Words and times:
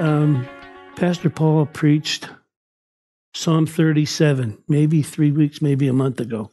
um, 0.00 0.48
Pastor 0.96 1.30
Paul 1.30 1.66
preached 1.66 2.28
Psalm 3.34 3.66
37, 3.66 4.62
maybe 4.66 5.02
three 5.02 5.30
weeks, 5.30 5.62
maybe 5.62 5.86
a 5.88 5.92
month 5.92 6.20
ago. 6.20 6.50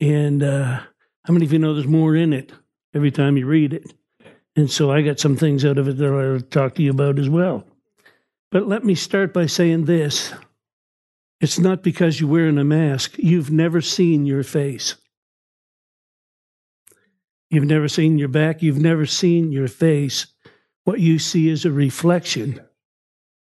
And 0.00 0.42
uh, 0.42 0.80
how 1.24 1.32
many 1.32 1.44
of 1.44 1.52
you 1.52 1.58
know 1.58 1.74
there's 1.74 1.86
more 1.86 2.14
in 2.16 2.32
it 2.32 2.52
every 2.94 3.10
time 3.10 3.36
you 3.36 3.46
read 3.46 3.74
it? 3.74 3.92
And 4.56 4.70
so 4.70 4.90
I 4.90 5.02
got 5.02 5.20
some 5.20 5.36
things 5.36 5.64
out 5.64 5.78
of 5.78 5.88
it 5.88 5.98
that 5.98 6.12
I'll 6.12 6.40
talk 6.40 6.76
to 6.76 6.82
you 6.82 6.90
about 6.90 7.18
as 7.18 7.28
well. 7.28 7.64
But 8.50 8.66
let 8.66 8.84
me 8.84 8.94
start 8.94 9.34
by 9.34 9.46
saying 9.46 9.84
this 9.84 10.32
it's 11.40 11.58
not 11.58 11.82
because 11.82 12.20
you're 12.20 12.30
wearing 12.30 12.58
a 12.58 12.64
mask, 12.64 13.16
you've 13.18 13.50
never 13.50 13.80
seen 13.80 14.24
your 14.24 14.42
face. 14.42 14.96
You've 17.50 17.64
never 17.64 17.88
seen 17.88 18.18
your 18.18 18.28
back, 18.28 18.62
you've 18.62 18.80
never 18.80 19.06
seen 19.06 19.52
your 19.52 19.68
face. 19.68 20.26
What 20.84 21.00
you 21.00 21.18
see 21.18 21.48
is 21.48 21.64
a 21.64 21.70
reflection 21.70 22.60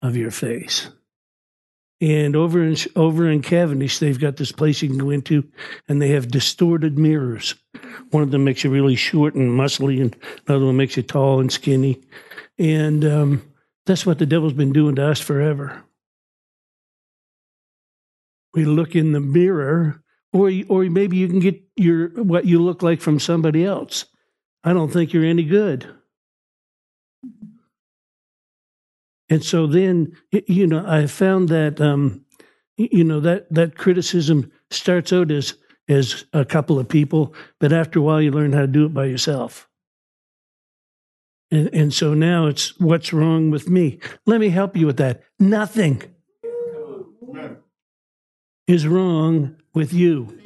of 0.02 0.16
your 0.16 0.30
face. 0.30 0.88
And 2.00 2.36
over 2.36 2.62
in 2.62 2.76
over 2.94 3.28
in 3.28 3.42
Cavendish, 3.42 3.98
they've 3.98 4.20
got 4.20 4.36
this 4.36 4.52
place 4.52 4.80
you 4.82 4.88
can 4.88 4.98
go 4.98 5.10
into, 5.10 5.48
and 5.88 6.00
they 6.00 6.10
have 6.10 6.28
distorted 6.28 6.96
mirrors. 6.96 7.56
One 8.10 8.22
of 8.22 8.30
them 8.30 8.44
makes 8.44 8.62
you 8.62 8.70
really 8.70 8.94
short 8.94 9.34
and 9.34 9.50
muscly, 9.50 10.00
and 10.00 10.16
another 10.46 10.66
one 10.66 10.76
makes 10.76 10.96
you 10.96 11.02
tall 11.02 11.40
and 11.40 11.50
skinny. 11.50 12.00
And 12.56 13.04
um, 13.04 13.42
that's 13.84 14.06
what 14.06 14.20
the 14.20 14.26
devil's 14.26 14.52
been 14.52 14.72
doing 14.72 14.94
to 14.94 15.08
us 15.08 15.20
forever. 15.20 15.82
We 18.54 18.64
look 18.64 18.94
in 18.94 19.10
the 19.10 19.20
mirror, 19.20 20.00
or 20.32 20.52
or 20.68 20.84
maybe 20.84 21.16
you 21.16 21.26
can 21.26 21.40
get 21.40 21.60
your 21.74 22.10
what 22.22 22.44
you 22.44 22.60
look 22.60 22.80
like 22.80 23.00
from 23.00 23.18
somebody 23.18 23.64
else. 23.64 24.04
I 24.62 24.72
don't 24.72 24.92
think 24.92 25.12
you're 25.12 25.24
any 25.24 25.44
good. 25.44 25.88
And 29.30 29.44
so 29.44 29.66
then, 29.66 30.16
you 30.46 30.66
know, 30.66 30.84
I 30.86 31.06
found 31.06 31.48
that, 31.50 31.80
um, 31.80 32.24
you 32.76 33.04
know, 33.04 33.20
that 33.20 33.52
that 33.52 33.76
criticism 33.76 34.50
starts 34.70 35.12
out 35.12 35.30
as 35.30 35.54
as 35.88 36.24
a 36.32 36.44
couple 36.44 36.78
of 36.78 36.88
people, 36.88 37.34
but 37.58 37.72
after 37.72 37.98
a 37.98 38.02
while, 38.02 38.20
you 38.20 38.30
learn 38.30 38.52
how 38.52 38.60
to 38.60 38.66
do 38.66 38.84
it 38.84 38.94
by 38.94 39.06
yourself. 39.06 39.68
And 41.50 41.68
and 41.72 41.94
so 41.94 42.14
now 42.14 42.46
it's 42.46 42.78
what's 42.78 43.12
wrong 43.12 43.50
with 43.50 43.68
me? 43.68 43.98
Let 44.26 44.40
me 44.40 44.50
help 44.50 44.76
you 44.76 44.86
with 44.86 44.98
that. 44.98 45.22
Nothing 45.38 46.02
is 48.66 48.86
wrong 48.86 49.56
with 49.74 49.92
you. 49.92 50.38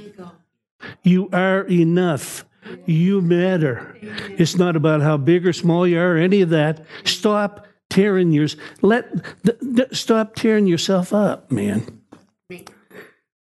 You 1.02 1.28
are 1.32 1.62
enough. 1.62 2.44
You 2.86 3.20
matter. 3.20 3.96
It's 4.38 4.56
not 4.56 4.76
about 4.76 5.02
how 5.02 5.16
big 5.16 5.46
or 5.46 5.52
small 5.52 5.86
you 5.86 5.98
are, 5.98 6.14
or 6.14 6.16
any 6.16 6.40
of 6.40 6.50
that. 6.50 6.84
Stop 7.04 7.66
tearing 7.92 8.32
yours. 8.32 8.56
Let 8.80 9.12
th- 9.44 9.58
th- 9.76 9.94
stop 9.94 10.34
tearing 10.34 10.66
yourself 10.66 11.12
up, 11.12 11.52
man. 11.52 12.00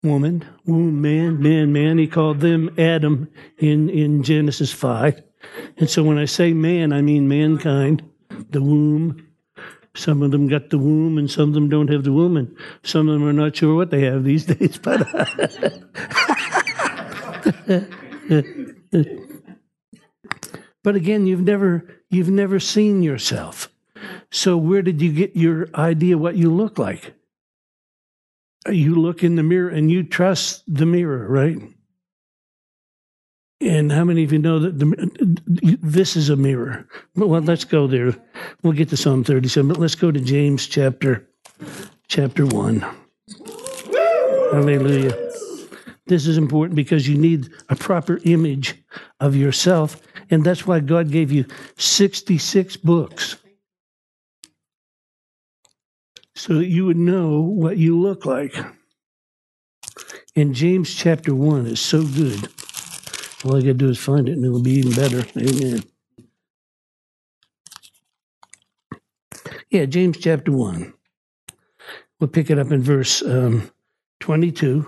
Woman, 0.03 0.45
womb, 0.67 1.01
man, 1.01 1.43
man, 1.43 1.73
man. 1.73 1.99
He 1.99 2.07
called 2.07 2.41
them 2.41 2.71
Adam 2.79 3.29
in 3.59 3.89
in 3.89 4.23
Genesis 4.23 4.71
five, 4.73 5.21
and 5.79 5.89
so 5.91 6.05
when 6.05 6.19
I 6.19 6.27
say 6.27 6.53
man, 6.53 6.93
I 6.93 7.03
mean 7.03 7.29
mankind, 7.29 8.09
the 8.51 8.63
womb. 8.63 9.23
Some 9.97 10.23
of 10.23 10.31
them 10.31 10.47
got 10.47 10.69
the 10.69 10.77
womb, 10.77 11.17
and 11.17 11.31
some 11.31 11.49
of 11.49 11.55
them 11.55 11.71
don't 11.71 11.91
have 11.91 12.05
the 12.05 12.13
womb, 12.13 12.37
and 12.37 12.55
some 12.85 13.09
of 13.09 13.15
them 13.19 13.27
are 13.27 13.33
not 13.33 13.57
sure 13.57 13.75
what 13.75 13.91
they 13.91 14.03
have 14.03 14.23
these 14.25 14.45
days. 14.55 14.77
But 14.77 15.09
but 20.85 20.95
again, 20.95 21.27
you've 21.27 21.41
never 21.41 21.89
you've 22.11 22.31
never 22.31 22.61
seen 22.61 23.03
yourself. 23.03 23.71
So, 24.37 24.59
where 24.59 24.83
did 24.83 25.01
you 25.01 25.15
get 25.15 25.35
your 25.35 25.67
idea 25.75 26.19
what 26.19 26.37
you 26.37 26.53
look 26.53 26.79
like? 26.79 27.15
You 28.71 28.95
look 28.95 29.25
in 29.25 29.37
the 29.37 29.43
mirror 29.43 29.71
and 29.71 29.91
you 29.91 30.03
trust 30.03 30.63
the 30.69 30.85
mirror, 30.85 31.27
right? 31.27 31.57
And 33.63 33.91
how 33.91 34.05
many 34.05 34.25
of 34.25 34.35
you 34.35 34.39
know 34.39 34.59
that 34.59 34.79
the, 34.79 35.79
this 35.81 36.17
is 36.17 36.29
a 36.29 36.37
mirror? 36.37 36.87
Well, 37.15 37.41
let's 37.41 37.65
go 37.65 37.87
there. 37.87 38.15
We'll 38.63 38.75
get 38.75 38.91
to 38.91 38.97
Psalm 38.99 39.25
37, 39.25 39.69
but 39.69 39.79
let's 39.79 39.95
go 39.95 40.11
to 40.11 40.21
James 40.21 40.67
chapter 40.67 41.27
chapter 42.07 42.45
1. 42.45 42.85
Hallelujah. 44.53 45.17
This 46.09 46.27
is 46.27 46.37
important 46.37 46.77
because 46.77 47.09
you 47.09 47.17
need 47.17 47.49
a 47.71 47.75
proper 47.75 48.21
image 48.25 48.75
of 49.19 49.35
yourself. 49.35 49.99
And 50.29 50.45
that's 50.45 50.67
why 50.67 50.81
God 50.81 51.11
gave 51.11 51.33
you 51.33 51.47
66 51.79 52.77
books 52.77 53.37
so 56.37 56.55
that 56.55 56.67
you 56.67 56.85
would 56.85 56.99
know 56.99 57.41
what 57.41 57.79
you 57.79 57.99
look 57.99 58.27
like. 58.27 58.55
And 60.37 60.55
James 60.55 60.95
chapter 60.95 61.35
1 61.35 61.67
is 61.67 61.81
so 61.81 62.03
good. 62.03 62.49
All 63.43 63.57
I 63.57 63.61
got 63.61 63.69
to 63.69 63.75
do 63.75 63.89
is 63.89 63.99
find 63.99 64.29
it 64.29 64.33
and 64.33 64.45
it'll 64.45 64.63
be 64.63 64.73
even 64.73 64.93
better. 64.93 65.25
Amen. 65.39 65.83
Yeah, 69.71 69.87
James 69.87 70.19
chapter 70.19 70.53
1. 70.53 70.93
We'll 72.21 72.29
pick 72.29 72.51
it 72.51 72.59
up 72.59 72.71
in 72.71 72.83
verse 72.83 73.23
um, 73.23 73.71
22. 74.21 74.87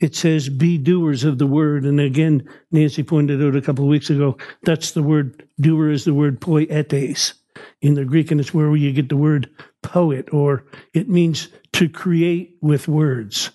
It 0.00 0.16
says, 0.16 0.48
Be 0.48 0.76
doers 0.76 1.22
of 1.22 1.38
the 1.38 1.46
word. 1.46 1.84
And 1.84 2.00
again, 2.00 2.48
Nancy 2.72 3.02
pointed 3.04 3.42
out 3.42 3.56
a 3.56 3.62
couple 3.62 3.84
of 3.84 3.90
weeks 3.90 4.10
ago, 4.10 4.36
that's 4.62 4.90
the 4.92 5.02
word, 5.02 5.48
doer 5.60 5.90
is 5.90 6.04
the 6.04 6.14
word 6.14 6.40
poietes 6.40 7.34
in 7.80 7.94
the 7.94 8.04
Greek, 8.04 8.30
and 8.30 8.40
it's 8.40 8.54
where 8.54 8.74
you 8.76 8.92
get 8.92 9.08
the 9.08 9.16
word 9.16 9.50
poet, 9.82 10.32
or 10.32 10.64
it 10.94 11.08
means 11.08 11.48
to 11.72 11.88
create 11.88 12.56
with 12.60 12.88
words. 12.88 13.50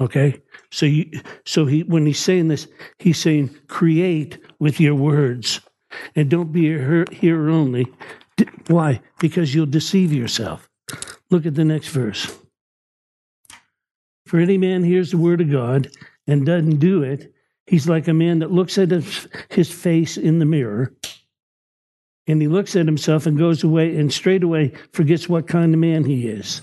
Okay, 0.00 0.40
so 0.70 0.86
you, 0.86 1.20
so 1.44 1.66
he 1.66 1.82
when 1.82 2.06
he's 2.06 2.18
saying 2.18 2.48
this, 2.48 2.66
he's 2.98 3.18
saying 3.18 3.50
create 3.68 4.38
with 4.58 4.80
your 4.80 4.94
words, 4.94 5.60
and 6.16 6.30
don't 6.30 6.52
be 6.52 6.72
a 6.72 7.04
hearer 7.12 7.50
only. 7.50 7.86
Why? 8.68 9.00
Because 9.18 9.54
you'll 9.54 9.66
deceive 9.66 10.12
yourself. 10.12 10.68
Look 11.30 11.46
at 11.46 11.54
the 11.54 11.64
next 11.64 11.88
verse. 11.88 12.38
For 14.26 14.38
any 14.38 14.58
man 14.58 14.84
hears 14.84 15.10
the 15.10 15.18
word 15.18 15.40
of 15.40 15.50
God 15.50 15.90
and 16.26 16.46
doesn't 16.46 16.78
do 16.78 17.02
it, 17.02 17.34
he's 17.66 17.88
like 17.88 18.08
a 18.08 18.14
man 18.14 18.38
that 18.38 18.52
looks 18.52 18.78
at 18.78 18.90
his, 18.90 19.26
his 19.48 19.70
face 19.70 20.16
in 20.16 20.38
the 20.38 20.44
mirror 20.44 20.94
and 22.30 22.40
he 22.40 22.46
looks 22.46 22.76
at 22.76 22.86
himself 22.86 23.26
and 23.26 23.36
goes 23.36 23.64
away 23.64 23.96
and 23.96 24.12
straight 24.12 24.44
away 24.44 24.72
forgets 24.92 25.28
what 25.28 25.48
kind 25.48 25.74
of 25.74 25.80
man 25.80 26.04
he 26.04 26.28
is. 26.28 26.62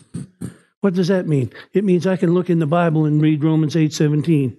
What 0.79 0.94
does 0.94 1.09
that 1.09 1.28
mean? 1.28 1.51
It 1.73 1.83
means 1.83 2.07
I 2.07 2.16
can 2.16 2.33
look 2.33 2.50
in 2.50 2.59
the 2.59 2.66
Bible 2.66 3.05
and 3.05 3.22
read 3.22 3.44
Romans 3.44 3.75
8 3.75 3.94
17. 3.94 4.57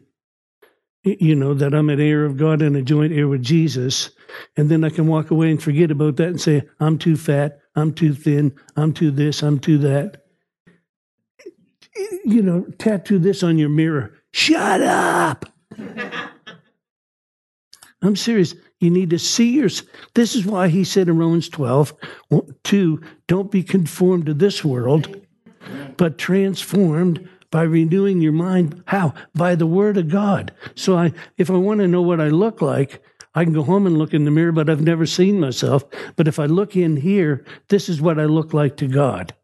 You 1.04 1.34
know, 1.34 1.54
that 1.54 1.74
I'm 1.74 1.88
an 1.88 2.00
heir 2.00 2.26
of 2.26 2.36
God 2.36 2.60
and 2.60 2.76
a 2.76 2.82
joint 2.82 3.14
heir 3.14 3.26
with 3.26 3.42
Jesus. 3.42 4.10
And 4.56 4.68
then 4.68 4.84
I 4.84 4.90
can 4.90 5.06
walk 5.06 5.30
away 5.30 5.50
and 5.50 5.62
forget 5.62 5.90
about 5.90 6.16
that 6.16 6.28
and 6.28 6.40
say, 6.40 6.68
I'm 6.80 6.98
too 6.98 7.16
fat, 7.16 7.60
I'm 7.74 7.94
too 7.94 8.12
thin, 8.12 8.54
I'm 8.76 8.92
too 8.92 9.10
this, 9.10 9.42
I'm 9.42 9.58
too 9.58 9.78
that. 9.78 10.24
You 12.24 12.42
know, 12.42 12.66
tattoo 12.78 13.18
this 13.18 13.42
on 13.42 13.56
your 13.56 13.70
mirror. 13.70 14.12
Shut 14.32 14.82
up. 14.82 15.46
I'm 18.02 18.16
serious. 18.16 18.54
You 18.80 18.90
need 18.90 19.10
to 19.10 19.18
see 19.18 19.50
your. 19.50 19.68
This 20.14 20.36
is 20.36 20.46
why 20.46 20.68
he 20.68 20.84
said 20.84 21.08
in 21.08 21.18
Romans 21.18 21.48
12, 21.48 21.92
2, 22.64 23.02
don't 23.26 23.50
be 23.50 23.62
conformed 23.62 24.26
to 24.26 24.34
this 24.34 24.64
world, 24.64 25.20
but 25.96 26.18
transformed 26.18 27.28
by 27.50 27.62
renewing 27.62 28.20
your 28.20 28.32
mind. 28.32 28.82
How? 28.86 29.14
By 29.34 29.54
the 29.54 29.66
word 29.66 29.96
of 29.96 30.08
God. 30.08 30.52
So 30.74 30.96
I, 30.96 31.12
if 31.38 31.50
I 31.50 31.54
want 31.54 31.80
to 31.80 31.88
know 31.88 32.02
what 32.02 32.20
I 32.20 32.28
look 32.28 32.62
like, 32.62 33.02
I 33.34 33.44
can 33.44 33.52
go 33.52 33.62
home 33.62 33.86
and 33.86 33.98
look 33.98 34.14
in 34.14 34.24
the 34.24 34.30
mirror, 34.30 34.52
but 34.52 34.70
I've 34.70 34.80
never 34.80 35.06
seen 35.06 35.40
myself. 35.40 35.84
But 36.16 36.28
if 36.28 36.38
I 36.38 36.46
look 36.46 36.76
in 36.76 36.96
here, 36.96 37.44
this 37.68 37.88
is 37.88 38.00
what 38.00 38.18
I 38.18 38.24
look 38.24 38.52
like 38.52 38.76
to 38.78 38.86
God. 38.86 39.34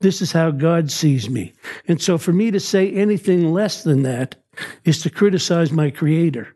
This 0.00 0.22
is 0.22 0.32
how 0.32 0.50
God 0.50 0.90
sees 0.90 1.28
me. 1.28 1.52
And 1.88 2.00
so 2.00 2.16
for 2.18 2.32
me 2.32 2.50
to 2.50 2.60
say 2.60 2.92
anything 2.92 3.52
less 3.52 3.82
than 3.82 4.02
that 4.02 4.36
is 4.84 5.02
to 5.02 5.10
criticize 5.10 5.72
my 5.72 5.90
creator. 5.90 6.54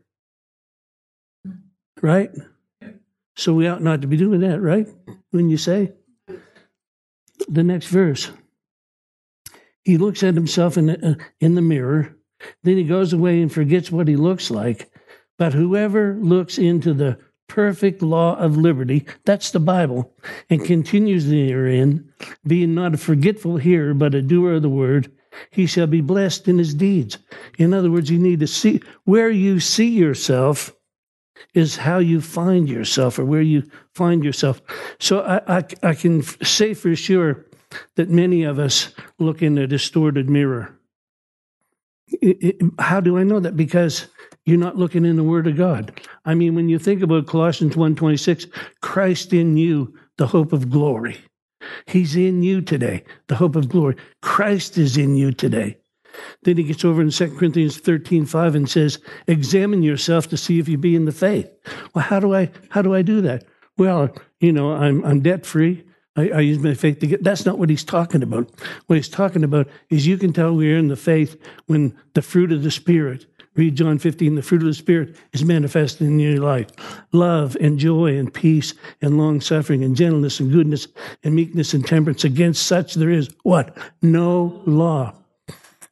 Right? 2.01 2.31
So 3.37 3.55
we 3.55 3.69
ought 3.69 3.83
not 3.83 4.03
to 4.03 4.09
be 4.09 4.17
doing 4.17 4.41
that, 4.41 4.61
right? 4.61 4.89
When 5.31 5.49
you 5.49 5.57
say 5.57 5.93
the 7.49 7.63
next 7.63 7.87
verse, 7.87 8.31
he 9.85 9.97
looks 9.97 10.23
at 10.23 10.35
himself 10.35 10.77
in 10.77 10.87
the, 10.87 11.11
uh, 11.11 11.25
in 11.41 11.55
the 11.55 11.63
mirror, 11.63 12.17
then 12.63 12.77
he 12.77 12.85
goes 12.85 13.13
away 13.13 13.41
and 13.41 13.53
forgets 13.53 13.91
what 13.91 14.09
he 14.09 14.17
looks 14.17 14.51
like. 14.51 14.91
But 15.39 15.55
whoever 15.55 16.15
looks 16.15 16.59
into 16.59 16.93
the 16.93 17.19
perfect 17.49 18.03
law 18.03 18.37
of 18.37 18.57
liberty, 18.57 19.07
that's 19.25 19.51
the 19.53 19.61
Bible, 19.61 20.13
and 20.51 20.65
continues 20.65 21.29
therein, 21.29 22.13
being 22.47 22.75
not 22.75 22.95
a 22.95 22.99
forgetful 22.99 23.57
hearer, 23.57 23.95
but 23.95 24.15
a 24.15 24.23
doer 24.23 24.55
of 24.55 24.63
the 24.63 24.69
word, 24.69 25.11
he 25.51 25.67
shall 25.67 25.87
be 25.87 26.01
blessed 26.01 26.49
in 26.49 26.59
his 26.59 26.75
deeds. 26.75 27.19
In 27.57 27.73
other 27.73 27.91
words, 27.91 28.11
you 28.11 28.19
need 28.19 28.41
to 28.41 28.47
see 28.47 28.83
where 29.05 29.31
you 29.31 29.61
see 29.61 29.89
yourself 29.89 30.75
is 31.55 31.77
how 31.77 31.99
you 31.99 32.21
find 32.21 32.69
yourself 32.69 33.19
or 33.19 33.25
where 33.25 33.43
you 33.43 33.63
find 33.95 34.25
yourself. 34.25 34.61
So 34.99 35.21
I, 35.21 35.59
I, 35.59 35.65
I 35.83 35.95
can 35.95 36.23
say 36.23 36.75
for 36.75 36.95
sure 36.95 37.47
that 37.97 38.09
many 38.09 38.45
of 38.45 38.59
us 38.59 38.95
look 39.19 39.43
in 39.43 39.59
a 39.59 39.67
distorted 39.67 40.29
mirror. 40.31 40.75
It, 42.09 42.43
it, 42.43 42.57
how 42.79 43.01
do 43.01 43.19
I 43.19 43.23
know 43.23 43.41
that? 43.41 43.57
Because 43.57 44.07
you're 44.47 44.57
not 44.57 44.77
looking 44.77 45.05
in 45.05 45.17
the 45.17 45.25
Word 45.25 45.47
of 45.47 45.57
God. 45.57 46.01
I 46.25 46.35
mean, 46.35 46.55
when 46.55 46.69
you 46.69 46.79
think 46.79 47.03
about 47.03 47.27
Colossians 47.27 47.77
1.26, 47.77 48.51
Christ 48.81 49.33
in 49.33 49.57
you, 49.57 49.95
the 50.17 50.27
hope 50.27 50.53
of 50.53 50.71
glory. 50.71 51.19
He's 51.87 52.17
in 52.17 52.43
you 52.43 52.63
today, 52.63 53.05
the 53.27 53.37
hope 53.37 53.57
of 53.57 53.69
glory. 53.69 53.97
Christ 54.23 54.79
is 54.79 54.97
in 54.97 55.17
you 55.17 55.33
today. 55.33 55.77
Then 56.43 56.57
he 56.57 56.65
gets 56.65 56.85
over 56.85 57.01
in 57.01 57.11
2 57.11 57.37
Corinthians 57.37 57.79
13, 57.79 58.27
5 58.27 58.55
and 58.55 58.69
says, 58.69 58.99
examine 59.27 59.83
yourself 59.83 60.29
to 60.29 60.37
see 60.37 60.59
if 60.59 60.69
you 60.69 60.79
be 60.79 60.97
in 60.97 61.05
the 61.05 61.13
faith. 61.13 61.51
Well, 61.95 62.05
how 62.05 62.21
do 62.21 62.35
I 62.35 62.51
how 62.71 62.83
do 62.83 62.95
I 62.95 63.03
do 63.03 63.21
that? 63.23 63.45
Well, 63.77 64.11
you 64.41 64.53
know, 64.53 64.73
I'm 64.73 65.05
I'm 65.05 65.21
debt 65.21 65.47
free. 65.47 65.85
I, 66.17 66.31
I, 66.31 66.41
use 66.41 66.59
my 66.59 66.75
faith 66.75 66.99
to 66.99 67.07
get 67.07 67.23
that's 67.23 67.47
not 67.47 67.59
what 67.59 67.71
he's 67.71 67.85
talking 67.85 68.23
about. 68.23 68.51
What 68.87 68.97
he's 68.97 69.09
talking 69.09 69.45
about 69.45 69.69
is 69.89 70.07
you 70.07 70.19
can 70.19 70.33
tell 70.33 70.55
we're 70.55 70.79
in 70.79 70.89
the 70.89 70.97
faith 70.97 71.41
when 71.67 71.97
the 72.15 72.23
fruit 72.23 72.51
of 72.51 72.63
the 72.65 72.73
spirit 72.73 73.27
Read 73.59 73.75
John 73.75 73.99
15. 73.99 74.37
The 74.37 74.43
fruit 74.43 74.63
of 74.63 74.69
the 74.69 74.75
Spirit 74.75 75.17
is 75.33 75.45
manifested 75.45 76.07
in 76.07 76.21
your 76.21 76.41
life 76.41 76.69
love 77.11 77.57
and 77.61 77.77
joy 77.77 78.17
and 78.17 78.33
peace 78.33 78.73
and 79.03 79.19
long 79.19 79.41
suffering 79.41 79.83
and 79.83 79.97
gentleness 79.97 80.39
and 80.39 80.53
goodness 80.53 80.87
and 81.25 81.35
meekness 81.35 81.75
and 81.75 81.85
temperance. 81.85 82.23
Against 82.23 82.65
such 82.65 82.95
there 82.95 83.11
is 83.11 83.29
what? 83.43 83.77
No 84.01 84.63
law. 84.65 85.13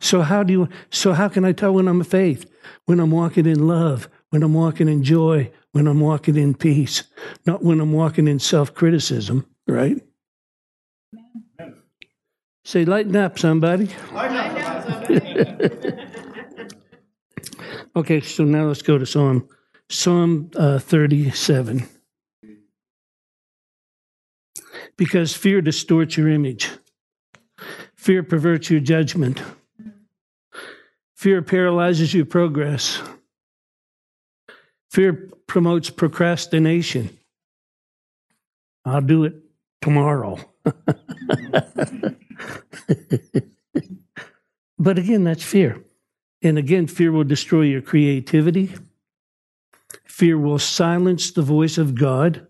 So 0.07 0.23
how 0.23 0.45
do 0.45 0.53
you, 0.53 0.69
so 0.91 1.15
how 1.15 1.29
can 1.29 1.45
I 1.45 1.51
tell 1.51 1.75
when 1.75 1.89
I'm 1.89 2.01
a 2.01 2.05
faith? 2.05 2.49
When 2.85 3.01
I'm 3.01 3.11
walking 3.11 3.45
in 3.45 3.67
love, 3.67 4.09
when 4.31 4.45
I'm 4.45 4.55
walking 4.55 4.89
in 4.89 5.03
joy, 5.03 5.51
when 5.73 5.89
I'm 5.89 5.99
walking 5.99 6.37
in 6.37 6.55
peace, 6.55 7.03
not 7.45 7.65
when 7.65 7.81
I'm 7.81 7.93
walking 7.93 8.29
in 8.29 8.39
self 8.39 8.73
criticism, 8.73 9.45
right? 9.67 10.01
Say, 12.65 12.85
lighten 12.85 13.17
up, 13.17 13.37
somebody. 13.37 13.91
Lighten 14.13 14.37
up, 14.63 15.09
somebody. 15.09 15.97
Okay, 17.97 18.21
so 18.21 18.45
now 18.45 18.67
let's 18.67 18.83
go 18.83 18.99
to 18.99 19.07
Psalm 19.07 19.49
Psalm 19.91 20.53
uh, 20.55 20.79
37. 20.79 21.89
Because 24.97 25.35
fear 25.35 25.61
distorts 25.61 26.17
your 26.17 26.29
image. 26.29 26.71
Fear 27.97 28.23
perverts 28.23 28.71
your 28.71 28.79
judgment. 28.79 29.43
Fear 31.27 31.43
paralyzes 31.43 32.15
your 32.15 32.25
progress. 32.25 33.03
Fear 34.93 35.33
promotes 35.49 35.91
procrastination. 35.91 37.19
I'll 38.85 39.01
do 39.01 39.25
it 39.25 39.35
tomorrow. 39.83 40.39
but 44.79 45.01
again, 45.01 45.25
that's 45.25 45.43
fear. 45.43 45.83
And 46.43 46.59
again, 46.59 46.87
fear 46.87 47.11
will 47.11 47.25
destroy 47.25 47.63
your 47.63 47.83
creativity. 47.83 48.73
Fear 50.05 50.39
will 50.39 50.61
silence 50.61 51.33
the 51.33 51.43
voice 51.43 51.77
of 51.77 51.97
God 51.97 52.47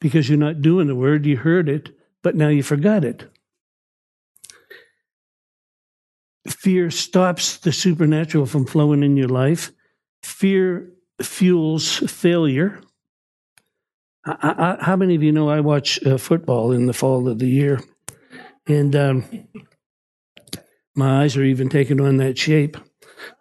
because 0.00 0.28
you're 0.28 0.38
not 0.38 0.62
doing 0.62 0.86
the 0.86 0.94
word. 0.94 1.26
You 1.26 1.38
heard 1.38 1.68
it, 1.68 1.90
but 2.22 2.36
now 2.36 2.46
you 2.46 2.62
forgot 2.62 3.02
it. 3.02 3.28
Fear 6.48 6.90
stops 6.90 7.58
the 7.58 7.72
supernatural 7.72 8.46
from 8.46 8.66
flowing 8.66 9.02
in 9.02 9.16
your 9.16 9.28
life. 9.28 9.72
Fear 10.22 10.92
fuels 11.20 11.98
failure. 12.10 12.80
I, 14.24 14.76
I, 14.80 14.84
how 14.84 14.96
many 14.96 15.14
of 15.14 15.22
you 15.22 15.32
know 15.32 15.48
I 15.48 15.60
watch 15.60 16.04
uh, 16.04 16.18
football 16.18 16.72
in 16.72 16.86
the 16.86 16.92
fall 16.92 17.28
of 17.28 17.38
the 17.38 17.48
year? 17.48 17.80
And 18.66 18.94
um, 18.96 19.24
my 20.94 21.22
eyes 21.22 21.36
are 21.36 21.44
even 21.44 21.68
taking 21.68 22.00
on 22.00 22.16
that 22.16 22.36
shape, 22.36 22.76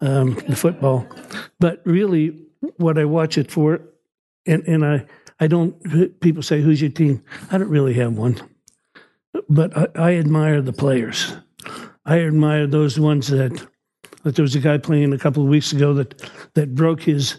um, 0.01 0.35
the 0.47 0.55
football. 0.55 1.07
But 1.59 1.81
really, 1.85 2.45
what 2.77 2.97
I 2.97 3.05
watch 3.05 3.37
it 3.37 3.51
for, 3.51 3.81
and, 4.45 4.63
and 4.67 4.85
I, 4.85 5.05
I 5.39 5.47
don't, 5.47 6.19
people 6.21 6.43
say, 6.43 6.61
who's 6.61 6.81
your 6.81 6.91
team? 6.91 7.23
I 7.51 7.57
don't 7.57 7.69
really 7.69 7.95
have 7.95 8.13
one. 8.13 8.39
But 9.49 9.75
I, 9.75 9.87
I 9.95 10.13
admire 10.15 10.61
the 10.61 10.73
players. 10.73 11.33
I 12.05 12.19
admire 12.19 12.67
those 12.67 12.99
ones 12.99 13.27
that, 13.27 13.51
like 14.23 14.35
there 14.35 14.43
was 14.43 14.55
a 14.55 14.59
guy 14.59 14.77
playing 14.77 15.13
a 15.13 15.17
couple 15.17 15.43
of 15.43 15.49
weeks 15.49 15.71
ago 15.71 15.93
that, 15.95 16.29
that 16.53 16.75
broke 16.75 17.01
his, 17.01 17.37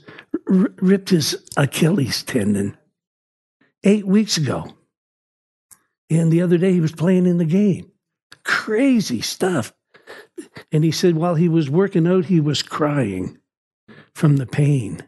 r- 0.51 0.73
ripped 0.79 1.11
his 1.11 1.45
Achilles 1.57 2.23
tendon 2.25 2.77
eight 3.85 4.07
weeks 4.07 4.37
ago. 4.37 4.67
And 6.11 6.33
the 6.33 6.43
other 6.43 6.59
day 6.59 6.73
he 6.73 6.81
was 6.81 6.93
playing 6.93 7.27
in 7.27 7.39
the 7.39 7.45
game. 7.45 7.91
Crazy 8.45 9.21
stuff. 9.21 9.73
And 10.73 10.85
he 10.85 10.93
said 10.93 11.17
while 11.17 11.35
he 11.35 11.49
was 11.49 11.71
working 11.71 12.07
out, 12.07 12.27
he 12.27 12.41
was 12.41 12.63
crying 12.63 13.39
from 14.15 14.37
the 14.37 14.47
pain. 14.47 15.03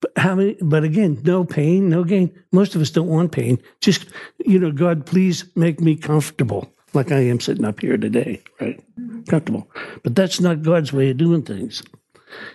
But 0.00 0.12
how 0.16 0.34
many, 0.34 0.56
but 0.60 0.82
again, 0.82 1.20
no 1.24 1.44
pain, 1.44 1.88
no 1.88 2.04
gain. 2.04 2.32
Most 2.52 2.74
of 2.74 2.80
us 2.80 2.90
don't 2.90 3.08
want 3.08 3.32
pain. 3.32 3.60
Just, 3.80 4.06
you 4.44 4.58
know, 4.58 4.72
God, 4.72 5.04
please 5.04 5.44
make 5.56 5.80
me 5.80 5.94
comfortable 5.94 6.72
like 6.92 7.12
I 7.12 7.20
am 7.20 7.40
sitting 7.40 7.64
up 7.64 7.80
here 7.80 7.96
today, 7.96 8.42
right? 8.60 8.82
Comfortable. 9.28 9.70
But 10.02 10.14
that's 10.14 10.40
not 10.40 10.62
God's 10.62 10.92
way 10.92 11.10
of 11.10 11.16
doing 11.16 11.42
things. 11.42 11.82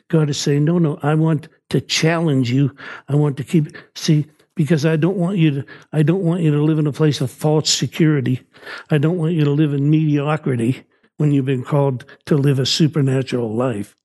God 0.07 0.29
is 0.29 0.39
saying, 0.39 0.65
no, 0.65 0.77
no, 0.77 0.99
I 1.03 1.15
want 1.15 1.47
to 1.69 1.81
challenge 1.81 2.51
you. 2.51 2.75
I 3.09 3.15
want 3.15 3.37
to 3.37 3.43
keep, 3.43 3.75
see, 3.95 4.25
because 4.55 4.85
I 4.85 4.95
don't 4.95 5.17
want 5.17 5.37
you 5.37 5.51
to, 5.51 5.65
I 5.91 6.01
don't 6.01 6.23
want 6.23 6.41
you 6.41 6.51
to 6.51 6.63
live 6.63 6.79
in 6.79 6.87
a 6.87 6.93
place 6.93 7.21
of 7.21 7.29
false 7.31 7.69
security. 7.69 8.41
I 8.89 8.97
don't 8.97 9.17
want 9.17 9.33
you 9.33 9.43
to 9.43 9.51
live 9.51 9.73
in 9.73 9.89
mediocrity 9.89 10.83
when 11.17 11.31
you've 11.31 11.45
been 11.45 11.63
called 11.63 12.05
to 12.25 12.37
live 12.37 12.59
a 12.59 12.65
supernatural 12.65 13.53
life. 13.53 13.95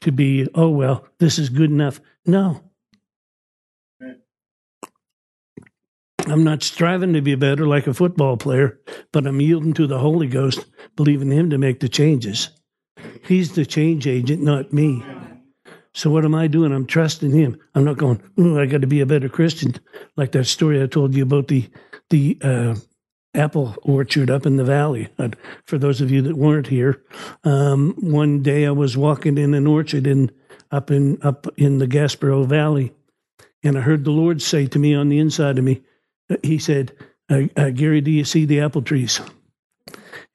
To 0.00 0.12
be, 0.12 0.48
oh, 0.54 0.70
well, 0.70 1.06
this 1.18 1.38
is 1.38 1.50
good 1.50 1.70
enough. 1.70 2.00
No. 2.24 2.62
I'm 6.30 6.44
not 6.44 6.62
striving 6.62 7.12
to 7.14 7.20
be 7.20 7.34
better 7.34 7.66
like 7.66 7.88
a 7.88 7.94
football 7.94 8.36
player, 8.36 8.78
but 9.12 9.26
I'm 9.26 9.40
yielding 9.40 9.74
to 9.74 9.88
the 9.88 9.98
Holy 9.98 10.28
Ghost, 10.28 10.64
believing 10.94 11.32
Him 11.32 11.50
to 11.50 11.58
make 11.58 11.80
the 11.80 11.88
changes. 11.88 12.50
He's 13.24 13.54
the 13.54 13.66
change 13.66 14.06
agent, 14.06 14.40
not 14.40 14.72
me. 14.72 15.04
So 15.92 16.08
what 16.08 16.24
am 16.24 16.36
I 16.36 16.46
doing? 16.46 16.72
I'm 16.72 16.86
trusting 16.86 17.32
Him. 17.32 17.58
I'm 17.74 17.84
not 17.84 17.98
going. 17.98 18.22
I 18.56 18.66
got 18.66 18.82
to 18.82 18.86
be 18.86 19.00
a 19.00 19.06
better 19.06 19.28
Christian, 19.28 19.74
like 20.16 20.30
that 20.32 20.44
story 20.44 20.80
I 20.80 20.86
told 20.86 21.14
you 21.14 21.24
about 21.24 21.48
the 21.48 21.68
the 22.10 22.38
uh, 22.42 22.74
apple 23.34 23.74
orchard 23.82 24.30
up 24.30 24.46
in 24.46 24.56
the 24.56 24.64
valley. 24.64 25.08
For 25.64 25.78
those 25.78 26.00
of 26.00 26.12
you 26.12 26.22
that 26.22 26.36
weren't 26.36 26.68
here, 26.68 27.02
um, 27.42 27.94
one 27.98 28.42
day 28.42 28.66
I 28.66 28.70
was 28.70 28.96
walking 28.96 29.36
in 29.36 29.52
an 29.54 29.66
orchard 29.66 30.06
in 30.06 30.30
up 30.70 30.92
in 30.92 31.18
up 31.22 31.48
in 31.56 31.78
the 31.78 31.88
Gaspereau 31.88 32.46
Valley, 32.46 32.92
and 33.64 33.76
I 33.76 33.80
heard 33.80 34.04
the 34.04 34.12
Lord 34.12 34.40
say 34.40 34.68
to 34.68 34.78
me 34.78 34.94
on 34.94 35.08
the 35.08 35.18
inside 35.18 35.58
of 35.58 35.64
me, 35.64 35.82
He 36.42 36.58
said, 36.58 36.92
uh, 37.28 37.42
uh, 37.56 37.70
"Gary, 37.70 38.00
do 38.00 38.10
you 38.10 38.24
see 38.24 38.44
the 38.44 38.60
apple 38.60 38.82
trees?" 38.82 39.20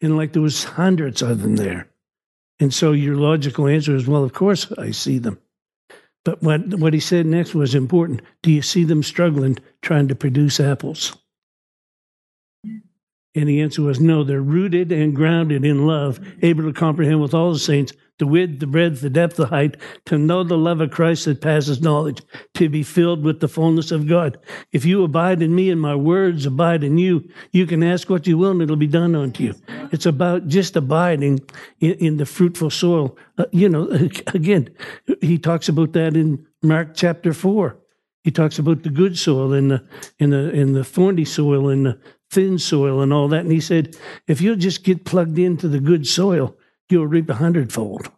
And 0.02 0.18
like 0.18 0.34
there 0.34 0.42
was 0.42 0.64
hundreds 0.64 1.22
of 1.22 1.42
them 1.42 1.56
there, 1.56 1.88
and 2.60 2.74
so 2.74 2.92
your 2.92 3.16
logical 3.16 3.68
answer 3.68 3.96
is, 3.96 4.08
"Well, 4.08 4.24
of 4.24 4.34
course 4.34 4.72
I 4.78 4.92
see 4.92 5.18
them." 5.18 5.40
But 6.24 6.42
what 6.42 6.76
what 6.80 6.94
he 6.94 7.00
said 7.00 7.26
next 7.26 7.54
was 7.54 7.76
important. 7.76 8.22
Do 8.42 8.52
you 8.52 8.62
see 8.62 8.84
them 8.84 9.04
struggling 9.04 9.58
trying 9.82 10.08
to 10.08 10.16
produce 10.16 10.60
apples? 10.60 11.16
And 13.36 13.50
the 13.50 13.62
answer 13.62 13.82
was 13.82 14.00
no, 14.00 14.24
they're 14.24 14.42
rooted 14.42 14.92
and 14.92 15.16
grounded 15.16 15.66
in 15.66 15.86
love, 15.86 16.20
able 16.42 16.64
to 16.64 16.74
comprehend 16.74 17.22
with 17.22 17.34
all 17.34 17.52
the 17.52 17.60
saints 17.60 17.92
the 18.18 18.28
width, 18.28 18.60
the 18.60 18.68
breadth, 18.68 19.02
the 19.02 19.10
depth, 19.10 19.36
the 19.36 19.48
height, 19.48 19.76
to 20.06 20.18
know 20.18 20.44
the 20.44 20.58
love 20.58 20.80
of 20.80 20.92
Christ 20.92 21.26
that 21.26 21.42
passes 21.42 21.82
knowledge, 21.82 22.22
to 22.54 22.70
be 22.70 22.82
filled 22.82 23.24
with 23.24 23.42
the 23.42 23.48
fullness 23.48 23.92
of 23.92 24.08
God. 24.08 24.38
If 24.72 24.86
you 24.86 25.04
abide 25.04 25.42
in 25.42 25.54
me 25.54 25.70
and 25.70 25.82
my 25.82 25.96
words 25.96 26.46
abide 26.46 26.84
in 26.84 26.98
you, 26.98 27.28
you 27.52 27.66
can 27.66 27.84
ask 27.84 28.10
what 28.10 28.26
you 28.26 28.38
will 28.38 28.52
and 28.52 28.62
it'll 28.62 28.78
be 28.78 28.88
done 28.88 29.16
unto 29.16 29.44
you. 29.44 29.56
It's 29.92 30.06
about 30.06 30.48
just 30.48 30.78
abiding 30.78 31.42
in, 31.82 31.94
in 31.94 32.18
the 32.18 32.26
fruitful 32.26 32.70
soil. 32.70 33.18
Uh, 33.38 33.46
you 33.52 33.68
know, 33.68 33.90
again, 34.34 34.70
he 35.22 35.38
talks 35.38 35.68
about 35.68 35.92
that 35.94 36.16
in 36.16 36.46
Mark 36.62 36.96
chapter 36.96 37.34
four. 37.34 37.78
He 38.24 38.32
talks 38.32 38.58
about 38.58 38.82
the 38.82 38.90
good 38.90 39.20
soil 39.20 39.54
and 39.54 39.70
the 39.70 39.88
in 40.18 40.32
the 40.32 40.50
in 40.50 40.74
the 40.74 40.84
thorny 40.84 41.26
soil 41.26 41.70
and 41.70 41.86
the 41.86 42.00
thin 42.32 42.58
soil 42.60 43.02
and 43.02 43.14
all 43.14 43.28
that. 43.30 43.42
And 43.42 43.52
he 43.52 43.62
said, 43.62 43.96
if 44.28 44.42
you'll 44.42 44.56
just 44.56 44.84
get 44.84 45.06
plugged 45.06 45.40
into 45.40 45.68
the 45.68 45.80
good 45.80 46.08
soil, 46.08 46.56
you'll 46.90 47.08
reap 47.08 47.30
a 47.30 47.36
hundredfold. 47.36 48.12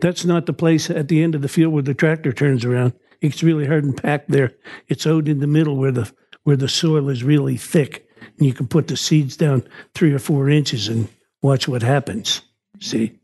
That's 0.00 0.24
not 0.24 0.46
the 0.46 0.52
place 0.52 0.90
at 0.90 1.08
the 1.08 1.22
end 1.22 1.34
of 1.34 1.42
the 1.42 1.48
field 1.48 1.72
where 1.72 1.82
the 1.82 1.94
tractor 1.94 2.32
turns 2.32 2.64
around. 2.64 2.94
It's 3.20 3.42
really 3.42 3.66
hard 3.66 3.84
and 3.84 3.96
packed 3.96 4.30
there. 4.30 4.52
It's 4.86 5.06
out 5.06 5.28
in 5.28 5.40
the 5.40 5.46
middle 5.46 5.76
where 5.76 5.92
the 5.92 6.10
where 6.44 6.56
the 6.56 6.68
soil 6.68 7.10
is 7.10 7.22
really 7.22 7.58
thick, 7.58 8.08
and 8.38 8.46
you 8.46 8.54
can 8.54 8.66
put 8.66 8.88
the 8.88 8.96
seeds 8.96 9.36
down 9.36 9.68
three 9.94 10.14
or 10.14 10.18
four 10.18 10.48
inches 10.48 10.88
and 10.88 11.08
watch 11.42 11.68
what 11.68 11.82
happens. 11.82 12.40
See, 12.80 13.18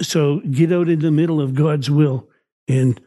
so 0.00 0.40
get 0.50 0.72
out 0.72 0.88
in 0.88 1.00
the 1.00 1.10
middle 1.10 1.40
of 1.40 1.54
God's 1.54 1.90
will 1.90 2.30
and 2.68 2.98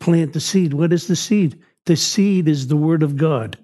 plant 0.00 0.32
the 0.32 0.40
seed. 0.40 0.72
What 0.72 0.92
is 0.92 1.06
the 1.06 1.16
seed? 1.16 1.60
The 1.84 1.96
seed 1.96 2.48
is 2.48 2.68
the 2.68 2.76
word 2.76 3.02
of 3.02 3.16
God. 3.16 3.58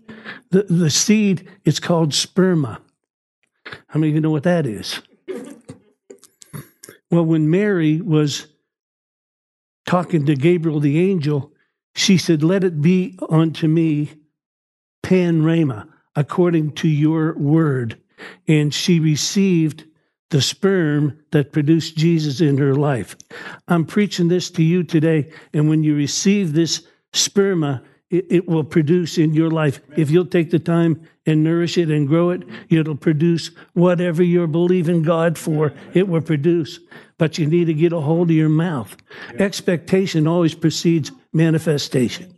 The, 0.50 0.62
the 0.64 0.90
seed 0.90 1.49
is 1.64 1.80
called 1.80 2.11
sperma. 2.12 2.80
How 3.88 3.99
many 4.00 4.08
of 4.08 4.14
you 4.14 4.20
know 4.20 4.30
what 4.30 4.44
that 4.44 4.66
is? 4.66 5.00
Well, 7.11 7.25
when 7.25 7.49
Mary 7.49 8.02
was 8.02 8.49
talking 9.87 10.26
to 10.26 10.35
Gabriel 10.35 10.78
the 10.78 11.11
angel, 11.11 11.52
she 11.94 12.18
said, 12.18 12.42
Let 12.42 12.64
it 12.64 12.82
be 12.82 13.18
unto 13.30 13.66
me 13.66 14.12
pan 15.02 15.40
rhema, 15.40 15.88
according 16.14 16.73
to 16.73 16.88
your 16.88 17.37
word. 17.38 17.99
And 18.47 18.75
she 18.75 19.00
received 19.00 19.85
the 20.30 20.42
sperm 20.42 21.18
that 21.30 21.52
produced 21.52 21.97
Jesus 21.97 22.40
in 22.40 22.58
her 22.58 22.75
life. 22.75 23.16
I'm 23.68 23.87
preaching 23.87 24.28
this 24.28 24.50
to 24.50 24.62
you 24.62 24.82
today, 24.82 25.32
and 25.54 25.68
when 25.68 25.82
you 25.82 25.94
receive 25.94 26.52
this 26.52 26.87
sperma, 27.14 27.82
it, 28.10 28.26
it, 28.30 28.48
will 28.48 28.64
produce 28.64 29.18
in 29.18 29.34
your 29.34 29.50
life. 29.50 29.80
If 29.96 30.10
you'll 30.10 30.26
take 30.26 30.50
the 30.50 30.58
time 30.58 31.06
and 31.26 31.44
nourish 31.44 31.76
it 31.76 31.90
and 31.90 32.08
grow 32.08 32.30
it, 32.30 32.42
it'll 32.70 32.96
produce 32.96 33.50
whatever 33.74 34.22
you're 34.22 34.46
believing 34.46 35.02
God 35.02 35.36
for, 35.36 35.74
it 35.92 36.08
will 36.08 36.22
produce. 36.22 36.80
But 37.18 37.38
you 37.38 37.46
need 37.46 37.66
to 37.66 37.74
get 37.74 37.92
a 37.92 38.00
hold 38.00 38.30
of 38.30 38.36
your 38.36 38.48
mouth. 38.48 38.96
Expectation 39.38 40.26
always 40.26 40.54
precedes 40.54 41.12
manifestation. 41.32 42.34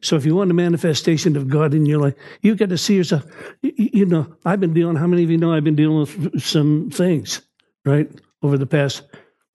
So 0.00 0.16
if 0.16 0.24
you 0.24 0.36
want 0.36 0.50
a 0.50 0.54
manifestation 0.54 1.36
of 1.36 1.48
God 1.48 1.74
in 1.74 1.86
your 1.86 2.00
life, 2.00 2.14
you 2.42 2.54
got 2.54 2.68
to 2.68 2.78
see 2.78 2.94
yourself. 2.94 3.24
You 3.62 4.06
know, 4.06 4.36
I've 4.44 4.60
been 4.60 4.74
dealing. 4.74 4.96
How 4.96 5.06
many 5.06 5.24
of 5.24 5.30
you 5.30 5.38
know 5.38 5.52
I've 5.52 5.64
been 5.64 5.76
dealing 5.76 5.98
with 5.98 6.40
some 6.40 6.90
things, 6.90 7.40
right, 7.84 8.08
over 8.42 8.58
the 8.58 8.66
past 8.66 9.02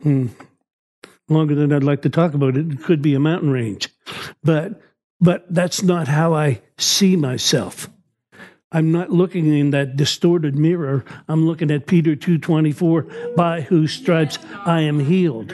hmm, 0.02 0.28
longer 1.30 1.56
than 1.56 1.72
I'd 1.72 1.84
like 1.84 2.02
to 2.02 2.10
talk 2.10 2.34
about 2.34 2.58
it. 2.58 2.72
It 2.72 2.84
could 2.84 3.02
be 3.02 3.16
a 3.16 3.20
mountain 3.20 3.52
range, 3.52 3.90
but 4.44 4.82
but 5.22 5.46
that's 5.54 5.84
not 5.84 6.08
how 6.08 6.34
I 6.34 6.62
see 6.78 7.16
myself. 7.16 7.90
I'm 8.74 8.92
not 8.92 9.12
looking 9.12 9.54
in 9.54 9.72
that 9.72 9.96
distorted 9.96 10.58
mirror. 10.58 11.06
I'm 11.28 11.46
looking 11.46 11.70
at 11.70 11.88
Peter 11.88 12.16
2:24, 12.16 13.36
by 13.36 13.62
whose 13.62 13.92
stripes 13.92 14.40
I 14.66 14.82
am 14.82 15.00
healed. 15.00 15.54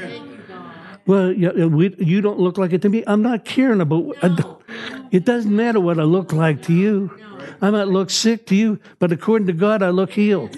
Well, 1.06 1.32
you 1.32 2.22
don't 2.22 2.40
look 2.40 2.58
like 2.58 2.74
it 2.74 2.82
to 2.84 2.90
me. 2.90 3.04
I'm 3.08 3.22
not 3.22 3.46
caring 3.46 3.82
about. 3.82 4.16
It 5.12 5.26
doesn't 5.26 5.56
matter 5.56 5.80
what 5.80 6.00
I 6.00 6.04
look 6.04 6.32
like 6.34 6.62
to 6.64 6.74
you. 6.74 7.12
I 7.62 7.72
might 7.72 7.88
look 7.88 8.10
sick 8.12 8.46
to 8.48 8.56
you, 8.56 8.80
but 9.00 9.12
according 9.12 9.48
to 9.48 9.54
God, 9.54 9.82
I 9.82 9.90
look 9.90 10.12
healed. 10.12 10.56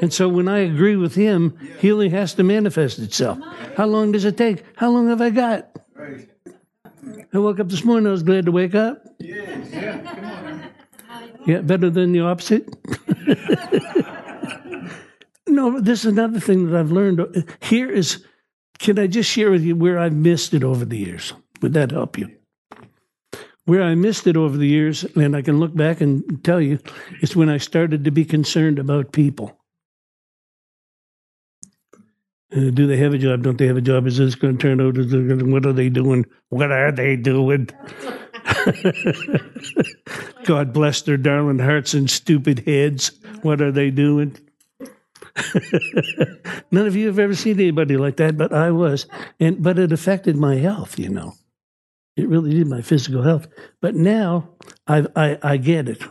And 0.00 0.12
so 0.12 0.28
when 0.28 0.48
I 0.48 0.58
agree 0.58 0.96
with 0.96 1.14
Him, 1.14 1.58
healing 1.78 2.10
has 2.12 2.32
to 2.34 2.42
manifest 2.42 2.98
itself. 3.00 3.38
How 3.76 3.86
long 3.86 4.12
does 4.12 4.24
it 4.24 4.38
take? 4.38 4.64
How 4.76 4.90
long 4.90 5.08
have 5.08 5.20
I 5.20 5.30
got? 5.30 5.68
I 7.32 7.38
woke 7.38 7.60
up 7.60 7.68
this 7.68 7.84
morning. 7.84 8.06
I 8.06 8.12
was 8.12 8.22
glad 8.22 8.46
to 8.46 8.52
wake 8.52 8.74
up. 8.74 9.04
yes 9.18 9.68
Yeah, 11.46 11.60
better 11.60 11.90
than 11.90 12.12
the 12.12 12.20
opposite. 12.20 12.66
no, 15.46 15.78
this 15.80 16.00
is 16.00 16.12
another 16.12 16.40
thing 16.40 16.70
that 16.70 16.78
I've 16.78 16.90
learned. 16.90 17.46
Here 17.60 17.90
is, 17.90 18.24
can 18.78 18.98
I 18.98 19.06
just 19.06 19.30
share 19.30 19.50
with 19.50 19.62
you 19.62 19.76
where 19.76 19.98
I've 19.98 20.14
missed 20.14 20.54
it 20.54 20.64
over 20.64 20.86
the 20.86 20.96
years? 20.96 21.34
Would 21.60 21.74
that 21.74 21.90
help 21.90 22.16
you? 22.16 22.30
Where 23.66 23.82
I 23.82 23.94
missed 23.94 24.26
it 24.26 24.36
over 24.36 24.56
the 24.56 24.66
years, 24.66 25.04
and 25.04 25.36
I 25.36 25.42
can 25.42 25.60
look 25.60 25.74
back 25.74 26.00
and 26.00 26.42
tell 26.42 26.62
you, 26.62 26.78
is 27.20 27.36
when 27.36 27.50
I 27.50 27.58
started 27.58 28.04
to 28.04 28.10
be 28.10 28.24
concerned 28.24 28.78
about 28.78 29.12
people. 29.12 29.57
Uh, 32.50 32.70
do 32.70 32.86
they 32.86 32.96
have 32.96 33.12
a 33.12 33.18
job? 33.18 33.42
Don't 33.42 33.58
they 33.58 33.66
have 33.66 33.76
a 33.76 33.82
job? 33.82 34.06
Is 34.06 34.16
this 34.16 34.34
going 34.34 34.56
to 34.56 34.62
turn 34.62 34.80
out? 34.80 34.96
What 35.48 35.66
are 35.66 35.72
they 35.72 35.90
doing? 35.90 36.24
What 36.48 36.72
are 36.72 36.92
they 36.92 37.16
doing? 37.16 37.68
God 40.44 40.72
bless 40.72 41.02
their 41.02 41.18
darling 41.18 41.58
hearts 41.58 41.92
and 41.92 42.10
stupid 42.10 42.60
heads. 42.66 43.12
What 43.42 43.60
are 43.60 43.70
they 43.70 43.90
doing? 43.90 44.38
None 46.70 46.86
of 46.86 46.96
you 46.96 47.06
have 47.08 47.18
ever 47.18 47.34
seen 47.34 47.60
anybody 47.60 47.98
like 47.98 48.16
that, 48.16 48.38
but 48.38 48.52
I 48.52 48.70
was, 48.70 49.06
and 49.38 49.62
but 49.62 49.78
it 49.78 49.92
affected 49.92 50.36
my 50.36 50.56
health. 50.56 50.98
You 50.98 51.10
know, 51.10 51.34
it 52.16 52.28
really 52.28 52.54
did 52.54 52.66
my 52.66 52.80
physical 52.80 53.22
health. 53.22 53.46
But 53.80 53.94
now 53.94 54.48
I 54.86 55.06
I, 55.14 55.38
I 55.42 55.56
get 55.58 55.88
it. 55.88 56.02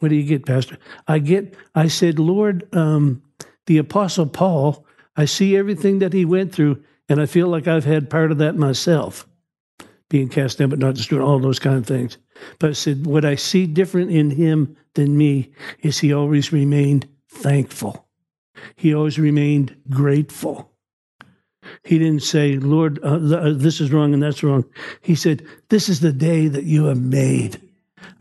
What 0.00 0.08
do 0.08 0.16
you 0.16 0.24
get, 0.24 0.46
Pastor? 0.46 0.78
I 1.06 1.18
get. 1.18 1.54
I 1.74 1.88
said, 1.88 2.18
Lord, 2.18 2.66
um, 2.74 3.22
the 3.66 3.78
Apostle 3.78 4.26
Paul 4.26 4.86
I 5.20 5.26
see 5.26 5.54
everything 5.54 5.98
that 5.98 6.14
he 6.14 6.24
went 6.24 6.54
through, 6.54 6.82
and 7.06 7.20
I 7.20 7.26
feel 7.26 7.48
like 7.48 7.68
I've 7.68 7.84
had 7.84 8.08
part 8.08 8.32
of 8.32 8.38
that 8.38 8.56
myself, 8.56 9.28
being 10.08 10.30
cast 10.30 10.56
down, 10.56 10.70
but 10.70 10.78
not 10.78 10.94
destroyed, 10.94 11.20
all 11.20 11.38
those 11.38 11.58
kind 11.58 11.76
of 11.76 11.84
things. 11.84 12.16
But 12.58 12.70
I 12.70 12.72
said, 12.72 13.04
what 13.04 13.26
I 13.26 13.34
see 13.34 13.66
different 13.66 14.10
in 14.10 14.30
him 14.30 14.78
than 14.94 15.18
me 15.18 15.52
is 15.80 15.98
he 15.98 16.14
always 16.14 16.54
remained 16.54 17.06
thankful. 17.30 18.08
He 18.76 18.94
always 18.94 19.18
remained 19.18 19.76
grateful. 19.90 20.72
He 21.84 21.98
didn't 21.98 22.22
say, 22.22 22.56
Lord, 22.56 22.98
uh, 23.04 23.36
uh 23.36 23.52
this 23.52 23.82
is 23.82 23.92
wrong 23.92 24.14
and 24.14 24.22
that's 24.22 24.42
wrong. 24.42 24.64
He 25.02 25.14
said, 25.14 25.46
This 25.68 25.90
is 25.90 26.00
the 26.00 26.14
day 26.14 26.48
that 26.48 26.64
you 26.64 26.86
have 26.86 26.98
made. 26.98 27.60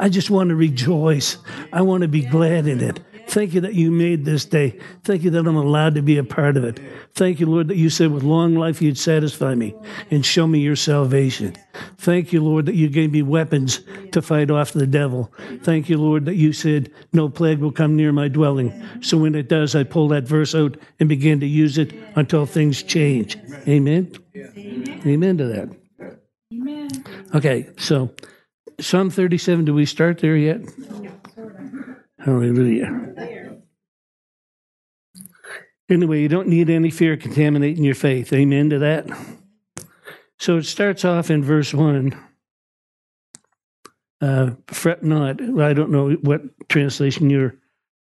I 0.02 0.10
just 0.10 0.30
want 0.30 0.50
to 0.50 0.56
rejoice. 0.56 1.38
I 1.72 1.82
want 1.82 2.02
to 2.02 2.10
be 2.10 2.24
glad 2.24 2.68
in 2.68 2.82
it. 2.82 3.00
Thank 3.30 3.54
you 3.54 3.62
that 3.62 3.76
you 3.76 3.92
made 3.92 4.26
this 4.26 4.44
day. 4.44 4.80
Thank 5.04 5.24
you 5.24 5.30
that 5.30 5.46
I'm 5.46 5.56
allowed 5.56 5.94
to 5.96 6.02
be 6.02 6.18
a 6.18 6.24
part 6.24 6.58
of 6.58 6.64
it. 6.64 6.80
Thank 7.14 7.40
you, 7.40 7.46
Lord, 7.46 7.68
that 7.68 7.78
you 7.78 7.92
said 7.92 8.12
with 8.12 8.24
long 8.24 8.56
life 8.56 8.82
you'd 8.82 8.98
satisfy 8.98 9.54
me 9.54 9.76
and 10.10 10.26
show 10.26 10.48
me 10.48 10.58
your 10.60 10.76
salvation. 10.76 11.56
Thank 11.98 12.34
you, 12.34 12.44
Lord, 12.44 12.66
that 12.66 12.74
you 12.74 12.90
gave 12.90 13.12
me 13.12 13.22
weapons 13.22 13.82
to 14.14 14.24
fight 14.24 14.50
off 14.50 14.72
the 14.72 14.88
devil. 14.88 15.32
Thank 15.62 15.90
you, 15.90 16.00
Lord, 16.00 16.26
that 16.26 16.38
you 16.38 16.54
said 16.54 16.92
no 17.14 17.30
plague 17.30 17.60
will 17.60 17.72
come 17.72 17.96
near 17.96 18.12
my 18.12 18.30
dwelling. 18.30 18.74
So 19.02 19.20
when 19.20 19.36
it 19.36 19.48
does, 19.48 19.76
I 19.76 19.84
pull 19.84 20.08
that 20.08 20.24
verse 20.24 20.56
out 20.56 20.78
and 21.00 21.08
begin 21.08 21.40
to 21.42 21.48
use 21.48 21.78
it 21.78 21.94
until 22.16 22.48
things 22.48 22.82
change. 22.82 23.38
Amen. 23.68 24.12
Amen, 24.36 25.02
Amen 25.06 25.38
to 25.38 25.46
that. 25.46 26.18
Amen. 26.52 26.90
Okay, 27.36 27.70
so 27.78 28.10
Psalm 28.80 29.12
37, 29.12 29.66
do 29.66 29.74
we 29.76 29.86
start 29.86 30.18
there 30.18 30.36
yet? 30.36 30.62
Hallelujah. 32.20 33.14
Anyway, 35.90 36.22
you 36.22 36.28
don't 36.28 36.48
need 36.48 36.70
any 36.70 36.92
fear 36.92 37.18
contaminating 37.18 37.84
your 37.84 37.96
faith. 37.96 38.32
Amen 38.32 38.70
to 38.70 38.80
that. 38.80 39.08
So 40.38 40.58
it 40.58 40.66
starts 40.66 41.04
off 41.04 41.32
in 41.32 41.44
verse 41.44 41.74
1. 41.74 42.18
Uh, 44.22 44.52
fret 44.68 45.04
not. 45.04 45.42
I 45.42 45.74
don't 45.74 45.92
know 45.92 46.12
what 46.22 46.42
translation 46.68 47.30
you're 47.30 47.56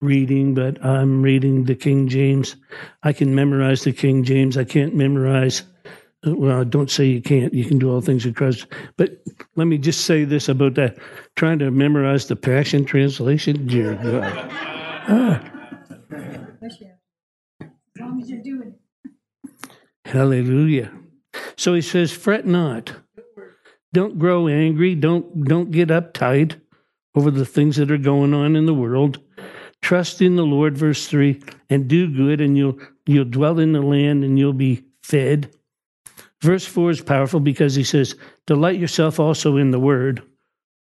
reading, 0.01 0.55
but 0.55 0.85
I'm 0.85 1.23
reading 1.23 1.65
the 1.65 1.75
King 1.75 2.09
James. 2.09 2.57
I 3.03 3.13
can 3.13 3.35
memorize 3.35 3.85
the 3.85 3.93
King 3.93 4.25
James. 4.25 4.57
I 4.57 4.65
can't 4.65 4.95
memorize 4.95 5.63
well, 6.25 6.65
don't 6.65 6.91
say 6.91 7.07
you 7.07 7.23
can't. 7.23 7.55
You 7.55 7.65
can 7.65 7.79
do 7.79 7.91
all 7.91 8.01
things 8.01 8.27
in 8.27 8.35
Christ. 8.35 8.67
But 8.97 9.23
let 9.57 9.67
me 9.67 9.79
just 9.79 10.05
say 10.05 10.25
this 10.25 10.49
about 10.49 10.75
that 10.75 10.99
trying 11.37 11.59
to 11.61 11.71
memorize 11.71 12.27
the 12.27 12.37
Passion 12.37 12.85
Translation. 12.85 13.67
Dear 13.67 13.95
God. 13.95 14.49
Ah. 15.09 15.43
As 16.63 16.79
long 18.01 18.21
as 18.21 18.31
you're 18.31 18.43
doing 18.43 18.75
Hallelujah. 20.05 20.93
So 21.57 21.75
he 21.75 21.83
says, 21.83 22.11
fret 22.11 22.45
not. 22.45 22.93
Don't 23.93 24.19
grow 24.19 24.49
angry. 24.49 24.95
Don't 24.95 25.45
don't 25.45 25.71
get 25.71 25.89
uptight 25.89 26.61
over 27.15 27.31
the 27.31 27.47
things 27.47 27.77
that 27.77 27.91
are 27.91 27.99
going 27.99 28.35
on 28.35 28.57
in 28.57 28.67
the 28.67 28.75
world. 28.75 29.21
Trust 29.83 30.21
in 30.21 30.37
the 30.37 30.45
Lord, 30.45 30.77
verse 30.77 31.07
three, 31.07 31.41
and 31.69 31.89
do 31.89 32.13
good, 32.13 32.41
and 32.41 32.57
you'll 32.57 32.79
you'll 33.07 33.25
dwell 33.25 33.59
in 33.59 33.73
the 33.73 33.81
land 33.81 34.25
and 34.25 34.39
you'll 34.39 34.53
be 34.53 34.85
fed. 35.03 35.55
Verse 36.43 36.65
4 36.65 36.91
is 36.91 37.01
powerful 37.03 37.41
because 37.41 37.75
he 37.75 37.85
says, 37.85 38.15
Delight 38.47 38.79
yourself 38.79 39.21
also 39.21 39.57
in 39.57 39.71
the 39.71 39.81
word, 39.81 40.23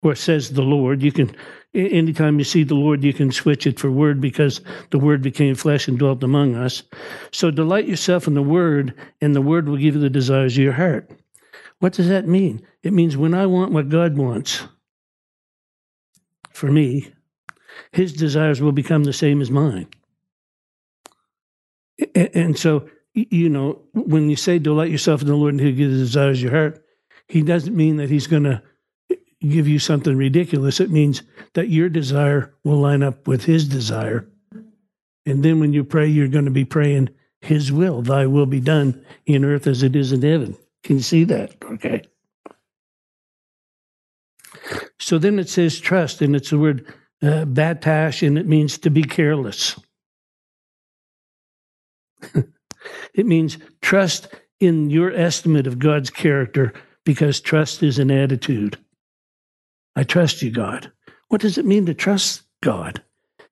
or 0.02 0.14
says 0.14 0.50
the 0.50 0.62
Lord. 0.62 1.02
You 1.02 1.12
can, 1.12 1.34
anytime 1.74 2.38
you 2.38 2.44
see 2.44 2.64
the 2.64 2.74
Lord, 2.74 3.04
you 3.04 3.12
can 3.12 3.30
switch 3.30 3.66
it 3.66 3.78
for 3.78 3.90
word 3.90 4.20
because 4.20 4.62
the 4.90 4.98
word 4.98 5.20
became 5.20 5.54
flesh 5.54 5.86
and 5.86 5.98
dwelt 5.98 6.22
among 6.24 6.54
us. 6.54 6.82
So 7.32 7.50
delight 7.50 7.86
yourself 7.86 8.26
in 8.26 8.34
the 8.34 8.42
word, 8.42 8.94
and 9.20 9.34
the 9.34 9.42
word 9.42 9.68
will 9.68 9.76
give 9.76 9.94
you 9.94 10.00
the 10.00 10.08
desires 10.08 10.56
of 10.56 10.64
your 10.64 10.72
heart. 10.72 11.10
What 11.80 11.92
does 11.92 12.08
that 12.08 12.26
mean? 12.26 12.66
It 12.82 12.92
means 12.94 13.16
when 13.16 13.34
I 13.34 13.46
want 13.46 13.72
what 13.72 13.90
God 13.90 14.16
wants 14.16 14.62
for 16.52 16.70
me, 16.70 17.12
his 17.92 18.12
desires 18.12 18.60
will 18.60 18.72
become 18.72 19.04
the 19.04 19.12
same 19.12 19.40
as 19.40 19.50
mine. 19.50 19.88
And 22.14 22.58
so 22.58 22.88
you 23.14 23.48
know, 23.48 23.80
when 23.92 24.30
you 24.30 24.36
say 24.36 24.58
delight 24.58 24.90
yourself 24.90 25.22
in 25.22 25.28
the 25.28 25.34
Lord 25.34 25.54
and 25.54 25.60
he'll 25.60 25.74
give 25.74 25.90
the 25.90 25.98
desires 25.98 26.38
of 26.38 26.42
your 26.42 26.52
heart, 26.52 26.84
he 27.28 27.42
doesn't 27.42 27.76
mean 27.76 27.96
that 27.96 28.10
he's 28.10 28.26
going 28.26 28.44
to 28.44 28.62
give 29.40 29.66
you 29.66 29.78
something 29.78 30.16
ridiculous. 30.16 30.80
It 30.80 30.90
means 30.90 31.22
that 31.54 31.68
your 31.68 31.88
desire 31.88 32.54
will 32.64 32.78
line 32.78 33.02
up 33.02 33.26
with 33.26 33.44
his 33.44 33.66
desire. 33.68 34.28
And 35.26 35.42
then 35.42 35.60
when 35.60 35.72
you 35.72 35.84
pray, 35.84 36.06
you're 36.06 36.28
going 36.28 36.44
to 36.44 36.50
be 36.50 36.64
praying 36.64 37.10
his 37.40 37.72
will. 37.72 38.02
Thy 38.02 38.26
will 38.26 38.46
be 38.46 38.60
done 38.60 39.04
in 39.26 39.44
earth 39.44 39.66
as 39.66 39.82
it 39.82 39.96
is 39.96 40.12
in 40.12 40.22
heaven. 40.22 40.56
Can 40.82 40.96
you 40.96 41.02
see 41.02 41.24
that? 41.24 41.56
Okay. 41.62 42.02
So 44.98 45.18
then 45.18 45.38
it 45.38 45.48
says 45.48 45.80
trust, 45.80 46.20
and 46.22 46.36
it's 46.36 46.50
the 46.50 46.58
word 46.58 46.86
uh, 47.22 47.44
batash, 47.44 48.26
and 48.26 48.38
it 48.38 48.46
means 48.46 48.78
to 48.78 48.90
be 48.90 49.02
careless. 49.02 49.78
it 53.20 53.26
means 53.26 53.58
trust 53.82 54.28
in 54.58 54.90
your 54.90 55.12
estimate 55.12 55.66
of 55.66 55.78
God's 55.78 56.10
character 56.10 56.72
because 57.04 57.40
trust 57.40 57.82
is 57.82 57.98
an 57.98 58.10
attitude. 58.10 58.78
I 59.94 60.04
trust 60.04 60.42
you, 60.42 60.50
God. 60.50 60.90
What 61.28 61.40
does 61.40 61.58
it 61.58 61.66
mean 61.66 61.86
to 61.86 61.94
trust 61.94 62.42
God? 62.62 63.02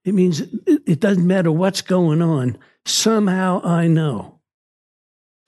It 0.04 0.14
means 0.14 0.40
it 0.66 1.00
doesn't 1.00 1.26
matter 1.26 1.52
what's 1.52 1.82
going 1.82 2.22
on. 2.22 2.56
Somehow 2.86 3.60
I 3.62 3.88
know. 3.88 4.40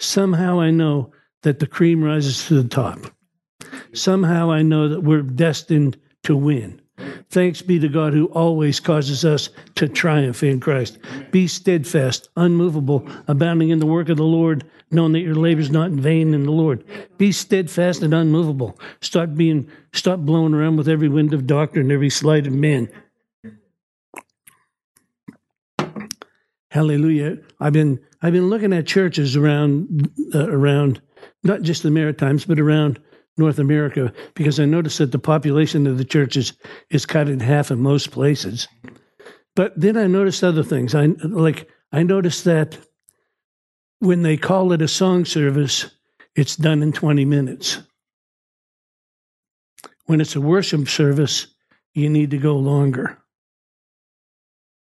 Somehow 0.00 0.60
I 0.60 0.70
know 0.70 1.12
that 1.42 1.58
the 1.58 1.66
cream 1.66 2.04
rises 2.04 2.46
to 2.46 2.62
the 2.62 2.68
top. 2.68 2.98
Somehow 3.94 4.50
I 4.50 4.62
know 4.62 4.88
that 4.88 5.02
we're 5.02 5.22
destined 5.22 5.98
to 6.24 6.36
win. 6.36 6.79
Thanks 7.30 7.62
be 7.62 7.78
to 7.78 7.88
God 7.88 8.12
who 8.12 8.26
always 8.26 8.80
causes 8.80 9.25
us 9.25 9.50
to 9.76 9.88
triumph 9.88 10.42
in 10.42 10.61
Christ. 10.61 10.99
Be 11.30 11.47
steadfast, 11.47 12.28
unmovable, 12.37 13.09
abounding 13.28 13.71
in 13.71 13.78
the 13.78 13.87
work 13.87 14.09
of 14.09 14.16
the 14.16 14.25
Lord, 14.25 14.64
knowing 14.90 15.12
that 15.12 15.21
your 15.21 15.35
labor 15.35 15.61
is 15.61 15.71
not 15.71 15.90
in 15.90 16.00
vain 16.00 16.35
in 16.35 16.45
the 16.45 16.50
Lord. 16.50 16.85
Be 17.19 17.33
steadfast 17.33 18.02
and 18.02 18.12
unmovable. 18.12 18.78
Stop 19.00 19.35
being 19.35 19.71
stop 19.92 20.21
blowing 20.21 20.54
around 20.54 20.76
with 20.76 20.88
every 20.88 21.09
wind 21.09 21.33
of 21.33 21.47
doctrine, 21.47 21.90
every 21.90 22.11
sleight 22.11 22.47
of 22.47 22.52
men. 22.52 22.88
Hallelujah. 26.71 27.38
I've 27.59 27.73
been 27.73 28.00
I've 28.23 28.33
been 28.33 28.49
looking 28.49 28.73
at 28.73 28.87
churches 28.87 29.37
around 29.37 30.11
uh, 30.35 30.49
around 30.49 31.00
not 31.42 31.62
just 31.62 31.83
the 31.83 31.90
Maritimes, 31.90 32.45
but 32.45 32.61
around 32.61 33.00
North 33.40 33.59
America, 33.59 34.12
because 34.35 34.61
I 34.61 34.66
noticed 34.66 34.99
that 34.99 35.11
the 35.11 35.18
population 35.18 35.87
of 35.87 35.99
the 35.99 36.04
churches 36.04 36.52
is 36.90 37.04
cut 37.04 37.28
in 37.28 37.40
half 37.40 37.73
in 37.73 37.80
most 37.80 38.12
places. 38.12 38.68
But 39.56 39.73
then 39.76 39.97
I 39.97 40.06
noticed 40.06 40.44
other 40.44 40.62
things. 40.62 40.94
I 40.94 41.06
like 41.23 41.68
I 41.92 42.04
noticed 42.04 42.44
that 42.44 42.78
when 43.99 44.23
they 44.23 44.37
call 44.37 44.73
it 44.73 44.82
a 44.82 44.88
song 44.88 45.25
service, 45.25 45.87
it's 46.37 46.56
done 46.56 46.82
in 46.82 46.92
20 46.92 47.25
minutes. 47.25 47.80
When 50.06 50.20
it's 50.20 50.37
a 50.37 50.40
worship 50.40 50.88
service, 50.88 51.49
you 51.94 52.09
need 52.09 52.30
to 52.30 52.38
go 52.38 52.56
longer. 52.56 53.18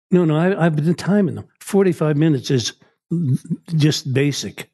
No, 0.10 0.26
no, 0.26 0.36
I, 0.38 0.64
have 0.64 0.76
been 0.76 0.96
timing 0.96 1.36
them. 1.36 1.48
45 1.60 2.18
minutes 2.18 2.50
is 2.50 2.74
just 3.76 4.14
basic 4.14 4.70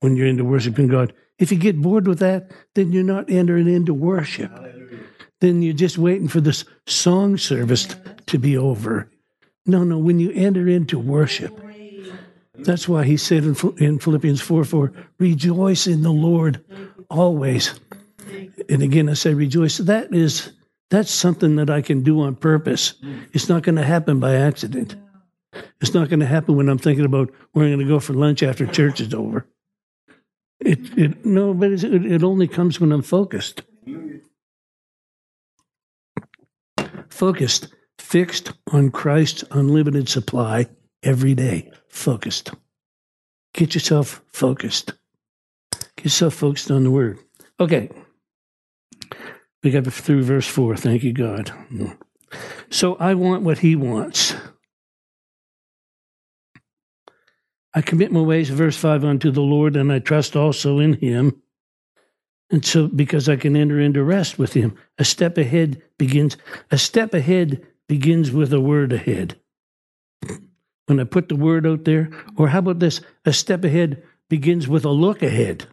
when 0.00 0.16
you're 0.16 0.26
into 0.26 0.44
worshiping 0.44 0.88
God. 0.88 1.12
If 1.38 1.52
you 1.52 1.58
get 1.58 1.80
bored 1.80 2.06
with 2.06 2.18
that, 2.18 2.50
then 2.74 2.92
you're 2.92 3.04
not 3.04 3.30
entering 3.30 3.68
into 3.68 3.94
worship. 3.94 4.50
Then 5.40 5.62
you're 5.62 5.74
just 5.74 5.98
waiting 5.98 6.28
for 6.28 6.40
this 6.40 6.64
song 6.86 7.36
service 7.36 7.94
to 8.26 8.38
be 8.38 8.56
over. 8.56 9.10
No, 9.66 9.84
no, 9.84 9.98
when 9.98 10.18
you 10.18 10.32
enter 10.32 10.66
into 10.66 10.98
worship, 10.98 11.58
that's 12.54 12.88
why 12.88 13.04
he 13.04 13.16
said 13.16 13.44
in, 13.44 13.56
in 13.78 13.98
Philippians 13.98 14.40
4 14.40 14.64
4, 14.64 14.92
rejoice 15.18 15.86
in 15.86 16.02
the 16.02 16.10
Lord 16.10 16.64
always. 17.08 17.78
And 18.68 18.82
again, 18.82 19.08
I 19.08 19.14
say 19.14 19.34
rejoice. 19.34 19.78
That 19.78 20.12
is, 20.12 20.52
that's 20.90 21.10
something 21.10 21.56
that 21.56 21.70
I 21.70 21.82
can 21.82 22.02
do 22.02 22.22
on 22.22 22.34
purpose. 22.34 22.94
It's 23.32 23.48
not 23.48 23.62
going 23.62 23.76
to 23.76 23.84
happen 23.84 24.18
by 24.18 24.34
accident. 24.34 24.96
It's 25.80 25.94
not 25.94 26.08
going 26.08 26.20
to 26.20 26.26
happen 26.26 26.56
when 26.56 26.68
I'm 26.68 26.78
thinking 26.78 27.04
about 27.04 27.30
where 27.52 27.64
I'm 27.64 27.72
going 27.72 27.86
to 27.86 27.92
go 27.92 28.00
for 28.00 28.12
lunch 28.12 28.42
after 28.42 28.66
church 28.66 29.00
is 29.00 29.14
over. 29.14 29.46
It, 30.60 30.98
it 30.98 31.24
no, 31.24 31.54
but 31.54 31.72
it, 31.72 31.84
it 31.84 32.24
only 32.24 32.48
comes 32.48 32.80
when 32.80 32.92
I'm 32.92 33.02
focused. 33.02 33.62
Focused, 37.08 37.68
fixed 37.98 38.52
on 38.72 38.90
Christ's 38.90 39.44
unlimited 39.50 40.08
supply 40.08 40.66
every 41.02 41.34
day. 41.34 41.70
Focused. 41.88 42.52
Get 43.54 43.74
yourself 43.74 44.22
focused. 44.26 44.92
Get 45.96 46.04
yourself 46.04 46.34
focused 46.34 46.70
on 46.70 46.84
the 46.84 46.90
word. 46.90 47.18
Okay. 47.58 47.90
We 49.62 49.70
got 49.70 49.86
through 49.86 50.22
verse 50.22 50.46
4. 50.46 50.76
Thank 50.76 51.02
you, 51.02 51.12
God. 51.12 51.52
So 52.70 52.94
I 52.96 53.14
want 53.14 53.42
what 53.42 53.58
he 53.58 53.74
wants. 53.74 54.34
I 57.78 57.80
commit 57.80 58.10
my 58.10 58.20
ways, 58.20 58.50
verse 58.50 58.76
5, 58.76 59.04
unto 59.04 59.30
the 59.30 59.40
Lord, 59.40 59.76
and 59.76 59.92
I 59.92 60.00
trust 60.00 60.34
also 60.34 60.80
in 60.80 60.94
him. 60.94 61.40
And 62.50 62.64
so, 62.64 62.88
because 62.88 63.28
I 63.28 63.36
can 63.36 63.54
enter 63.54 63.78
into 63.78 64.02
rest 64.02 64.36
with 64.36 64.54
him, 64.54 64.76
a 64.98 65.04
step 65.04 65.38
ahead 65.38 65.80
begins, 65.96 66.36
a 66.72 66.76
step 66.76 67.14
ahead 67.14 67.64
begins 67.86 68.32
with 68.32 68.52
a 68.52 68.60
word 68.60 68.92
ahead. 68.92 69.38
When 70.86 70.98
I 70.98 71.04
put 71.04 71.28
the 71.28 71.36
word 71.36 71.68
out 71.68 71.84
there, 71.84 72.10
or 72.36 72.48
how 72.48 72.58
about 72.58 72.80
this? 72.80 73.00
A 73.24 73.32
step 73.32 73.62
ahead 73.62 74.02
begins 74.28 74.66
with 74.66 74.84
a 74.84 74.90
look 74.90 75.22
ahead. 75.22 75.66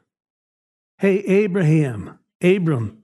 Hey, 0.99 1.21
Abraham, 1.21 2.19
Abram, 2.39 3.01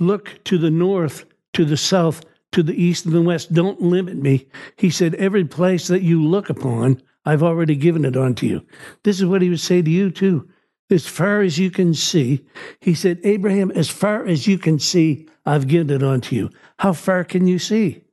look 0.00 0.42
to 0.46 0.58
the 0.58 0.70
north, 0.72 1.26
to 1.52 1.64
the 1.64 1.76
south, 1.76 2.24
to 2.50 2.64
the 2.64 2.74
east 2.74 3.04
and 3.06 3.14
the 3.14 3.22
west. 3.22 3.52
Don't 3.52 3.80
limit 3.80 4.16
me. 4.16 4.48
He 4.74 4.90
said, 4.90 5.14
Every 5.14 5.44
place 5.44 5.86
that 5.86 6.02
you 6.02 6.20
look 6.20 6.50
upon, 6.50 7.00
I've 7.24 7.42
already 7.42 7.76
given 7.76 8.04
it 8.04 8.16
unto 8.16 8.46
you. 8.46 8.66
This 9.04 9.18
is 9.20 9.26
what 9.26 9.42
he 9.42 9.48
would 9.48 9.60
say 9.60 9.82
to 9.82 9.90
you, 9.90 10.10
too. 10.10 10.48
As 10.90 11.06
far 11.06 11.40
as 11.40 11.58
you 11.58 11.70
can 11.70 11.94
see, 11.94 12.44
he 12.80 12.94
said, 12.94 13.20
Abraham, 13.24 13.70
as 13.70 13.88
far 13.88 14.26
as 14.26 14.46
you 14.46 14.58
can 14.58 14.78
see, 14.78 15.28
I've 15.46 15.66
given 15.66 15.90
it 15.90 16.02
unto 16.02 16.36
you. 16.36 16.50
How 16.78 16.92
far 16.92 17.24
can 17.24 17.46
you 17.46 17.58
see? 17.58 18.04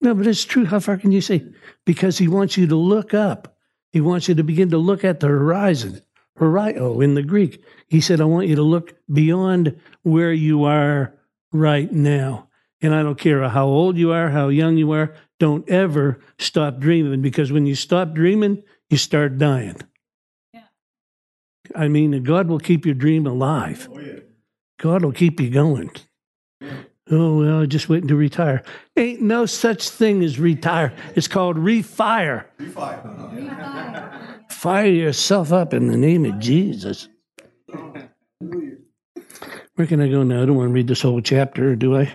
No, 0.00 0.14
but 0.14 0.26
it's 0.26 0.44
true. 0.44 0.66
How 0.66 0.78
far 0.78 0.96
can 0.98 1.10
you 1.10 1.20
see? 1.20 1.44
Because 1.84 2.18
he 2.18 2.28
wants 2.28 2.56
you 2.56 2.66
to 2.68 2.76
look 2.76 3.14
up. 3.14 3.56
He 3.92 4.00
wants 4.00 4.28
you 4.28 4.34
to 4.34 4.44
begin 4.44 4.70
to 4.70 4.78
look 4.78 5.04
at 5.04 5.20
the 5.20 5.28
horizon. 5.28 6.02
Horio 6.38 7.02
in 7.02 7.14
the 7.14 7.22
Greek. 7.22 7.64
He 7.88 8.00
said, 8.00 8.20
I 8.20 8.24
want 8.24 8.46
you 8.46 8.56
to 8.56 8.62
look 8.62 8.94
beyond 9.10 9.80
where 10.02 10.32
you 10.32 10.64
are 10.64 11.14
right 11.52 11.90
now. 11.90 12.48
And 12.82 12.94
I 12.94 13.02
don't 13.02 13.18
care 13.18 13.48
how 13.48 13.66
old 13.66 13.96
you 13.96 14.12
are, 14.12 14.28
how 14.28 14.48
young 14.48 14.76
you 14.76 14.92
are, 14.92 15.14
don't 15.38 15.68
ever 15.68 16.18
stop 16.38 16.78
dreaming 16.78 17.22
because 17.22 17.52
when 17.52 17.66
you 17.66 17.74
stop 17.74 18.14
dreaming, 18.14 18.62
you 18.90 18.96
start 18.96 19.38
dying. 19.38 19.76
Yeah. 20.52 20.62
I 21.74 21.88
mean, 21.88 22.22
God 22.22 22.48
will 22.48 22.58
keep 22.58 22.86
your 22.86 22.94
dream 22.94 23.26
alive. 23.26 23.88
Oh, 23.92 24.00
yeah. 24.00 24.20
God 24.78 25.04
will 25.04 25.12
keep 25.12 25.40
you 25.40 25.50
going. 25.50 25.90
Yeah. 26.60 26.72
Oh, 27.10 27.38
well, 27.38 27.62
I 27.62 27.66
just 27.66 27.88
waiting 27.88 28.08
to 28.08 28.16
retire. 28.16 28.64
Ain't 28.96 29.22
no 29.22 29.46
such 29.46 29.90
thing 29.90 30.24
as 30.24 30.40
retire. 30.40 30.92
It's 31.14 31.28
called 31.28 31.56
refire. 31.56 32.46
Refire. 32.58 34.12
Fire 34.50 34.86
yourself 34.86 35.52
up 35.52 35.72
in 35.72 35.86
the 35.86 35.96
name 35.96 36.24
of 36.24 36.40
Jesus. 36.40 37.08
Where 39.76 39.86
can 39.86 40.00
I 40.00 40.08
go 40.08 40.22
now? 40.22 40.42
I 40.42 40.46
don't 40.46 40.56
want 40.56 40.70
to 40.70 40.72
read 40.72 40.88
this 40.88 41.02
whole 41.02 41.20
chapter, 41.20 41.76
do 41.76 41.96
I? 41.96 42.12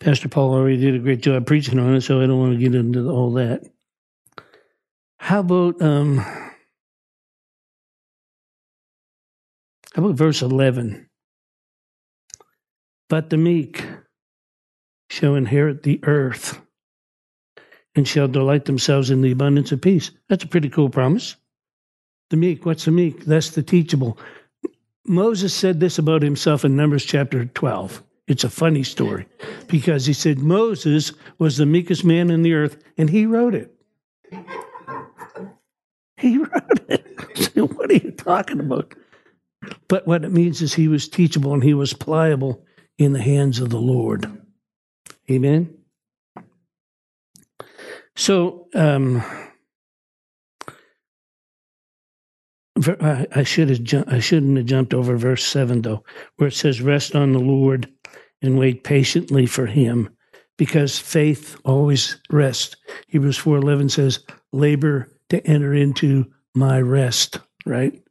Pastor 0.00 0.28
Paul 0.30 0.54
already 0.54 0.78
did 0.78 0.94
a 0.94 0.98
great 0.98 1.20
job 1.20 1.46
preaching 1.46 1.78
on 1.78 1.94
it, 1.94 2.00
so 2.00 2.20
I 2.20 2.26
don't 2.26 2.40
want 2.40 2.54
to 2.54 2.58
get 2.58 2.74
into 2.74 3.10
all 3.10 3.32
that. 3.34 3.62
How 5.18 5.40
about 5.40 5.80
um, 5.82 6.16
how 6.16 6.50
about 9.96 10.14
verse 10.14 10.40
eleven? 10.40 11.08
But 13.10 13.28
the 13.28 13.36
meek 13.36 13.84
shall 15.10 15.34
inherit 15.34 15.82
the 15.82 16.00
earth 16.04 16.60
and 17.94 18.08
shall 18.08 18.28
delight 18.28 18.64
themselves 18.64 19.10
in 19.10 19.20
the 19.20 19.32
abundance 19.32 19.72
of 19.72 19.82
peace. 19.82 20.12
That's 20.28 20.44
a 20.44 20.48
pretty 20.48 20.70
cool 20.70 20.88
promise. 20.88 21.36
The 22.30 22.36
meek, 22.36 22.64
what's 22.64 22.84
the 22.84 22.92
meek? 22.92 23.24
That's 23.24 23.50
the 23.50 23.62
teachable. 23.62 24.16
Moses 25.04 25.52
said 25.52 25.80
this 25.80 25.98
about 25.98 26.22
himself 26.22 26.64
in 26.64 26.76
Numbers 26.76 27.04
chapter 27.04 27.44
12. 27.44 28.02
It's 28.30 28.44
a 28.44 28.48
funny 28.48 28.84
story 28.84 29.26
because 29.66 30.06
he 30.06 30.12
said 30.12 30.38
Moses 30.38 31.12
was 31.40 31.56
the 31.56 31.66
meekest 31.66 32.04
man 32.04 32.30
in 32.30 32.42
the 32.42 32.54
earth 32.54 32.80
and 32.96 33.10
he 33.10 33.26
wrote 33.26 33.56
it. 33.56 33.74
He 36.16 36.38
wrote 36.38 36.80
it. 36.88 37.50
what 37.74 37.90
are 37.90 37.94
you 37.94 38.12
talking 38.12 38.60
about? 38.60 38.94
But 39.88 40.06
what 40.06 40.24
it 40.24 40.30
means 40.30 40.62
is 40.62 40.72
he 40.72 40.86
was 40.86 41.08
teachable 41.08 41.52
and 41.52 41.64
he 41.64 41.74
was 41.74 41.92
pliable 41.92 42.64
in 42.98 43.14
the 43.14 43.20
hands 43.20 43.58
of 43.58 43.70
the 43.70 43.80
Lord. 43.80 44.30
Amen. 45.28 45.76
So, 48.14 48.68
um, 48.76 49.24
I 53.00 53.42
should 53.42 53.70
have 53.70 54.06
I 54.06 54.20
shouldn't 54.20 54.56
have 54.56 54.66
jumped 54.66 54.94
over 54.94 55.16
verse 55.16 55.44
seven 55.44 55.82
though, 55.82 56.04
where 56.36 56.48
it 56.48 56.54
says, 56.54 56.80
"Rest 56.80 57.16
on 57.16 57.32
the 57.32 57.40
Lord 57.40 57.92
and 58.42 58.58
wait 58.58 58.84
patiently 58.84 59.46
for 59.46 59.66
him 59.66 60.08
because 60.56 60.98
faith 60.98 61.56
always 61.64 62.16
rests. 62.30 62.76
Hebrews 63.08 63.38
4:11 63.38 63.88
says, 63.88 64.20
"Labor 64.52 65.08
to 65.30 65.44
enter 65.46 65.72
into 65.72 66.26
my 66.54 66.80
rest," 66.80 67.38
right? 67.64 68.02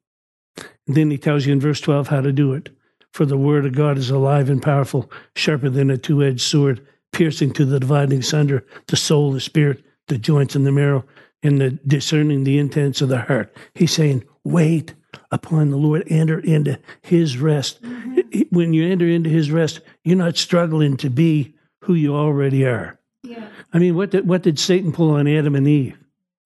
And 0.88 0.96
then 0.96 1.12
he 1.12 1.18
tells 1.18 1.46
you 1.46 1.54
in 1.54 1.60
verse 1.60 1.80
12 1.82 2.08
how 2.08 2.22
to 2.22 2.32
do 2.32 2.54
it. 2.54 2.70
For 3.14 3.26
the 3.26 3.38
word 3.38 3.66
of 3.66 3.74
God 3.74 3.98
is 3.98 4.10
alive 4.10 4.50
and 4.50 4.62
powerful, 4.62 5.12
sharper 5.36 5.70
than 5.70 5.90
a 5.90 5.98
two 5.98 6.24
edged 6.24 6.42
sword, 6.42 6.82
piercing 7.12 7.52
to 7.54 7.66
the 7.66 7.80
dividing 7.80 8.22
sunder, 8.22 8.66
the 8.88 8.96
soul, 8.96 9.32
the 9.32 9.40
spirit, 9.40 9.84
the 10.08 10.18
joints, 10.18 10.56
and 10.56 10.66
the 10.66 10.72
marrow, 10.72 11.06
and 11.44 11.60
the 11.60 11.72
discerning 11.88 12.44
the 12.44 12.58
intents 12.58 13.02
of 13.02 13.10
the 13.10 13.22
heart. 13.22 13.56
He's 13.74 13.92
saying, 13.92 14.24
wait 14.44 14.94
upon 15.32 15.70
the 15.70 15.78
Lord, 15.78 16.04
enter 16.08 16.40
into 16.40 16.80
his 17.02 17.38
rest. 17.38 17.82
Mm-hmm. 17.82 18.19
When 18.50 18.74
you 18.74 18.88
enter 18.88 19.08
into 19.08 19.30
his 19.30 19.52
rest, 19.52 19.82
you're 20.04 20.18
not 20.18 20.38
struggling 20.38 20.98
to 20.98 21.10
be 21.10 21.56
who 21.84 21.94
you 21.94 22.16
already 22.16 22.66
are. 22.66 23.00
Yeah. 23.24 23.48
I 23.74 23.80
mean, 23.80 23.96
what 23.96 24.12
did, 24.12 24.28
what 24.28 24.44
did 24.44 24.60
Satan 24.60 24.92
pull 24.92 25.12
on 25.12 25.28
Adam 25.28 25.56
and 25.56 25.68
Eve? 25.68 25.98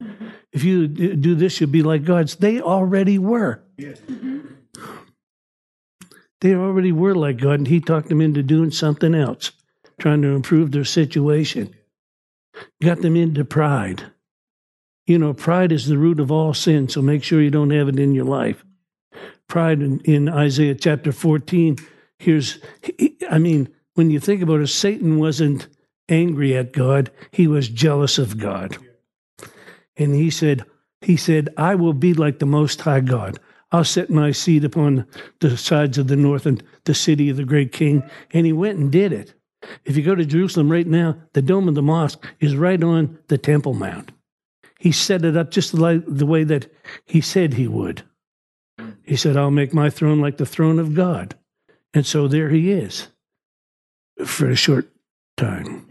Mm-hmm. 0.02 0.28
If 0.52 0.64
you 0.64 0.88
do 0.88 1.36
this, 1.36 1.60
you'll 1.60 1.70
be 1.70 1.84
like 1.84 2.04
gods. 2.04 2.36
They 2.36 2.62
already 2.62 3.18
were. 3.18 3.64
Yes. 3.78 4.00
Mm-hmm. 4.00 4.40
They 6.42 6.54
already 6.54 6.92
were 6.92 7.16
like 7.16 7.38
God, 7.38 7.60
and 7.60 7.68
he 7.68 7.80
talked 7.80 8.10
them 8.10 8.20
into 8.20 8.44
doing 8.44 8.72
something 8.72 9.16
else, 9.16 9.52
trying 10.00 10.22
to 10.24 10.36
improve 10.36 10.72
their 10.72 10.84
situation. 10.84 11.74
Got 12.82 13.02
them 13.02 13.16
into 13.16 13.46
pride. 13.46 14.12
You 15.08 15.18
know, 15.18 15.34
pride 15.34 15.72
is 15.72 15.88
the 15.88 15.98
root 15.98 16.20
of 16.20 16.32
all 16.32 16.54
sin, 16.54 16.90
so 16.90 17.02
make 17.02 17.24
sure 17.24 17.42
you 17.42 17.50
don't 17.50 17.72
have 17.72 17.88
it 17.88 18.00
in 18.00 18.14
your 18.14 18.26
life. 18.26 18.64
Pride 19.54 19.84
in, 19.84 20.00
in 20.00 20.30
Isaiah 20.30 20.74
chapter 20.74 21.12
14, 21.12 21.78
here's, 22.18 22.58
I 23.30 23.38
mean, 23.38 23.70
when 23.94 24.10
you 24.10 24.20
think 24.20 24.42
about 24.42 24.62
it, 24.62 24.68
Satan 24.70 25.20
wasn't 25.20 25.68
angry 26.10 26.58
at 26.58 26.74
God, 26.74 27.12
he 27.30 27.46
was 27.46 27.70
jealous 27.70 28.18
of 28.18 28.40
God. 28.40 28.76
And 29.96 30.16
he 30.16 30.32
said, 30.32 30.66
he 31.02 31.16
said, 31.16 31.50
I 31.56 31.76
will 31.76 31.94
be 31.94 32.16
like 32.16 32.40
the 32.40 32.48
Most 32.48 32.82
High 32.82 33.02
God. 33.02 33.38
I'll 33.72 33.84
set 33.84 34.10
my 34.10 34.32
seat 34.32 34.64
upon 34.64 35.06
the 35.40 35.56
sides 35.56 36.00
of 36.00 36.08
the 36.08 36.16
north 36.16 36.48
and 36.48 36.64
the 36.86 36.96
city 36.96 37.30
of 37.30 37.38
the 37.38 37.46
great 37.46 37.72
king. 37.72 38.02
And 38.32 38.48
he 38.48 38.54
went 38.54 38.80
and 38.80 38.92
did 38.92 39.14
it. 39.14 39.36
If 39.86 39.96
you 39.96 40.02
go 40.02 40.16
to 40.16 40.26
Jerusalem 40.26 40.72
right 40.72 40.88
now, 40.88 41.16
the 41.34 41.44
dome 41.44 41.68
of 41.68 41.76
the 41.76 41.84
mosque 41.84 42.26
is 42.40 42.56
right 42.56 42.84
on 42.84 43.20
the 43.28 43.38
Temple 43.38 43.76
Mount. 43.76 44.14
He 44.80 44.92
set 44.92 45.24
it 45.24 45.38
up 45.38 45.52
just 45.52 45.76
like 45.76 46.02
the 46.08 46.26
way 46.26 46.44
that 46.44 46.74
he 47.06 47.22
said 47.22 47.54
he 47.54 47.68
would. 47.68 48.04
He 49.04 49.16
said, 49.16 49.38
I'll 49.38 49.52
make 49.52 49.74
my 49.74 49.90
throne 49.90 50.20
like 50.20 50.38
the 50.38 50.46
throne 50.46 50.80
of 50.80 50.94
God. 50.94 51.36
And 51.94 52.06
so 52.06 52.28
there 52.28 52.50
he 52.50 52.72
is 52.72 53.08
for 54.26 54.50
a 54.50 54.56
short 54.56 54.92
time. 55.38 55.88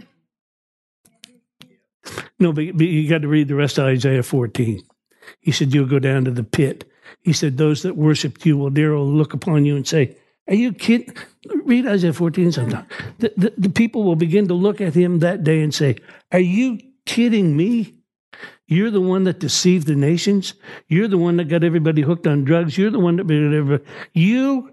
No, 2.38 2.52
but, 2.52 2.76
but 2.76 2.86
you 2.86 3.08
got 3.08 3.22
to 3.22 3.28
read 3.28 3.48
the 3.48 3.54
rest 3.54 3.78
of 3.78 3.84
Isaiah 3.84 4.22
14. 4.22 4.82
He 5.40 5.52
said, 5.52 5.72
You'll 5.72 5.86
go 5.86 5.98
down 5.98 6.24
to 6.24 6.30
the 6.30 6.42
pit. 6.42 6.90
He 7.20 7.32
said, 7.32 7.56
Those 7.56 7.82
that 7.82 7.96
worshiped 7.96 8.44
you 8.44 8.56
will 8.56 8.70
dare 8.70 8.92
will 8.92 9.06
look 9.06 9.34
upon 9.34 9.64
you 9.64 9.76
and 9.76 9.86
say, 9.86 10.16
Are 10.48 10.54
you 10.54 10.72
kidding? 10.72 11.14
Read 11.64 11.86
Isaiah 11.86 12.12
14 12.12 12.52
sometime. 12.52 12.86
The, 13.18 13.32
the, 13.36 13.54
the 13.56 13.70
people 13.70 14.02
will 14.02 14.16
begin 14.16 14.48
to 14.48 14.54
look 14.54 14.80
at 14.80 14.94
him 14.94 15.20
that 15.20 15.44
day 15.44 15.62
and 15.62 15.72
say, 15.72 15.96
Are 16.32 16.40
you 16.40 16.80
kidding 17.06 17.56
me? 17.56 17.94
You're 18.72 18.90
the 18.90 19.02
one 19.02 19.24
that 19.24 19.38
deceived 19.38 19.86
the 19.86 19.94
nations. 19.94 20.54
You're 20.88 21.08
the 21.08 21.18
one 21.18 21.36
that 21.36 21.44
got 21.44 21.62
everybody 21.62 22.00
hooked 22.00 22.26
on 22.26 22.44
drugs. 22.44 22.78
You're 22.78 22.90
the 22.90 22.98
one 22.98 23.16
that 23.16 23.24
made 23.24 23.52
everybody. 23.52 23.84
You, 24.14 24.72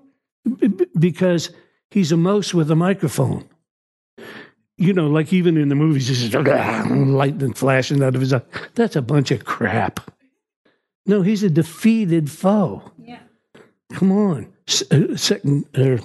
because 0.98 1.52
he's 1.92 2.14
a 2.14 2.18
mouse 2.18 2.54
with 2.54 2.72
a 2.72 2.76
microphone. 2.76 3.48
You 4.78 4.94
know, 4.94 5.08
like 5.08 5.34
even 5.34 5.58
in 5.58 5.68
the 5.68 5.76
movies, 5.76 6.08
he 6.08 6.16
says, 6.16 6.34
lightning 6.34 7.54
flashing 7.54 8.02
out 8.02 8.16
of 8.16 8.22
his 8.22 8.32
eye. 8.32 8.42
That's 8.76 8.96
a 8.96 9.02
bunch 9.02 9.32
of 9.32 9.44
crap. 9.44 10.00
No, 11.06 11.22
he's 11.22 11.44
a 11.44 11.50
defeated 11.50 12.32
foe. 12.32 12.90
Yeah. 12.98 13.20
Come 13.92 14.14
on. 14.14 14.54
Uh, 14.92 15.18
second, 15.18 15.66
uh, 15.76 15.98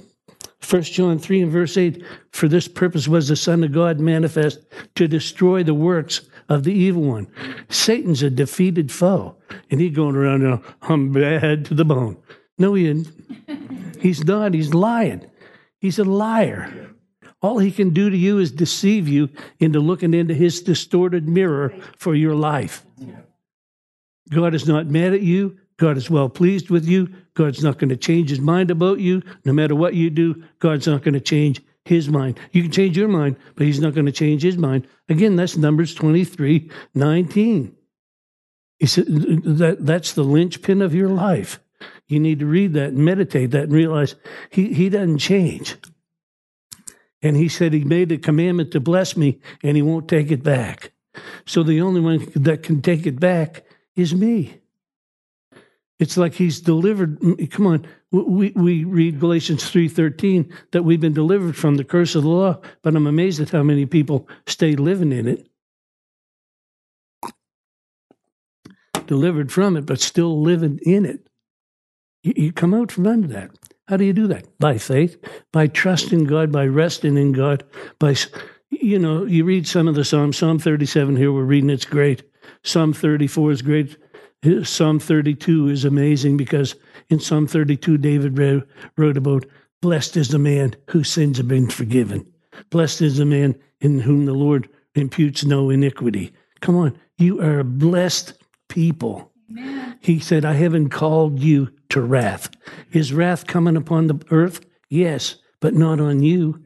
First 0.59 0.91
John 0.91 1.19
3 1.19 1.43
and 1.43 1.51
verse 1.51 1.77
8, 1.77 2.03
for 2.31 2.49
this 2.49 2.67
purpose 2.67 3.07
was 3.07 3.29
the 3.29 3.35
Son 3.35 3.63
of 3.63 3.71
God 3.71 3.99
manifest 3.99 4.59
to 4.95 5.07
destroy 5.07 5.63
the 5.63 5.75
works 5.75 6.21
of 6.49 6.63
the 6.63 6.73
evil 6.73 7.03
one. 7.03 7.27
Satan's 7.69 8.23
a 8.23 8.29
defeated 8.29 8.91
foe, 8.91 9.35
and 9.69 9.81
he's 9.81 9.95
going 9.95 10.15
around 10.15 10.43
now, 10.43 10.61
I'm 10.83 11.11
bad 11.11 11.65
to 11.65 11.73
the 11.73 11.85
bone. 11.85 12.17
No, 12.57 12.73
he 12.73 12.87
isn't. 12.87 13.11
He's 14.01 14.23
not. 14.23 14.53
He's 14.53 14.73
lying. 14.73 15.25
He's 15.79 15.99
a 15.99 16.03
liar. 16.03 16.91
All 17.41 17.57
he 17.57 17.71
can 17.71 17.89
do 17.89 18.09
to 18.09 18.17
you 18.17 18.39
is 18.39 18.51
deceive 18.51 19.07
you 19.07 19.29
into 19.59 19.79
looking 19.79 20.13
into 20.13 20.33
his 20.33 20.61
distorted 20.61 21.27
mirror 21.27 21.75
for 21.97 22.15
your 22.15 22.35
life. 22.35 22.85
God 24.29 24.53
is 24.53 24.67
not 24.67 24.87
mad 24.87 25.13
at 25.13 25.21
you. 25.21 25.57
God 25.77 25.97
is 25.97 26.09
well 26.09 26.29
pleased 26.29 26.69
with 26.69 26.85
you. 26.85 27.13
God's 27.33 27.63
not 27.63 27.77
going 27.77 27.89
to 27.89 27.97
change 27.97 28.29
his 28.29 28.39
mind 28.39 28.71
about 28.71 28.99
you. 28.99 29.21
No 29.43 29.53
matter 29.53 29.75
what 29.75 29.93
you 29.93 30.09
do, 30.09 30.43
God's 30.59 30.87
not 30.87 31.03
going 31.03 31.13
to 31.13 31.19
change 31.19 31.61
his 31.85 32.09
mind. 32.09 32.39
You 32.51 32.63
can 32.63 32.71
change 32.71 32.97
your 32.97 33.07
mind, 33.07 33.37
but 33.55 33.65
he's 33.65 33.79
not 33.79 33.93
going 33.93 34.07
to 34.07 34.11
change 34.11 34.41
his 34.41 34.57
mind. 34.57 34.87
Again, 35.07 35.35
that's 35.35 35.55
Numbers 35.55 35.93
23 35.93 36.69
19. 36.93 37.75
He 38.79 38.85
said 38.87 39.05
that 39.07 39.77
that's 39.85 40.13
the 40.13 40.23
linchpin 40.23 40.81
of 40.81 40.93
your 40.93 41.09
life. 41.09 41.59
You 42.07 42.19
need 42.19 42.39
to 42.39 42.45
read 42.45 42.73
that 42.73 42.89
and 42.89 43.05
meditate 43.05 43.51
that 43.51 43.63
and 43.63 43.73
realize 43.73 44.15
he, 44.49 44.73
he 44.73 44.89
doesn't 44.89 45.19
change. 45.19 45.77
And 47.21 47.37
he 47.37 47.47
said 47.47 47.73
he 47.73 47.83
made 47.83 48.11
a 48.11 48.17
commandment 48.17 48.71
to 48.71 48.79
bless 48.79 49.15
me 49.15 49.39
and 49.63 49.75
he 49.75 49.81
won't 49.81 50.07
take 50.07 50.29
it 50.29 50.43
back. 50.43 50.91
So 51.45 51.63
the 51.63 51.81
only 51.81 52.01
one 52.01 52.27
that 52.35 52.63
can 52.63 52.81
take 52.81 53.05
it 53.05 53.19
back 53.19 53.63
is 53.95 54.13
me. 54.13 54.61
It's 55.99 56.17
like 56.17 56.33
he's 56.33 56.59
delivered. 56.59 57.19
Come 57.51 57.67
on, 57.67 57.87
we, 58.11 58.51
we 58.51 58.83
read 58.83 59.19
Galatians 59.19 59.63
3.13 59.63 60.51
that 60.71 60.83
we've 60.83 60.99
been 60.99 61.13
delivered 61.13 61.55
from 61.55 61.75
the 61.75 61.85
curse 61.85 62.15
of 62.15 62.23
the 62.23 62.29
law, 62.29 62.59
but 62.81 62.95
I'm 62.95 63.07
amazed 63.07 63.39
at 63.39 63.51
how 63.51 63.63
many 63.63 63.85
people 63.85 64.27
stay 64.45 64.75
living 64.75 65.13
in 65.13 65.27
it. 65.27 65.47
Delivered 69.07 69.51
from 69.51 69.77
it, 69.77 69.85
but 69.85 70.01
still 70.01 70.41
living 70.41 70.79
in 70.83 71.05
it. 71.05 71.27
You, 72.23 72.33
you 72.35 72.51
come 72.51 72.73
out 72.73 72.91
from 72.91 73.07
under 73.07 73.27
that. 73.29 73.51
How 73.87 73.97
do 73.97 74.03
you 74.03 74.13
do 74.13 74.27
that? 74.27 74.57
By 74.57 74.77
faith, 74.77 75.15
by 75.53 75.67
trusting 75.67 76.25
God, 76.25 76.51
by 76.51 76.65
resting 76.65 77.17
in 77.17 77.31
God, 77.31 77.63
by, 77.99 78.15
you 78.69 78.97
know, 78.97 79.25
you 79.25 79.45
read 79.45 79.67
some 79.67 79.87
of 79.87 79.95
the 79.95 80.03
Psalms. 80.03 80.37
Psalm 80.37 80.59
37 80.59 81.15
here, 81.15 81.31
we're 81.31 81.43
reading, 81.43 81.69
it's 81.69 81.85
great. 81.85 82.23
Psalm 82.63 82.93
34 82.93 83.51
is 83.51 83.61
great. 83.61 83.97
Psalm 84.63 84.99
32 84.99 85.69
is 85.69 85.85
amazing 85.85 86.37
because 86.37 86.75
in 87.09 87.19
Psalm 87.19 87.47
32, 87.47 87.97
David 87.97 88.37
wrote 88.97 89.17
about 89.17 89.45
blessed 89.81 90.17
is 90.17 90.29
the 90.29 90.39
man 90.39 90.75
whose 90.89 91.09
sins 91.09 91.37
have 91.37 91.47
been 91.47 91.69
forgiven. 91.69 92.25
Blessed 92.69 93.01
is 93.01 93.17
the 93.17 93.25
man 93.25 93.55
in 93.81 93.99
whom 93.99 94.25
the 94.25 94.33
Lord 94.33 94.69
imputes 94.95 95.43
no 95.45 95.69
iniquity. 95.69 96.31
Come 96.61 96.77
on, 96.77 96.97
you 97.17 97.41
are 97.41 97.59
a 97.59 97.63
blessed 97.63 98.33
people. 98.69 99.31
Amen. 99.51 99.97
He 100.01 100.19
said, 100.19 100.45
I 100.45 100.53
haven't 100.53 100.89
called 100.89 101.39
you 101.39 101.71
to 101.89 102.01
wrath. 102.01 102.49
Is 102.91 103.13
wrath 103.13 103.47
coming 103.47 103.75
upon 103.77 104.07
the 104.07 104.19
earth? 104.31 104.65
Yes, 104.89 105.35
but 105.59 105.73
not 105.73 105.99
on 105.99 106.23
you. 106.23 106.63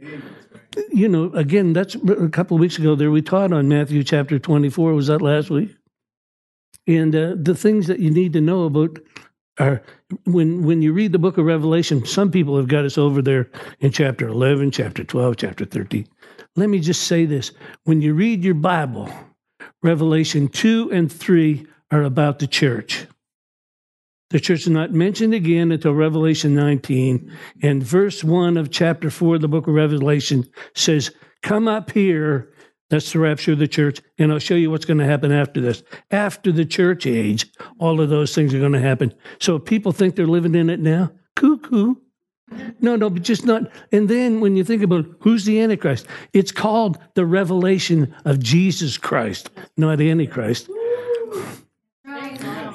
You 0.92 1.10
know, 1.10 1.32
again, 1.34 1.74
that's 1.74 1.96
a 1.96 2.30
couple 2.30 2.56
of 2.56 2.62
weeks 2.62 2.78
ago 2.78 2.96
there 2.96 3.12
we 3.12 3.22
taught 3.22 3.52
on 3.52 3.68
Matthew 3.68 4.04
chapter 4.04 4.40
24. 4.40 4.94
Was 4.94 5.08
that 5.08 5.22
last 5.22 5.50
week? 5.50 5.76
And 6.88 7.16
uh, 7.16 7.36
the 7.36 7.56
things 7.56 7.88
that 7.88 8.00
you 8.00 8.10
need 8.10 8.34
to 8.34 8.42
know 8.42 8.64
about 8.64 9.00
are 9.60 9.82
when 10.26 10.64
when 10.64 10.82
you 10.82 10.94
read 10.94 11.12
the 11.12 11.20
book 11.20 11.38
of 11.38 11.46
Revelation, 11.46 12.06
some 12.06 12.32
people 12.32 12.58
have 12.58 12.68
got 12.68 12.86
us 12.86 12.98
over 12.98 13.22
there 13.22 13.50
in 13.80 13.92
chapter 13.92 14.28
11, 14.28 14.72
chapter 14.72 15.04
12, 15.04 15.38
chapter 15.38 15.66
13. 15.66 16.08
Let 16.56 16.70
me 16.70 16.80
just 16.80 17.04
say 17.04 17.26
this. 17.26 17.52
When 17.84 18.02
you 18.02 18.14
read 18.14 18.44
your 18.44 18.54
Bible, 18.54 19.10
Revelation 19.84 20.48
2 20.48 20.92
and 20.92 21.12
3 21.12 21.66
are 21.92 22.04
about 22.04 22.40
the 22.40 22.48
church. 22.48 23.06
The 24.30 24.40
church 24.40 24.62
is 24.62 24.70
not 24.70 24.92
mentioned 24.92 25.34
again 25.34 25.72
until 25.72 25.94
Revelation 25.94 26.54
19. 26.54 27.32
And 27.64 27.84
verse 27.84 28.24
1 28.24 28.58
of 28.58 28.70
chapter 28.70 29.10
4 29.10 29.36
of 29.36 29.42
the 29.42 29.48
book 29.48 29.68
of 29.68 29.74
Revelation 29.74 30.48
says, 30.76 31.12
Come 31.42 31.68
up 31.68 31.92
here 31.92 32.52
that's 32.90 33.14
the 33.14 33.20
rapture 33.20 33.54
of 33.54 33.60
the 33.60 33.68
church. 33.68 34.02
And 34.18 34.32
I'll 34.32 34.40
show 34.40 34.56
you 34.56 34.72
what's 34.72 34.86
going 34.86 34.98
to 34.98 35.06
happen 35.06 35.32
after 35.32 35.62
this. 35.62 35.84
After 36.12 36.52
the 36.52 36.66
church 36.66 37.06
age, 37.06 37.46
all 37.80 38.02
of 38.02 38.10
those 38.10 38.34
things 38.34 38.54
are 38.54 38.60
going 38.60 38.74
to 38.74 38.80
happen. 38.80 39.14
So 39.40 39.58
if 39.58 39.66
people 39.66 39.92
think 39.92 40.16
they're 40.16 40.28
living 40.28 40.56
in 40.56 40.70
it 40.70 40.80
now, 40.80 41.12
cuckoo. 41.36 41.96
No, 42.82 42.96
no, 42.96 43.12
but 43.12 43.22
just 43.22 43.46
not. 43.46 43.72
And 43.92 44.10
then 44.10 44.40
when 44.40 44.56
you 44.56 44.64
think 44.64 44.82
about 44.82 45.06
who's 45.20 45.46
the 45.46 45.62
Antichrist, 45.62 46.08
it's 46.34 46.52
called 46.52 46.98
the 47.14 47.26
revelation 47.26 48.16
of 48.26 48.40
Jesus 48.40 48.98
Christ, 48.98 49.52
not 49.78 50.02
Antichrist. 50.02 50.68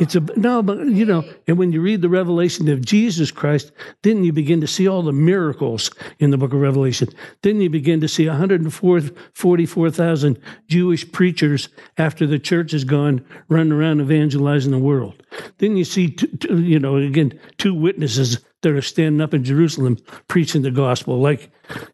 It's 0.01 0.15
a 0.15 0.21
no, 0.37 0.63
but 0.63 0.87
you 0.87 1.05
know, 1.05 1.25
and 1.47 1.59
when 1.59 1.73
you 1.73 1.81
read 1.81 2.03
the 2.03 2.09
revelation 2.09 2.69
of 2.69 2.85
Jesus 2.85 3.31
Christ, 3.31 3.73
then 4.03 4.25
you 4.25 4.33
begin 4.33 4.61
to 4.61 4.67
see 4.67 4.89
all 4.89 5.03
the 5.03 5.13
miracles 5.13 5.91
in 6.19 6.31
the 6.31 6.39
book 6.39 6.53
of 6.53 6.61
Revelation. 6.61 7.09
Then 7.43 7.61
you 7.61 7.71
begin 7.71 8.01
to 8.01 8.09
see 8.09 8.27
144,000 8.27 10.41
Jewish 10.69 11.13
preachers 11.13 11.69
after 11.99 12.27
the 12.27 12.39
church 12.39 12.75
is 12.75 12.85
gone 12.85 13.25
running 13.49 13.73
around 13.73 14.01
evangelizing 14.01 14.73
the 14.73 14.79
world. 14.79 15.23
Then 15.59 15.77
you 15.77 15.85
see, 15.85 16.17
you 16.49 16.79
know, 16.79 16.97
again, 16.97 17.39
two 17.59 17.75
witnesses 17.75 18.41
that 18.65 18.73
are 18.73 18.83
standing 18.83 19.21
up 19.21 19.35
in 19.35 19.45
Jerusalem 19.45 19.99
preaching 20.27 20.63
the 20.63 20.71
gospel. 20.71 21.21
Like 21.21 21.51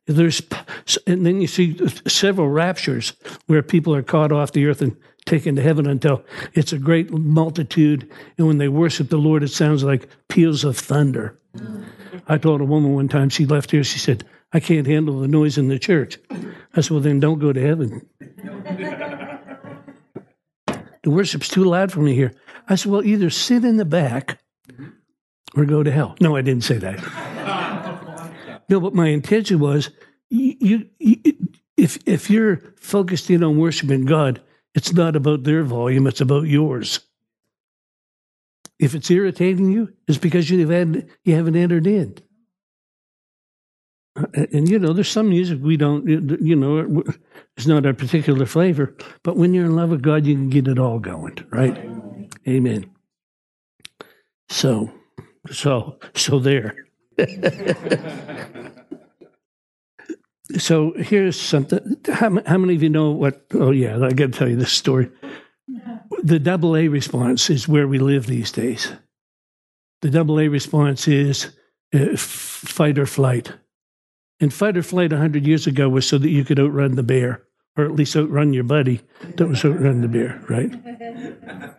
there's, 0.06 0.40
and 1.06 1.26
then 1.26 1.40
you 1.40 1.46
see 1.46 1.76
several 2.06 2.48
raptures 2.48 3.12
where 3.46 3.62
people 3.62 3.94
are 3.94 4.02
caught 4.02 4.32
off 4.32 4.52
the 4.52 4.66
earth 4.66 4.80
and 4.80 4.96
taken 5.30 5.56
to 5.56 5.62
heaven 5.62 5.86
until 5.86 6.24
it's 6.54 6.72
a 6.72 6.78
great 6.78 7.10
multitude. 7.12 8.10
And 8.36 8.46
when 8.48 8.58
they 8.58 8.68
worship 8.68 9.08
the 9.08 9.16
Lord, 9.16 9.42
it 9.42 9.48
sounds 9.48 9.84
like 9.84 10.08
peals 10.28 10.64
of 10.64 10.76
thunder. 10.76 11.38
I 12.28 12.36
told 12.36 12.60
a 12.60 12.64
woman 12.64 12.94
one 12.94 13.08
time, 13.08 13.28
she 13.28 13.46
left 13.46 13.70
here, 13.70 13.84
she 13.84 14.00
said, 14.00 14.24
I 14.52 14.58
can't 14.58 14.86
handle 14.86 15.20
the 15.20 15.28
noise 15.28 15.56
in 15.56 15.68
the 15.68 15.78
church. 15.78 16.18
I 16.74 16.80
said, 16.80 16.90
Well, 16.90 17.00
then 17.00 17.20
don't 17.20 17.38
go 17.38 17.52
to 17.52 17.60
heaven. 17.60 18.06
the 21.02 21.10
worship's 21.10 21.48
too 21.48 21.64
loud 21.64 21.92
for 21.92 22.00
me 22.00 22.14
here. 22.14 22.34
I 22.68 22.74
said, 22.74 22.90
Well, 22.90 23.04
either 23.04 23.30
sit 23.30 23.64
in 23.64 23.76
the 23.76 23.84
back 23.84 24.40
or 25.56 25.64
go 25.64 25.84
to 25.84 25.92
hell. 25.92 26.16
No, 26.20 26.34
I 26.34 26.42
didn't 26.42 26.64
say 26.64 26.78
that. 26.78 26.98
no, 28.68 28.80
but 28.80 28.94
my 28.94 29.08
intention 29.08 29.60
was 29.60 29.90
you, 30.28 30.88
you, 30.98 31.38
if, 31.76 31.98
if 32.06 32.28
you're 32.28 32.74
focused 32.76 33.30
in 33.30 33.44
on 33.44 33.58
worshiping 33.58 34.04
God, 34.04 34.40
it's 34.74 34.92
not 34.92 35.16
about 35.16 35.44
their 35.44 35.62
volume, 35.62 36.06
it's 36.06 36.20
about 36.20 36.46
yours. 36.46 37.00
If 38.78 38.94
it's 38.94 39.10
irritating 39.10 39.70
you, 39.70 39.92
it's 40.08 40.18
because 40.18 40.48
you've 40.48 40.70
had, 40.70 41.08
you 41.24 41.34
haven't 41.34 41.56
entered 41.56 41.86
in. 41.86 42.16
Uh, 44.16 44.26
and 44.52 44.68
you 44.68 44.78
know, 44.78 44.92
there's 44.92 45.08
some 45.08 45.28
music 45.28 45.58
we 45.62 45.76
don't, 45.76 46.06
you 46.08 46.56
know, 46.56 47.02
it's 47.56 47.66
not 47.66 47.86
a 47.86 47.94
particular 47.94 48.46
flavor, 48.46 48.96
but 49.22 49.36
when 49.36 49.52
you're 49.54 49.66
in 49.66 49.76
love 49.76 49.90
with 49.90 50.02
God, 50.02 50.26
you 50.26 50.34
can 50.34 50.48
get 50.48 50.66
it 50.66 50.78
all 50.78 50.98
going, 50.98 51.36
right? 51.50 51.76
Amen. 52.48 52.90
So, 54.48 54.90
so, 55.50 55.98
so 56.14 56.38
there. 56.38 56.86
so 60.58 60.92
here's 60.96 61.40
something. 61.40 61.96
How, 62.06 62.38
how, 62.46 62.58
many 62.58 62.74
of 62.74 62.82
you 62.82 62.88
know 62.88 63.10
what? 63.10 63.44
Oh, 63.54 63.70
yeah, 63.70 63.96
I 63.96 64.10
got 64.10 64.32
to 64.32 64.38
tell 64.38 64.48
you 64.48 64.56
this 64.56 64.72
story. 64.72 65.10
The 66.22 66.38
double 66.38 66.76
A 66.76 66.88
response 66.88 67.50
is 67.50 67.68
where 67.68 67.86
we 67.86 67.98
live 67.98 68.26
these 68.26 68.52
days. 68.52 68.92
The 70.02 70.10
double 70.10 70.40
A 70.40 70.48
response 70.48 71.06
is 71.08 71.50
uh, 71.94 72.16
fight 72.16 72.98
or 72.98 73.06
flight. 73.06 73.52
And 74.40 74.52
fight 74.52 74.76
or 74.76 74.82
flight 74.82 75.12
100 75.12 75.46
years 75.46 75.66
ago 75.66 75.88
was 75.88 76.06
so 76.06 76.18
that 76.18 76.30
you 76.30 76.44
could 76.44 76.58
outrun 76.58 76.96
the 76.96 77.02
bear, 77.02 77.42
or 77.76 77.84
at 77.84 77.92
least 77.92 78.16
outrun 78.16 78.54
your 78.54 78.64
buddy 78.64 79.00
that 79.36 79.46
was 79.46 79.64
outrun 79.64 80.00
the 80.00 80.08
bear, 80.08 80.42
right? 80.48 81.76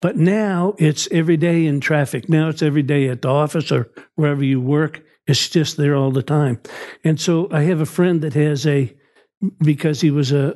But 0.00 0.16
now 0.16 0.74
it's 0.78 1.08
every 1.10 1.36
day 1.36 1.66
in 1.66 1.80
traffic. 1.80 2.28
Now 2.28 2.48
it's 2.48 2.62
every 2.62 2.82
day 2.82 3.08
at 3.08 3.22
the 3.22 3.28
office 3.28 3.72
or 3.72 3.90
wherever 4.16 4.44
you 4.44 4.60
work. 4.60 5.03
It's 5.26 5.48
just 5.48 5.76
there 5.76 5.94
all 5.96 6.10
the 6.10 6.22
time. 6.22 6.60
And 7.02 7.18
so 7.18 7.48
I 7.50 7.62
have 7.62 7.80
a 7.80 7.86
friend 7.86 8.20
that 8.22 8.34
has 8.34 8.66
a, 8.66 8.94
because 9.58 10.00
he 10.00 10.10
was 10.10 10.32
a, 10.32 10.54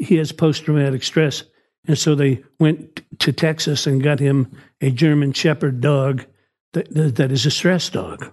he 0.00 0.16
has 0.16 0.32
post 0.32 0.64
traumatic 0.64 1.02
stress. 1.02 1.44
And 1.86 1.98
so 1.98 2.14
they 2.14 2.42
went 2.58 3.02
to 3.20 3.32
Texas 3.32 3.86
and 3.86 4.02
got 4.02 4.20
him 4.20 4.50
a 4.80 4.90
German 4.90 5.32
Shepherd 5.32 5.80
dog 5.80 6.24
that, 6.72 6.92
that 7.16 7.32
is 7.32 7.46
a 7.46 7.50
stress 7.50 7.88
dog. 7.88 8.32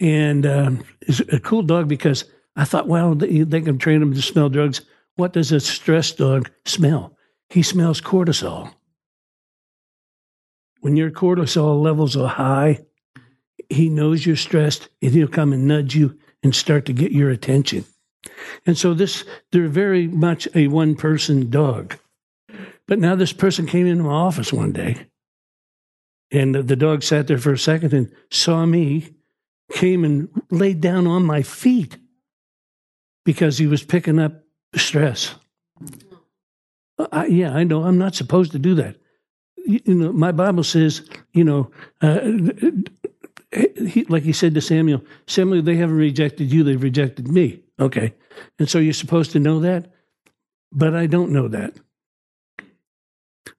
And 0.00 0.44
um, 0.46 0.84
it's 1.02 1.20
a 1.20 1.40
cool 1.40 1.62
dog 1.62 1.88
because 1.88 2.24
I 2.56 2.64
thought, 2.64 2.88
well, 2.88 3.14
they, 3.14 3.42
they 3.42 3.60
can 3.60 3.78
train 3.78 4.02
him 4.02 4.12
to 4.14 4.22
smell 4.22 4.48
drugs. 4.48 4.80
What 5.16 5.32
does 5.32 5.52
a 5.52 5.60
stress 5.60 6.12
dog 6.12 6.50
smell? 6.64 7.16
He 7.50 7.62
smells 7.62 8.00
cortisol. 8.00 8.72
When 10.80 10.96
your 10.96 11.10
cortisol 11.10 11.80
levels 11.80 12.16
are 12.16 12.28
high, 12.28 12.80
he 13.72 13.88
knows 13.88 14.26
you're 14.26 14.36
stressed 14.36 14.88
and 15.00 15.12
he'll 15.12 15.28
come 15.28 15.52
and 15.52 15.66
nudge 15.66 15.94
you 15.94 16.18
and 16.42 16.54
start 16.54 16.86
to 16.86 16.92
get 16.92 17.12
your 17.12 17.30
attention. 17.30 17.84
And 18.66 18.78
so 18.78 18.94
this 18.94 19.24
they're 19.50 19.68
very 19.68 20.06
much 20.06 20.48
a 20.54 20.68
one 20.68 20.94
person 20.94 21.50
dog. 21.50 21.96
But 22.86 22.98
now 22.98 23.14
this 23.14 23.32
person 23.32 23.66
came 23.66 23.86
into 23.86 24.04
my 24.04 24.12
office 24.12 24.52
one 24.52 24.72
day 24.72 25.06
and 26.32 26.54
the 26.54 26.76
dog 26.76 27.02
sat 27.02 27.26
there 27.26 27.38
for 27.38 27.52
a 27.52 27.58
second 27.58 27.92
and 27.92 28.10
saw 28.30 28.64
me, 28.64 29.14
came 29.70 30.02
and 30.02 30.28
laid 30.50 30.80
down 30.80 31.06
on 31.06 31.24
my 31.24 31.42
feet 31.42 31.98
because 33.24 33.58
he 33.58 33.66
was 33.66 33.84
picking 33.84 34.18
up 34.18 34.42
stress. 34.74 35.34
I, 37.12 37.26
yeah, 37.26 37.54
I 37.54 37.64
know 37.64 37.84
I'm 37.84 37.98
not 37.98 38.14
supposed 38.14 38.52
to 38.52 38.58
do 38.58 38.74
that. 38.76 38.96
You, 39.58 39.80
you 39.84 39.94
know, 39.94 40.12
my 40.12 40.32
Bible 40.32 40.64
says, 40.64 41.08
you 41.34 41.44
know, 41.44 41.70
uh, 42.00 42.20
he, 43.52 44.04
like 44.04 44.22
he 44.22 44.32
said 44.32 44.54
to 44.54 44.60
Samuel, 44.60 45.02
Samuel, 45.26 45.62
they 45.62 45.76
haven't 45.76 45.96
rejected 45.96 46.52
you, 46.52 46.62
they've 46.62 46.82
rejected 46.82 47.28
me. 47.28 47.60
Okay. 47.78 48.14
And 48.58 48.68
so 48.68 48.78
you're 48.78 48.92
supposed 48.92 49.32
to 49.32 49.40
know 49.40 49.60
that, 49.60 49.92
but 50.72 50.94
I 50.94 51.06
don't 51.06 51.32
know 51.32 51.48
that. 51.48 51.74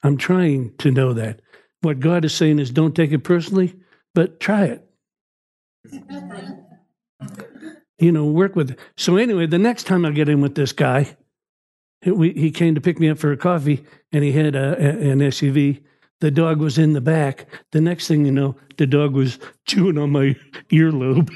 I'm 0.01 0.17
trying 0.17 0.73
to 0.79 0.91
know 0.91 1.13
that. 1.13 1.41
What 1.82 1.99
God 1.99 2.25
is 2.25 2.34
saying 2.34 2.60
is 2.60 2.71
don't 2.71 2.95
take 2.95 3.12
it 3.12 3.19
personally, 3.19 3.75
but 4.15 4.39
try 4.39 4.65
it. 4.65 4.89
you 7.99 8.12
know, 8.12 8.25
work 8.25 8.56
with 8.56 8.71
it. 8.71 8.79
So, 8.97 9.17
anyway, 9.17 9.47
the 9.47 9.60
next 9.60 9.84
time 9.84 10.06
I 10.06 10.12
get 10.12 10.29
in 10.29 10.41
with 10.41 10.56
this 10.56 10.71
guy, 10.71 11.15
we, 12.06 12.34
he 12.34 12.51
came 12.51 12.75
to 12.75 12.82
pick 12.82 12.99
me 12.99 13.10
up 13.10 13.17
for 13.17 13.32
a 13.32 13.38
coffee 13.38 13.86
and 14.12 14.23
he 14.23 14.32
had 14.32 14.56
a, 14.56 14.73
a, 14.73 15.12
an 15.12 15.19
SUV 15.19 15.82
the 16.24 16.32
dog 16.32 16.60
was 16.60 16.78
in 16.78 16.94
the 16.94 17.02
back. 17.02 17.48
The 17.72 17.82
next 17.82 18.08
thing 18.08 18.26
you 18.26 18.32
know, 18.32 18.56
the 18.78 18.88
dog 18.88 19.12
was 19.12 19.40
chewing 19.66 19.98
on 19.98 20.12
my 20.12 20.34
earlobe. 20.72 21.30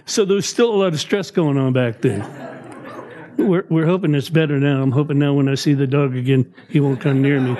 so 0.06 0.24
there 0.24 0.36
was 0.36 0.48
still 0.48 0.74
a 0.74 0.78
lot 0.78 0.94
of 0.94 1.00
stress 1.00 1.30
going 1.30 1.58
on 1.58 1.74
back 1.74 2.00
then. 2.00 2.22
We're, 3.36 3.66
we're 3.68 3.84
hoping 3.84 4.14
it's 4.14 4.30
better 4.30 4.58
now. 4.58 4.80
I'm 4.80 4.90
hoping 4.90 5.18
now 5.18 5.34
when 5.34 5.50
I 5.50 5.54
see 5.54 5.74
the 5.74 5.86
dog 5.86 6.16
again, 6.16 6.50
he 6.70 6.80
won't 6.80 7.02
come 7.02 7.20
near 7.20 7.38
me. 7.40 7.58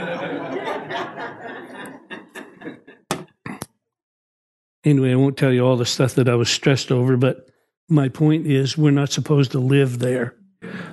Anyway, 4.83 5.13
I 5.13 5.17
won't 5.17 5.37
tell 5.37 5.53
you 5.53 5.61
all 5.67 5.77
the 5.77 5.85
stuff 5.85 6.15
that 6.15 6.31
I 6.31 6.37
was 6.37 6.49
stressed 6.49 6.91
over, 6.91 7.19
but 7.19 7.51
my 7.91 8.09
point 8.09 8.47
is 8.47 8.79
we're 8.79 8.93
not 8.93 9.13
supposed 9.13 9.53
to 9.53 9.59
live 9.59 9.99
there. 9.99 10.35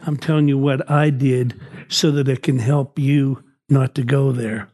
I'm 0.06 0.18
telling 0.18 0.50
you 0.50 0.58
what 0.58 0.92
I 0.92 1.10
did 1.10 1.58
so 1.88 2.12
that 2.12 2.28
it 2.28 2.44
can 2.44 2.60
help 2.60 3.00
you 3.00 3.42
not 3.72 3.96
to 3.96 4.04
go 4.04 4.32
there. 4.32 4.70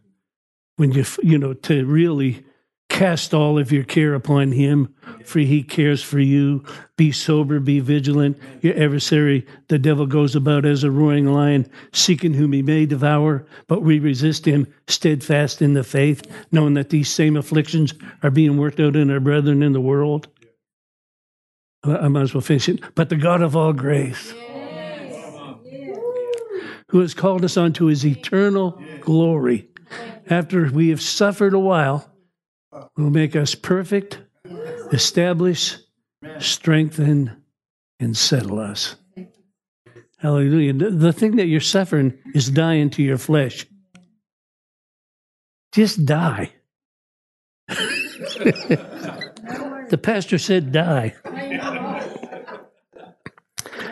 When 0.76 0.92
you, 0.92 1.06
you 1.24 1.38
know, 1.38 1.54
to 1.54 1.86
really 1.86 2.44
cast 2.90 3.34
all 3.34 3.60
of 3.60 3.72
your 3.72 3.84
care 3.84 4.14
upon 4.14 4.52
him, 4.52 4.94
for 5.24 5.40
he 5.40 5.62
cares 5.62 6.02
for 6.02 6.20
you. 6.20 6.64
Be 6.96 7.12
sober, 7.12 7.60
be 7.60 7.80
vigilant. 7.80 8.40
Your 8.62 8.74
adversary, 8.74 9.46
the 9.68 9.78
devil, 9.78 10.08
goes 10.08 10.36
about 10.36 10.66
as 10.66 10.84
a 10.84 10.90
roaring 10.90 11.28
lion, 11.28 11.70
seeking 11.94 12.34
whom 12.34 12.54
he 12.54 12.62
may 12.62 12.86
devour, 12.86 13.46
but 13.68 13.84
we 13.84 14.00
resist 14.00 14.46
him 14.46 14.74
steadfast 14.88 15.62
in 15.62 15.74
the 15.74 15.84
faith, 15.84 16.24
knowing 16.52 16.74
that 16.76 16.90
these 16.90 17.10
same 17.10 17.36
afflictions 17.36 17.94
are 18.24 18.32
being 18.32 18.58
worked 18.58 18.80
out 18.80 18.96
in 18.96 19.12
our 19.12 19.20
brethren 19.20 19.62
in 19.62 19.74
the 19.74 19.82
world. 19.82 20.28
I 21.84 22.08
might 22.08 22.24
as 22.24 22.34
well 22.34 22.42
finish 22.42 22.70
it. 22.70 22.80
But 22.96 23.10
the 23.10 23.16
God 23.16 23.42
of 23.42 23.56
all 23.56 23.74
grace, 23.74 24.34
who 26.90 27.00
has 27.00 27.14
called 27.14 27.44
us 27.44 27.58
unto 27.58 27.86
his 27.86 28.06
eternal 28.06 28.82
glory. 29.02 29.68
After 30.30 30.70
we 30.72 30.90
have 30.90 31.02
suffered 31.02 31.54
a 31.54 31.60
while, 31.60 32.10
will 32.96 33.10
make 33.10 33.36
us 33.36 33.56
perfect, 33.56 34.20
establish, 34.92 35.78
strengthen, 36.40 37.44
and 38.00 38.16
settle 38.16 38.60
us. 38.60 38.96
Hallelujah. 40.20 40.74
The 40.74 41.14
thing 41.14 41.36
that 41.36 41.48
you're 41.48 41.60
suffering 41.60 42.18
is 42.34 42.50
dying 42.50 42.90
to 42.92 43.04
your 43.04 43.18
flesh. 43.18 43.66
Just 45.74 46.06
die. 46.06 46.54
the 47.68 48.80
pastor 50.02 50.38
said, 50.38 50.72
die. 50.72 51.14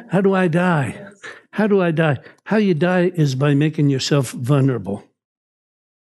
How 0.10 0.22
do 0.22 0.34
I 0.34 0.48
die? 0.48 1.10
How 1.52 1.68
do 1.68 1.82
I 1.82 1.92
die? 1.92 2.20
How 2.46 2.58
you 2.58 2.74
die 2.74 3.12
is 3.16 3.36
by 3.36 3.54
making 3.56 3.90
yourself 3.90 4.32
vulnerable. 4.32 5.04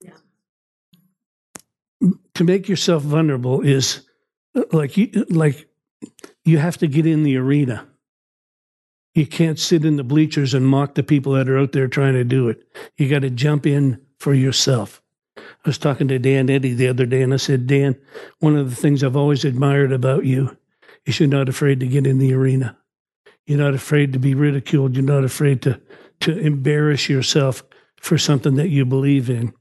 Yeah. 0.02 0.12
To 2.36 2.44
make 2.44 2.68
yourself 2.68 3.04
vulnerable 3.04 3.62
is 3.62 4.02
uh, 4.56 4.64
like 4.72 4.98
you 4.98 5.26
like 5.30 5.68
you 6.44 6.58
have 6.58 6.78
to 6.78 6.88
get 6.88 7.06
in 7.06 7.24
the 7.24 7.38
arena. 7.38 7.88
You 9.16 9.26
can't 9.26 9.58
sit 9.58 9.84
in 9.84 9.96
the 9.96 10.04
bleachers 10.04 10.54
and 10.54 10.66
mock 10.66 10.94
the 10.94 11.02
people 11.02 11.34
that 11.34 11.50
are 11.50 11.58
out 11.58 11.72
there 11.72 11.88
trying 11.88 12.14
to 12.14 12.24
do 12.24 12.50
it. 12.50 12.62
You 12.98 13.10
got 13.10 13.24
to 13.24 13.30
jump 13.30 13.66
in 13.66 14.00
for 14.20 14.34
yourself. 14.34 15.02
I 15.38 15.42
was 15.66 15.78
talking 15.78 16.08
to 16.10 16.20
Dan 16.20 16.50
Eddy 16.50 16.74
the 16.74 16.88
other 16.88 17.06
day, 17.06 17.22
and 17.24 17.34
I 17.34 17.38
said, 17.38 17.68
Dan, 17.68 17.96
one 18.40 18.56
of 18.56 18.70
the 18.70 18.76
things 18.76 19.04
I've 19.04 19.18
always 19.18 19.44
admired 19.44 19.92
about 19.92 20.26
you 20.26 20.56
is 21.06 21.20
you're 21.20 21.30
not 21.30 21.50
afraid 21.50 21.80
to 21.80 21.88
get 21.88 22.06
in 22.06 22.20
the 22.20 22.34
arena. 22.34 22.78
You're 23.48 23.60
not 23.60 23.74
afraid 23.74 24.14
to 24.14 24.20
be 24.20 24.36
ridiculed. 24.36 24.96
You're 24.96 25.04
not 25.04 25.24
afraid 25.24 25.62
to, 25.64 25.82
to 26.22 26.38
embarrass 26.38 27.10
yourself 27.10 27.64
for 28.00 28.18
something 28.18 28.56
that 28.56 28.70
you 28.70 28.86
believe 28.86 29.30
in. 29.30 29.54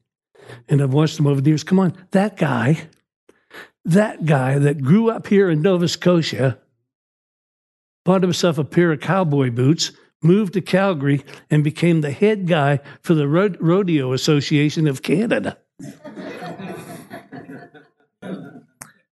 And 0.69 0.81
I've 0.81 0.93
watched 0.93 1.17
them 1.17 1.27
over 1.27 1.41
the 1.41 1.51
years. 1.51 1.65
Come 1.65 1.81
on, 1.81 1.97
that 2.13 2.37
guy, 2.37 2.89
that 3.85 4.25
guy 4.25 4.59
that 4.59 4.83
grew 4.83 5.11
up 5.11 5.27
here 5.27 5.51
in 5.51 5.63
Nova 5.63 5.89
Scotia, 5.89 6.59
bought 8.05 8.23
himself 8.23 8.59
a 8.59 8.65
pair 8.65 8.93
of 8.93 9.01
cowboy 9.01 9.51
boots, 9.51 9.93
moved 10.23 10.53
to 10.55 10.61
Calgary, 10.61 11.25
and 11.51 11.65
became 11.65 12.01
the 12.01 12.13
head 12.13 12.47
guy 12.47 12.81
for 13.03 13.15
the 13.15 13.29
Rodeo 13.29 14.13
Association 14.13 14.87
of 14.87 15.03
Canada. 15.03 15.59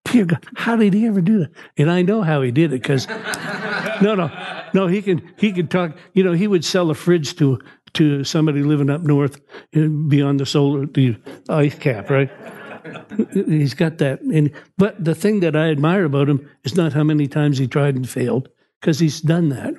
Dear 0.05 0.27
God, 0.27 0.47
how 0.55 0.77
did 0.77 0.95
he 0.95 1.07
ever 1.07 1.21
do 1.21 1.41
that? 1.41 1.51
And 1.77 1.91
I 1.91 2.03
know 2.03 2.23
how 2.23 2.41
he 2.43 2.53
did 2.53 2.73
it 2.73 2.81
because 2.81 3.09
no, 4.01 4.15
no, 4.15 4.31
no. 4.75 4.87
He 4.87 5.01
can 5.01 5.23
he 5.39 5.53
can 5.53 5.69
talk. 5.69 5.97
You 6.13 6.25
know, 6.25 6.33
he 6.33 6.47
would 6.47 6.65
sell 6.65 6.91
a 6.91 6.95
fridge 6.95 7.37
to 7.37 7.59
to 7.95 8.25
somebody 8.25 8.63
living 8.63 8.91
up 8.91 9.03
north 9.03 9.41
uh, 9.77 9.87
beyond 10.09 10.41
the 10.41 10.47
solar 10.47 10.87
the 10.87 11.17
ice 11.49 11.77
cap, 11.77 12.11
right? 12.11 12.31
He's 13.33 13.75
got 13.75 13.99
that. 13.99 14.21
And 14.21 14.51
but 14.77 15.03
the 15.03 15.15
thing 15.15 15.41
that 15.41 15.57
I 15.57 15.71
admire 15.71 16.05
about 16.05 16.29
him 16.29 16.51
is 16.65 16.77
not 16.77 16.93
how 16.93 17.05
many 17.05 17.27
times 17.27 17.57
he 17.57 17.67
tried 17.67 17.97
and 17.97 18.09
failed, 18.09 18.49
because 18.81 18.99
he's 18.99 19.21
done 19.21 19.49
that. 19.49 19.75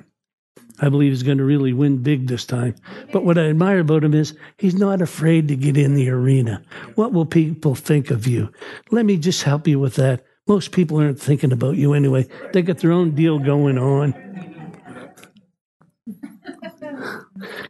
I 0.80 0.90
believe 0.90 1.12
he's 1.12 1.22
going 1.22 1.38
to 1.38 1.44
really 1.44 1.72
win 1.72 2.02
big 2.02 2.26
this 2.26 2.44
time. 2.44 2.74
But 3.12 3.24
what 3.24 3.38
I 3.38 3.48
admire 3.48 3.78
about 3.78 4.04
him 4.04 4.12
is 4.12 4.34
he's 4.58 4.74
not 4.74 5.00
afraid 5.00 5.48
to 5.48 5.56
get 5.56 5.76
in 5.76 5.94
the 5.94 6.10
arena. 6.10 6.62
What 6.96 7.12
will 7.14 7.24
people 7.24 7.74
think 7.74 8.10
of 8.10 8.26
you? 8.26 8.52
Let 8.90 9.06
me 9.06 9.16
just 9.16 9.42
help 9.44 9.66
you 9.66 9.78
with 9.78 9.94
that. 9.94 10.24
Most 10.46 10.72
people 10.72 11.00
aren't 11.00 11.20
thinking 11.20 11.52
about 11.52 11.76
you 11.76 11.94
anyway. 11.94 12.28
They 12.52 12.60
got 12.62 12.78
their 12.78 12.92
own 12.92 13.14
deal 13.14 13.38
going 13.38 13.78
on. 13.78 14.14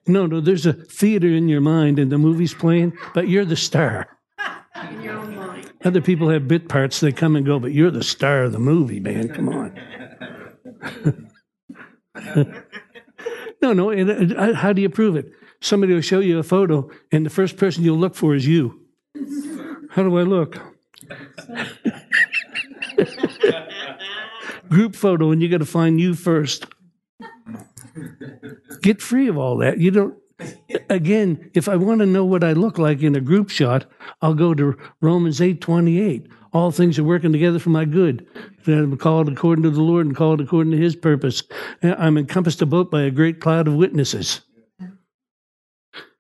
No, 0.07 0.27
no, 0.27 0.40
there's 0.40 0.66
a 0.66 0.73
theater 0.73 1.29
in 1.29 1.49
your 1.49 1.61
mind 1.61 1.99
and 1.99 2.12
the 2.12 2.19
movie's 2.19 2.55
playing, 2.55 2.97
but 3.14 3.29
you're 3.29 3.45
the 3.45 3.57
star. 3.57 4.09
In 4.90 5.03
your 5.03 5.14
own 5.14 5.35
mind. 5.35 5.73
Other 5.85 6.01
people 6.01 6.29
have 6.29 6.47
bit 6.47 6.69
parts, 6.69 7.01
they 7.01 7.12
come 7.12 7.35
and 7.35 7.45
go, 7.45 7.59
but 7.59 7.73
you're 7.73 7.90
the 7.90 8.05
star 8.05 8.45
of 8.45 8.53
the 8.53 8.59
movie, 8.59 9.01
man. 9.01 9.29
Come 9.29 9.49
on. 9.49 9.77
no, 13.62 13.73
no. 13.73 13.90
And, 13.90 14.37
uh, 14.37 14.55
how 14.55 14.73
do 14.73 14.81
you 14.81 14.88
prove 14.88 15.16
it? 15.16 15.33
Somebody 15.61 15.95
will 15.95 16.03
show 16.03 16.21
you 16.21 16.38
a 16.38 16.45
photo, 16.45 16.88
and 17.11 17.27
the 17.27 17.31
first 17.31 17.57
person 17.57 17.83
you'll 17.83 17.99
look 17.99 18.14
for 18.14 18.35
is 18.35 18.47
you. 18.47 18.83
How 19.90 20.03
do 20.03 20.19
I 20.19 20.23
look? 20.23 20.59
Group 24.69 24.95
photo, 24.95 25.31
and 25.31 25.40
you 25.40 25.49
got 25.49 25.59
to 25.59 25.64
find 25.64 26.01
you 26.01 26.14
first. 26.14 26.66
Get 28.83 29.03
free 29.03 29.29
of 29.29 29.39
all 29.39 29.57
that. 29.59 29.79
You 29.79 29.91
don't. 29.91 30.15
Again, 30.91 31.51
if 31.55 31.67
I 31.69 31.77
want 31.77 32.01
to 32.01 32.07
know 32.07 32.25
what 32.25 32.45
I 32.45 32.53
look 32.53 32.79
like 32.79 33.03
in 33.03 33.17
a 33.17 33.21
group 33.21 33.49
shot, 33.49 33.87
I'll 34.21 34.35
go 34.35 34.53
to 34.55 34.77
Romans 35.01 35.41
eight 35.41 35.61
twenty 35.61 36.01
eight. 36.01 36.27
All 36.53 36.71
things 36.71 36.99
are 36.99 37.05
working 37.05 37.33
together 37.33 37.59
for 37.59 37.71
my 37.71 37.85
good. 37.85 38.27
I'm 38.67 38.97
called 38.97 39.29
according 39.29 39.63
to 39.65 39.71
the 39.71 39.83
Lord 39.83 40.07
and 40.07 40.17
called 40.17 40.41
according 40.41 40.73
to 40.73 40.79
His 40.79 40.97
purpose. 40.97 41.43
I'm 41.83 42.19
encompassed 42.19 42.63
about 42.63 42.91
by 42.91 43.03
a 43.03 43.11
great 43.11 43.41
cloud 43.41 43.69
of 43.69 43.75
witnesses. 43.75 44.43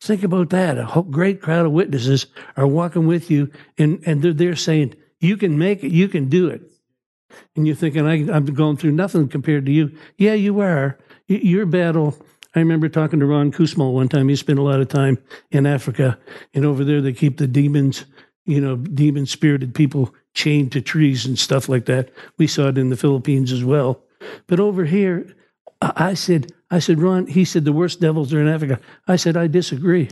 Think 0.00 0.22
about 0.22 0.50
that. 0.50 0.78
A 0.78 1.02
great 1.02 1.40
crowd 1.40 1.66
of 1.66 1.72
witnesses 1.72 2.26
are 2.56 2.66
walking 2.66 3.06
with 3.06 3.30
you, 3.30 3.50
and, 3.78 4.02
and 4.06 4.22
they're, 4.22 4.32
they're 4.32 4.56
saying, 4.56 4.94
You 5.20 5.36
can 5.36 5.58
make 5.58 5.82
it, 5.82 5.90
you 5.90 6.08
can 6.08 6.28
do 6.28 6.48
it. 6.48 6.62
And 7.56 7.66
you're 7.66 7.76
thinking, 7.76 8.06
I, 8.06 8.34
I'm 8.34 8.46
going 8.46 8.76
through 8.76 8.92
nothing 8.92 9.28
compared 9.28 9.66
to 9.66 9.72
you. 9.72 9.96
Yeah, 10.16 10.34
you 10.34 10.60
are. 10.60 10.98
Your 11.28 11.66
battle. 11.66 12.16
I 12.54 12.60
remember 12.60 12.88
talking 12.88 13.20
to 13.20 13.26
Ron 13.26 13.52
Kusmal 13.52 13.92
one 13.92 14.08
time. 14.08 14.28
He 14.28 14.36
spent 14.36 14.58
a 14.58 14.62
lot 14.62 14.80
of 14.80 14.88
time 14.88 15.18
in 15.50 15.66
Africa, 15.66 16.18
and 16.54 16.64
over 16.64 16.84
there 16.84 17.02
they 17.02 17.12
keep 17.12 17.36
the 17.36 17.46
demons, 17.46 18.06
you 18.44 18.60
know, 18.60 18.76
demon 18.76 19.26
spirited 19.26 19.74
people 19.74 20.14
chained 20.34 20.72
to 20.72 20.80
trees 20.80 21.26
and 21.26 21.38
stuff 21.38 21.68
like 21.68 21.86
that. 21.86 22.10
We 22.38 22.46
saw 22.46 22.68
it 22.68 22.78
in 22.78 22.90
the 22.90 22.96
Philippines 22.96 23.52
as 23.52 23.64
well. 23.64 24.02
But 24.46 24.60
over 24.60 24.84
here, 24.84 25.34
I 25.82 26.14
said, 26.14 26.52
I 26.70 26.78
said, 26.78 27.00
Ron, 27.00 27.26
he 27.26 27.44
said 27.44 27.64
the 27.64 27.72
worst 27.72 28.00
devils 28.00 28.32
are 28.32 28.40
in 28.40 28.48
Africa. 28.48 28.80
I 29.06 29.16
said, 29.16 29.36
I 29.36 29.46
disagree. 29.46 30.08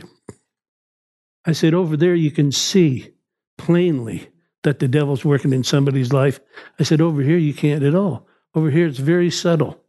I 1.45 1.53
said, 1.53 1.73
over 1.73 1.97
there 1.97 2.15
you 2.15 2.31
can 2.31 2.51
see 2.51 3.13
plainly 3.57 4.29
that 4.63 4.79
the 4.79 4.87
devil's 4.87 5.23
working 5.23 5.53
in 5.53 5.63
somebody's 5.63 6.11
life. 6.11 6.39
I 6.79 6.83
said, 6.83 7.01
over 7.01 7.21
here 7.21 7.37
you 7.37 7.53
can't 7.53 7.83
at 7.83 7.95
all. 7.95 8.27
Over 8.53 8.69
here 8.69 8.87
it's 8.87 8.99
very 8.99 9.29
subtle. 9.29 9.84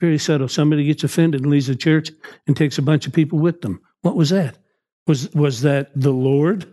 Very 0.00 0.18
subtle. 0.18 0.48
Somebody 0.48 0.84
gets 0.84 1.04
offended 1.04 1.42
and 1.42 1.50
leaves 1.50 1.66
the 1.66 1.76
church 1.76 2.10
and 2.46 2.56
takes 2.56 2.78
a 2.78 2.82
bunch 2.82 3.06
of 3.06 3.12
people 3.12 3.38
with 3.38 3.60
them. 3.60 3.80
What 4.00 4.16
was 4.16 4.30
that? 4.30 4.56
Was 5.06 5.30
was 5.34 5.60
that 5.62 5.90
the 5.94 6.12
Lord? 6.12 6.72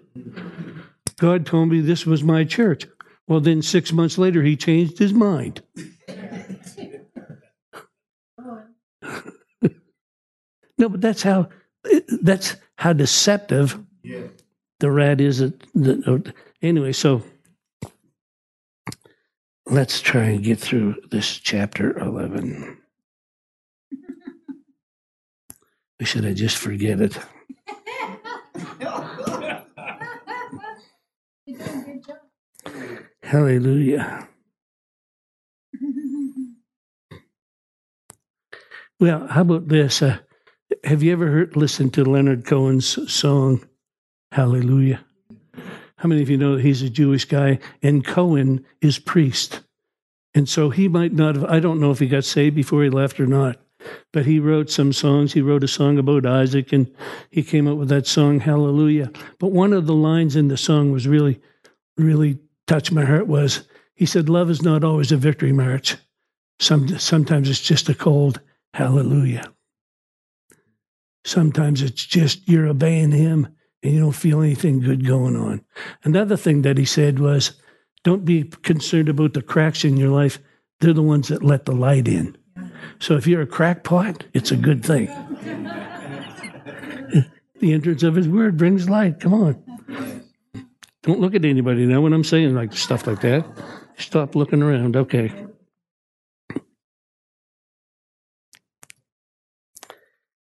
God 1.19 1.45
told 1.45 1.69
me 1.69 1.81
this 1.81 2.05
was 2.05 2.23
my 2.23 2.43
church. 2.43 2.85
Well, 3.27 3.41
then 3.41 3.61
six 3.61 3.91
months 3.91 4.17
later, 4.17 4.41
he 4.41 4.55
changed 4.55 4.97
his 4.97 5.13
mind. 5.13 5.61
no, 10.77 10.87
but 10.89 11.01
that's 11.01 11.23
how 11.23 11.49
that's 12.21 12.55
how 12.77 12.93
deceptive 12.93 13.77
yeah. 14.03 14.27
the 14.79 14.91
rat 14.91 15.19
is. 15.19 15.41
At 15.41 15.59
the, 15.73 16.01
uh, 16.05 16.31
anyway, 16.61 16.93
so 16.93 17.23
let's 19.65 19.99
try 19.99 20.23
and 20.23 20.43
get 20.43 20.59
through 20.59 20.95
this 21.11 21.37
chapter 21.37 21.97
eleven. 21.99 22.76
We 25.99 26.05
should 26.05 26.23
have 26.25 26.35
just 26.35 26.57
forget 26.57 27.01
it. 27.01 27.17
Hallelujah. 33.23 34.27
well, 38.99 39.27
how 39.27 39.41
about 39.41 39.67
this? 39.67 40.01
Uh, 40.01 40.17
have 40.83 41.03
you 41.03 41.11
ever 41.11 41.27
heard, 41.27 41.57
listened 41.57 41.93
to 41.95 42.05
Leonard 42.05 42.45
Cohen's 42.45 43.11
song, 43.11 43.67
Hallelujah? 44.31 45.03
How 45.97 46.07
many 46.07 46.21
of 46.21 46.29
you 46.29 46.37
know 46.37 46.55
he's 46.57 46.81
a 46.83 46.89
Jewish 46.89 47.25
guy 47.25 47.59
and 47.81 48.05
Cohen 48.05 48.63
is 48.81 48.99
priest? 48.99 49.61
And 50.33 50.47
so 50.47 50.69
he 50.69 50.87
might 50.87 51.13
not 51.13 51.35
have, 51.35 51.45
I 51.45 51.59
don't 51.59 51.79
know 51.79 51.91
if 51.91 51.99
he 51.99 52.07
got 52.07 52.23
saved 52.23 52.55
before 52.55 52.83
he 52.83 52.89
left 52.89 53.19
or 53.19 53.25
not, 53.25 53.59
but 54.13 54.25
he 54.25 54.39
wrote 54.39 54.69
some 54.69 54.93
songs. 54.93 55.33
He 55.33 55.41
wrote 55.41 55.63
a 55.63 55.67
song 55.67 55.97
about 55.97 56.25
Isaac 56.25 56.73
and 56.73 56.93
he 57.29 57.43
came 57.43 57.67
up 57.67 57.77
with 57.77 57.89
that 57.89 58.07
song, 58.07 58.39
Hallelujah. 58.39 59.11
But 59.39 59.51
one 59.51 59.73
of 59.73 59.85
the 59.87 59.95
lines 59.95 60.35
in 60.35 60.47
the 60.47 60.57
song 60.57 60.91
was 60.91 61.07
really, 61.07 61.39
really 61.97 62.39
touched 62.67 62.91
my 62.91 63.05
heart 63.05 63.27
was 63.27 63.67
he 63.95 64.05
said, 64.05 64.29
Love 64.29 64.49
is 64.49 64.61
not 64.61 64.83
always 64.83 65.11
a 65.11 65.17
victory 65.17 65.51
march. 65.51 65.97
Some, 66.59 66.97
sometimes 66.99 67.49
it's 67.49 67.61
just 67.61 67.89
a 67.89 67.95
cold 67.95 68.41
hallelujah. 68.73 69.51
Sometimes 71.25 71.81
it's 71.81 72.05
just 72.05 72.47
you're 72.47 72.67
obeying 72.67 73.11
him 73.11 73.47
and 73.83 73.93
you 73.93 73.99
don't 73.99 74.11
feel 74.11 74.41
anything 74.41 74.79
good 74.79 75.05
going 75.05 75.35
on. 75.35 75.61
Another 76.03 76.37
thing 76.37 76.61
that 76.61 76.77
he 76.77 76.85
said 76.85 77.19
was, 77.19 77.53
don't 78.03 78.23
be 78.23 78.43
concerned 78.43 79.09
about 79.09 79.33
the 79.33 79.41
cracks 79.41 79.83
in 79.83 79.97
your 79.97 80.09
life. 80.09 80.39
They're 80.79 80.93
the 80.93 81.01
ones 81.01 81.27
that 81.27 81.43
let 81.43 81.65
the 81.65 81.73
light 81.73 82.07
in. 82.07 82.37
So 82.99 83.15
if 83.15 83.27
you're 83.27 83.41
a 83.41 83.47
crackpot, 83.47 84.25
it's 84.33 84.51
a 84.51 84.55
good 84.55 84.83
thing. 84.83 85.07
the 87.59 87.73
entrance 87.73 88.03
of 88.03 88.15
his 88.15 88.27
word 88.27 88.57
brings 88.57 88.89
light. 88.89 89.19
Come 89.19 89.33
on. 89.33 89.63
Don't 91.03 91.19
look 91.19 91.35
at 91.35 91.45
anybody 91.45 91.85
now 91.85 92.01
when 92.01 92.13
I'm 92.13 92.23
saying 92.23 92.53
like 92.53 92.73
stuff 92.73 93.07
like 93.07 93.21
that. 93.21 93.45
Stop 93.97 94.35
looking 94.35 94.61
around. 94.61 94.95
Okay. 94.95 95.31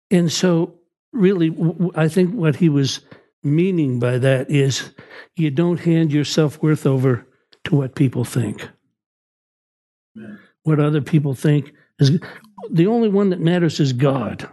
And 0.09 0.31
so, 0.31 0.75
really, 1.11 1.55
I 1.95 2.07
think 2.07 2.33
what 2.33 2.55
he 2.55 2.69
was 2.69 3.01
meaning 3.43 3.99
by 3.99 4.17
that 4.17 4.49
is 4.49 4.91
you 5.35 5.51
don't 5.51 5.79
hand 5.79 6.11
your 6.11 6.23
self 6.23 6.61
worth 6.61 6.85
over 6.85 7.27
to 7.65 7.75
what 7.75 7.95
people 7.95 8.23
think. 8.23 8.67
What 10.63 10.79
other 10.79 11.01
people 11.01 11.33
think 11.33 11.73
is 11.99 12.19
the 12.69 12.87
only 12.87 13.09
one 13.09 13.29
that 13.29 13.39
matters 13.39 13.79
is 13.79 13.93
God. 13.93 14.49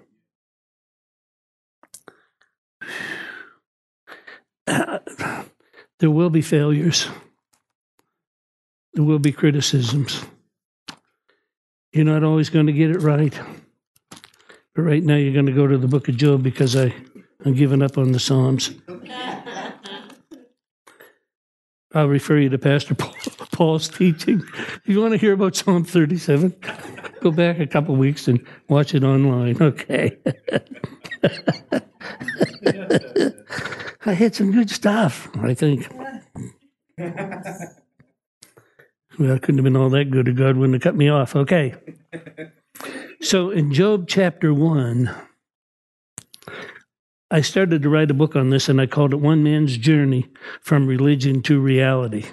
There 6.01 6.11
will 6.11 6.28
be 6.28 6.42
failures. 6.42 7.09
There 8.95 9.05
will 9.05 9.20
be 9.20 9.32
criticisms. 9.32 10.24
You're 11.92 12.05
not 12.05 12.24
always 12.24 12.51
going 12.51 12.66
to 12.66 12.72
get 12.72 12.90
it 12.90 13.01
right. 13.01 13.32
But 14.74 14.82
right 14.82 15.03
now, 15.03 15.14
you're 15.14 15.32
going 15.32 15.47
to 15.47 15.53
go 15.53 15.68
to 15.68 15.78
the 15.78 15.86
book 15.86 16.09
of 16.09 16.16
Job 16.16 16.42
because 16.42 16.74
I, 16.74 16.92
I'm 17.45 17.55
giving 17.55 17.80
up 17.80 17.97
on 17.97 18.12
the 18.12 18.18
Psalms. 18.18 18.72
I'll 21.95 22.09
refer 22.09 22.38
you 22.38 22.49
to 22.51 22.59
Pastor 22.59 22.95
Paul's 23.53 23.88
teaching. 23.88 24.42
If 24.57 24.82
you 24.86 25.01
want 25.01 25.12
to 25.12 25.18
hear 25.18 25.32
about 25.32 25.55
Psalm 25.55 25.84
37, 25.84 26.55
go 27.20 27.30
back 27.30 27.61
a 27.61 27.66
couple 27.66 27.95
weeks 27.95 28.26
and 28.28 28.45
watch 28.68 28.95
it 28.95 29.05
online. 29.05 29.57
Okay. 29.62 30.16
I 34.07 34.12
had 34.12 34.34
some 34.34 34.53
good 34.53 34.70
stuff, 34.70 35.28
I 35.36 35.55
think. 35.55 35.88
Well, 39.18 39.36
it 39.36 39.42
couldn't 39.42 39.59
have 39.59 39.64
been 39.64 39.76
all 39.76 39.90
that 39.90 40.11
good 40.11 40.28
if 40.28 40.36
God 40.36 40.57
wouldn't 40.57 40.74
have 40.74 40.82
cut 40.82 40.97
me 40.97 41.09
off. 41.09 41.36
Okay. 41.36 41.74
So 43.20 43.51
in 43.51 43.72
Job 43.72 44.09
chapter 44.09 44.53
1, 44.53 45.14
I 47.31 47.41
started 47.41 47.83
to 47.83 47.89
write 47.89 48.11
a 48.11 48.14
book 48.14 48.37
on 48.37 48.51
this 48.51 48.68
and 48.68 48.81
I 48.81 48.87
called 48.87 49.12
it 49.12 49.20
One 49.20 49.43
Man's 49.43 49.77
Journey 49.77 50.29
from 50.61 50.87
Religion 50.87 51.43
to 51.43 51.61
Reality. 51.61 52.27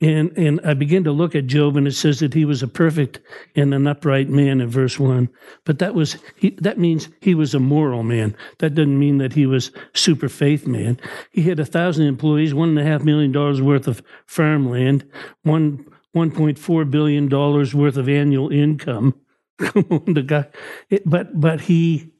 And, 0.00 0.36
and 0.36 0.60
I 0.62 0.74
began 0.74 1.04
to 1.04 1.12
look 1.12 1.34
at 1.34 1.46
Job 1.46 1.76
and 1.76 1.86
it 1.86 1.92
says 1.92 2.20
that 2.20 2.34
he 2.34 2.44
was 2.44 2.62
a 2.62 2.68
perfect 2.68 3.20
and 3.54 3.72
an 3.72 3.86
upright 3.86 4.28
man 4.28 4.60
in 4.60 4.68
verse 4.68 4.98
one. 4.98 5.30
But 5.64 5.78
that 5.78 5.94
was, 5.94 6.18
he, 6.36 6.50
that 6.60 6.78
means 6.78 7.08
he 7.20 7.34
was 7.34 7.54
a 7.54 7.60
moral 7.60 8.02
man. 8.02 8.36
That 8.58 8.74
doesn't 8.74 8.98
mean 8.98 9.18
that 9.18 9.32
he 9.32 9.46
was 9.46 9.72
super 9.94 10.28
faith 10.28 10.66
man. 10.66 11.00
He 11.30 11.42
had 11.42 11.58
a 11.58 11.64
thousand 11.64 12.06
employees, 12.06 12.54
one 12.54 12.70
and 12.70 12.78
a 12.78 12.84
half 12.84 13.04
million 13.04 13.32
dollars 13.32 13.62
worth 13.62 13.88
of 13.88 14.02
farmland, 14.26 15.08
one, 15.42 15.86
$1.4 16.14 16.90
billion 16.90 17.28
worth 17.28 17.96
of 17.96 18.08
annual 18.08 18.50
income. 18.50 19.14
Come 19.58 19.86
on, 19.90 20.14
the 20.14 20.22
guy. 20.22 20.46
It, 20.90 21.08
but, 21.08 21.40
but 21.40 21.62
he, 21.62 22.12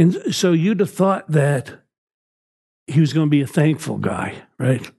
and 0.00 0.34
so 0.34 0.52
you'd 0.52 0.80
have 0.80 0.90
thought 0.90 1.30
that 1.30 1.82
he 2.86 3.00
was 3.00 3.12
going 3.12 3.26
to 3.26 3.30
be 3.30 3.42
a 3.42 3.46
thankful 3.46 3.98
guy, 3.98 4.34
right? 4.58 4.90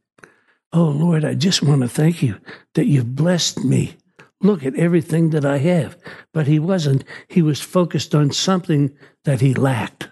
Oh, 0.72 0.90
Lord, 0.90 1.26
I 1.26 1.34
just 1.34 1.64
want 1.64 1.82
to 1.82 1.90
thank 1.90 2.22
you 2.22 2.40
that 2.76 2.86
you've 2.86 3.16
blessed 3.16 3.66
me. 3.66 3.98
Look 4.42 4.64
at 4.64 4.76
everything 4.76 5.32
that 5.32 5.44
I 5.44 5.58
have. 5.58 5.98
But 6.34 6.46
he 6.46 6.60
wasn't. 6.60 7.04
He 7.28 7.42
was 7.42 7.60
focused 7.60 8.14
on 8.14 8.32
something 8.32 8.96
that 9.26 9.42
he 9.42 9.56
lacked. 9.56 10.10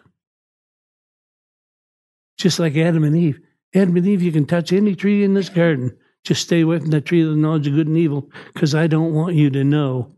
Just 2.40 2.58
like 2.58 2.76
Adam 2.76 3.04
and 3.04 3.16
Eve. 3.16 3.40
Adam 3.76 3.96
and 3.96 4.08
Eve, 4.08 4.24
you 4.24 4.32
can 4.32 4.48
touch 4.48 4.74
any 4.74 4.96
tree 4.96 5.24
in 5.24 5.36
this 5.36 5.50
garden. 5.50 5.96
Just 6.24 6.42
stay 6.42 6.62
away 6.62 6.80
from 6.80 6.90
the 6.90 7.00
tree 7.00 7.22
of 7.22 7.30
the 7.30 7.36
knowledge 7.36 7.68
of 7.68 7.76
good 7.76 7.88
and 7.88 7.98
evil, 7.98 8.32
because 8.54 8.74
I 8.74 8.88
don't 8.88 9.14
want 9.14 9.36
you 9.36 9.52
to 9.52 9.64
know 9.64 10.16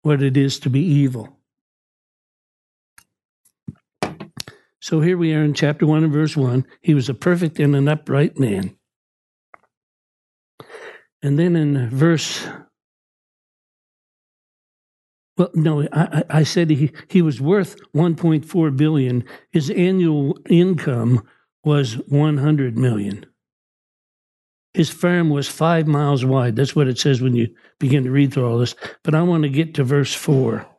what 0.00 0.22
it 0.22 0.38
is 0.38 0.58
to 0.60 0.70
be 0.70 0.80
evil. 0.80 1.38
So 4.84 5.00
here 5.00 5.16
we 5.16 5.32
are 5.32 5.42
in 5.42 5.54
chapter 5.54 5.86
1 5.86 6.04
and 6.04 6.12
verse 6.12 6.36
1. 6.36 6.66
He 6.82 6.92
was 6.92 7.08
a 7.08 7.14
perfect 7.14 7.58
and 7.58 7.74
an 7.74 7.88
upright 7.88 8.38
man. 8.38 8.76
And 11.22 11.38
then 11.38 11.56
in 11.56 11.88
verse, 11.88 12.46
well, 15.38 15.48
no, 15.54 15.88
I, 15.90 16.24
I 16.28 16.42
said 16.42 16.68
he, 16.68 16.92
he 17.08 17.22
was 17.22 17.40
worth 17.40 17.76
1.4 17.94 18.76
billion. 18.76 19.24
His 19.52 19.70
annual 19.70 20.38
income 20.50 21.26
was 21.64 21.94
100 22.08 22.76
million. 22.76 23.24
His 24.74 24.90
farm 24.90 25.30
was 25.30 25.48
five 25.48 25.86
miles 25.86 26.26
wide. 26.26 26.56
That's 26.56 26.76
what 26.76 26.88
it 26.88 26.98
says 26.98 27.22
when 27.22 27.34
you 27.34 27.48
begin 27.78 28.04
to 28.04 28.10
read 28.10 28.34
through 28.34 28.46
all 28.46 28.58
this. 28.58 28.74
But 29.02 29.14
I 29.14 29.22
want 29.22 29.44
to 29.44 29.48
get 29.48 29.72
to 29.76 29.84
verse 29.84 30.12
4. 30.12 30.73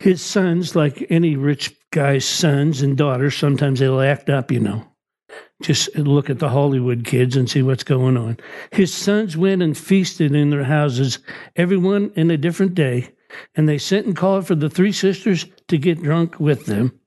His 0.00 0.22
sons, 0.22 0.74
like 0.74 1.06
any 1.10 1.36
rich 1.36 1.76
guy's 1.92 2.24
sons 2.24 2.82
and 2.82 2.96
daughters, 2.96 3.36
sometimes 3.36 3.78
they'll 3.78 4.00
act 4.00 4.28
up, 4.28 4.50
you 4.50 4.60
know 4.60 4.90
just 5.62 5.94
look 5.96 6.30
at 6.30 6.38
the 6.38 6.48
Hollywood 6.48 7.04
kids 7.04 7.36
and 7.36 7.48
see 7.48 7.62
what's 7.62 7.84
going 7.84 8.16
on. 8.16 8.38
His 8.72 8.92
sons 8.92 9.36
went 9.36 9.62
and 9.62 9.76
feasted 9.76 10.34
in 10.34 10.50
their 10.50 10.64
houses, 10.64 11.18
everyone 11.56 12.12
in 12.16 12.30
a 12.30 12.36
different 12.36 12.74
day, 12.74 13.10
and 13.54 13.68
they 13.68 13.78
sent 13.78 14.06
and 14.06 14.16
called 14.16 14.46
for 14.46 14.54
the 14.54 14.70
three 14.70 14.92
sisters 14.92 15.46
to 15.68 15.78
get 15.78 16.02
drunk 16.02 16.40
with 16.40 16.66
them. 16.66 16.98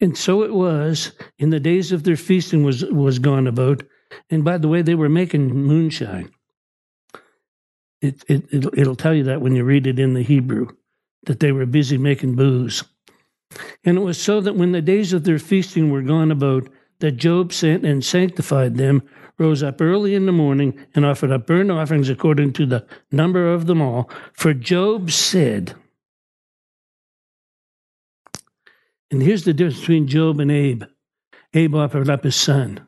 And 0.00 0.16
so 0.16 0.42
it 0.42 0.52
was 0.52 1.12
in 1.38 1.50
the 1.50 1.60
days 1.60 1.92
of 1.92 2.04
their 2.04 2.16
feasting 2.16 2.64
was 2.64 2.84
was 2.84 3.18
gone 3.18 3.46
about. 3.46 3.82
And 4.30 4.44
by 4.44 4.58
the 4.58 4.68
way, 4.68 4.82
they 4.82 4.94
were 4.94 5.08
making 5.08 5.48
moonshine. 5.48 6.30
It, 8.00 8.24
it, 8.26 8.44
it'll, 8.52 8.78
it'll 8.78 8.96
tell 8.96 9.14
you 9.14 9.24
that 9.24 9.40
when 9.40 9.54
you 9.54 9.62
read 9.62 9.86
it 9.86 10.00
in 10.00 10.14
the 10.14 10.22
Hebrew, 10.22 10.68
that 11.24 11.40
they 11.40 11.52
were 11.52 11.66
busy 11.66 11.98
making 11.98 12.34
booze. 12.34 12.84
And 13.84 13.98
it 13.98 14.00
was 14.00 14.20
so 14.20 14.40
that 14.40 14.56
when 14.56 14.72
the 14.72 14.82
days 14.82 15.12
of 15.12 15.24
their 15.24 15.38
feasting 15.38 15.90
were 15.90 16.02
gone 16.02 16.30
about, 16.30 16.68
that 17.00 17.12
Job 17.12 17.52
sent 17.52 17.84
and 17.84 18.04
sanctified 18.04 18.76
them, 18.76 19.02
rose 19.38 19.62
up 19.62 19.80
early 19.80 20.14
in 20.14 20.26
the 20.26 20.32
morning 20.32 20.78
and 20.94 21.04
offered 21.04 21.30
up 21.30 21.46
burnt 21.46 21.70
offerings 21.70 22.08
according 22.08 22.52
to 22.54 22.66
the 22.66 22.86
number 23.10 23.52
of 23.52 23.66
them 23.66 23.82
all. 23.82 24.08
For 24.32 24.54
Job 24.54 25.10
said, 25.10 25.74
and 29.10 29.22
here's 29.22 29.44
the 29.44 29.52
difference 29.52 29.80
between 29.80 30.06
Job 30.06 30.40
and 30.40 30.50
Abe 30.50 30.84
Abe 31.54 31.74
offered 31.74 32.08
up 32.08 32.24
his 32.24 32.36
son. 32.36 32.86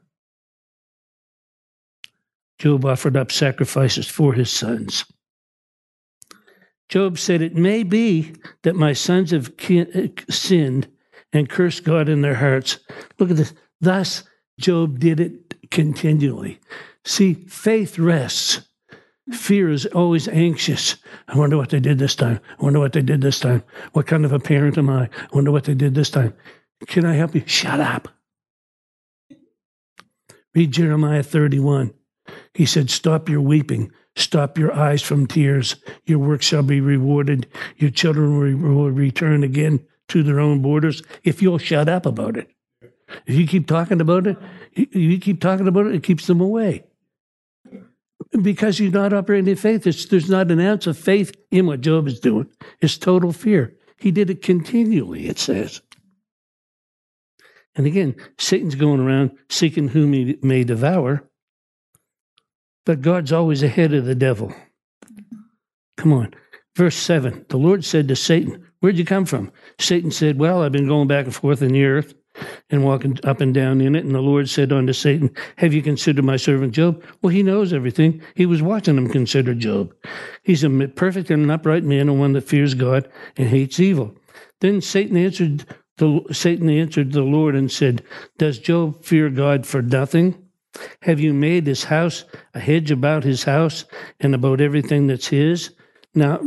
Job 2.58 2.84
offered 2.84 3.16
up 3.16 3.30
sacrifices 3.30 4.08
for 4.08 4.32
his 4.32 4.50
sons. 4.50 5.04
Job 6.88 7.18
said, 7.18 7.42
It 7.42 7.54
may 7.54 7.82
be 7.82 8.34
that 8.62 8.76
my 8.76 8.92
sons 8.92 9.30
have 9.30 9.52
uh, 9.70 9.84
sinned 10.30 10.88
and 11.32 11.48
cursed 11.48 11.84
God 11.84 12.08
in 12.08 12.22
their 12.22 12.34
hearts. 12.34 12.78
Look 13.18 13.30
at 13.30 13.36
this. 13.36 13.54
Thus, 13.80 14.24
Job 14.58 14.98
did 14.98 15.20
it 15.20 15.70
continually. 15.70 16.60
See, 17.04 17.34
faith 17.34 17.98
rests. 17.98 18.68
Fear 19.32 19.70
is 19.70 19.86
always 19.86 20.28
anxious. 20.28 20.96
I 21.28 21.38
wonder 21.38 21.56
what 21.56 21.70
they 21.70 21.80
did 21.80 21.98
this 21.98 22.14
time. 22.14 22.40
I 22.60 22.62
wonder 22.62 22.78
what 22.78 22.92
they 22.92 23.02
did 23.02 23.22
this 23.22 23.40
time. 23.40 23.62
What 23.92 24.06
kind 24.06 24.24
of 24.24 24.32
a 24.32 24.38
parent 24.38 24.76
am 24.76 24.90
I? 24.90 25.04
I 25.04 25.28
wonder 25.32 25.50
what 25.50 25.64
they 25.64 25.74
did 25.74 25.94
this 25.94 26.10
time. 26.10 26.34
Can 26.86 27.06
I 27.06 27.14
help 27.14 27.34
you? 27.34 27.42
Shut 27.46 27.80
up. 27.80 28.08
Read 30.54 30.72
Jeremiah 30.72 31.22
31. 31.22 31.94
He 32.52 32.66
said, 32.66 32.90
Stop 32.90 33.28
your 33.28 33.40
weeping. 33.40 33.90
Stop 34.16 34.58
your 34.58 34.72
eyes 34.72 35.02
from 35.02 35.26
tears. 35.26 35.76
Your 36.04 36.18
work 36.18 36.42
shall 36.42 36.62
be 36.62 36.80
rewarded. 36.80 37.48
Your 37.76 37.90
children 37.90 38.62
will 38.62 38.90
return 38.90 39.42
again 39.42 39.84
to 40.08 40.22
their 40.22 40.38
own 40.38 40.62
borders 40.62 41.02
if 41.24 41.42
you'll 41.42 41.58
shut 41.58 41.88
up 41.88 42.06
about 42.06 42.36
it. 42.36 42.48
If 43.26 43.36
you 43.36 43.46
keep 43.46 43.66
talking 43.66 44.00
about 44.00 44.26
it, 44.26 44.36
you 44.74 45.18
keep 45.18 45.40
talking 45.40 45.68
about 45.68 45.86
it, 45.86 45.94
it 45.94 46.02
keeps 46.02 46.26
them 46.26 46.40
away. 46.40 46.84
Because 48.42 48.80
you're 48.80 48.90
not 48.90 49.12
operating 49.12 49.48
in 49.48 49.56
faith. 49.56 49.82
There's 49.84 50.30
not 50.30 50.50
an 50.50 50.60
ounce 50.60 50.86
of 50.86 50.98
faith 50.98 51.34
in 51.50 51.66
what 51.66 51.80
Job 51.80 52.08
is 52.08 52.20
doing. 52.20 52.48
It's 52.80 52.98
total 52.98 53.32
fear. 53.32 53.74
He 53.98 54.10
did 54.10 54.30
it 54.30 54.42
continually, 54.42 55.28
it 55.28 55.38
says. 55.38 55.80
And 57.76 57.86
again, 57.86 58.14
Satan's 58.38 58.74
going 58.74 59.00
around 59.00 59.32
seeking 59.48 59.88
whom 59.88 60.12
he 60.12 60.38
may 60.42 60.64
devour, 60.64 61.28
but 62.84 63.02
God's 63.02 63.32
always 63.32 63.62
ahead 63.62 63.92
of 63.92 64.04
the 64.04 64.14
devil. 64.14 64.52
Come 65.96 66.12
on. 66.12 66.34
Verse 66.76 66.96
7 66.96 67.46
The 67.48 67.56
Lord 67.56 67.84
said 67.84 68.08
to 68.08 68.16
Satan, 68.16 68.66
Where'd 68.80 68.98
you 68.98 69.04
come 69.04 69.24
from? 69.24 69.50
Satan 69.78 70.10
said, 70.10 70.38
Well, 70.38 70.62
I've 70.62 70.72
been 70.72 70.88
going 70.88 71.08
back 71.08 71.24
and 71.24 71.34
forth 71.34 71.62
in 71.62 71.72
the 71.72 71.84
earth 71.84 72.14
and 72.68 72.84
walking 72.84 73.18
up 73.24 73.40
and 73.40 73.54
down 73.54 73.80
in 73.80 73.94
it. 73.94 74.04
And 74.04 74.14
the 74.14 74.20
Lord 74.20 74.48
said 74.48 74.72
unto 74.72 74.92
Satan, 74.92 75.30
Have 75.56 75.72
you 75.72 75.82
considered 75.82 76.24
my 76.24 76.36
servant 76.36 76.72
Job? 76.72 77.02
Well, 77.22 77.30
he 77.30 77.42
knows 77.42 77.72
everything. 77.72 78.20
He 78.34 78.46
was 78.46 78.62
watching 78.62 78.96
him 78.96 79.08
consider 79.08 79.54
Job. 79.54 79.94
He's 80.42 80.64
a 80.64 80.70
perfect 80.88 81.30
and 81.30 81.42
an 81.44 81.50
upright 81.50 81.84
man, 81.84 82.08
and 82.08 82.18
one 82.18 82.32
that 82.32 82.42
fears 82.48 82.74
God 82.74 83.08
and 83.36 83.48
hates 83.48 83.80
evil. 83.80 84.14
Then 84.60 84.80
Satan 84.80 85.16
answered 85.16 85.64
the, 85.98 86.20
Satan 86.32 86.68
answered 86.68 87.12
the 87.12 87.22
Lord 87.22 87.54
and 87.54 87.70
said, 87.70 88.02
Does 88.36 88.58
Job 88.58 89.04
fear 89.04 89.30
God 89.30 89.66
for 89.66 89.80
nothing? 89.80 90.43
Have 91.02 91.20
you 91.20 91.32
made 91.32 91.66
his 91.66 91.84
house 91.84 92.24
a 92.54 92.60
hedge 92.60 92.90
about 92.90 93.24
his 93.24 93.44
house 93.44 93.84
and 94.20 94.34
about 94.34 94.60
everything 94.60 95.06
that's 95.06 95.28
his? 95.28 95.70
Now, 96.14 96.40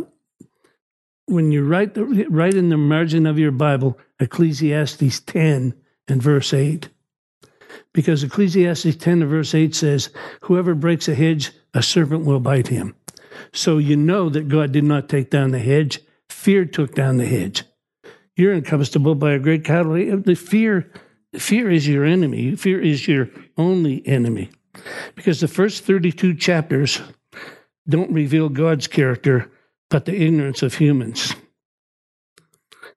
when 1.26 1.52
you 1.52 1.66
write, 1.66 1.94
the, 1.94 2.06
write 2.06 2.56
in 2.56 2.70
the 2.70 2.78
margin 2.78 3.26
of 3.26 3.38
your 3.38 3.52
Bible, 3.52 3.98
Ecclesiastes 4.20 5.20
10 5.22 5.74
and 6.08 6.22
verse 6.24 6.54
8. 6.54 6.90
Because 7.94 8.24
Ecclesiastes 8.24 8.96
10 8.96 9.22
and 9.22 9.30
verse 9.30 9.54
8 9.54 9.76
says, 9.76 10.10
Whoever 10.42 10.74
breaks 10.74 11.08
a 11.08 11.16
hedge, 11.16 11.52
a 11.74 11.84
serpent 11.84 12.26
will 12.26 12.40
bite 12.40 12.68
him. 12.68 12.96
So 13.54 13.78
you 13.78 13.96
know 13.96 14.30
that 14.30 14.48
God 14.48 14.72
did 14.72 14.84
not 14.84 15.10
take 15.10 15.30
down 15.30 15.52
the 15.52 15.60
hedge, 15.60 16.00
fear 16.30 16.66
took 16.66 16.96
down 16.96 17.18
the 17.18 17.26
hedge. 17.26 17.64
You're 18.36 18.54
encompassable 18.54 19.16
by 19.16 19.34
a 19.34 19.40
great 19.40 19.64
cattle. 19.64 19.94
The 19.94 20.36
fear, 20.36 20.92
fear 21.36 21.70
is 21.70 21.88
your 21.88 22.06
enemy. 22.06 22.56
Fear 22.56 22.82
is 22.82 23.08
your 23.08 23.30
only 23.58 24.06
enemy. 24.08 24.50
Because 25.16 25.42
the 25.42 25.48
first 25.48 25.84
32 25.84 26.36
chapters 26.36 27.02
don't 27.90 28.12
reveal 28.12 28.50
God's 28.50 28.88
character, 28.88 29.52
but 29.90 30.06
the 30.06 30.16
ignorance 30.16 30.62
of 30.62 30.76
humans. 30.76 31.36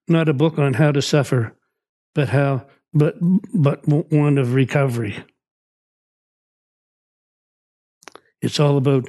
Not 0.09 0.29
a 0.29 0.35
book 0.35 0.59
on 0.59 0.75
how 0.75 0.93
to 0.93 1.03
suffer, 1.03 1.57
but 2.15 2.29
how 2.29 2.67
but 2.93 3.15
but 3.55 3.87
one 3.87 4.39
of 4.39 4.55
recovery. 4.55 5.23
It's 8.43 8.59
all 8.59 8.77
about 8.77 9.09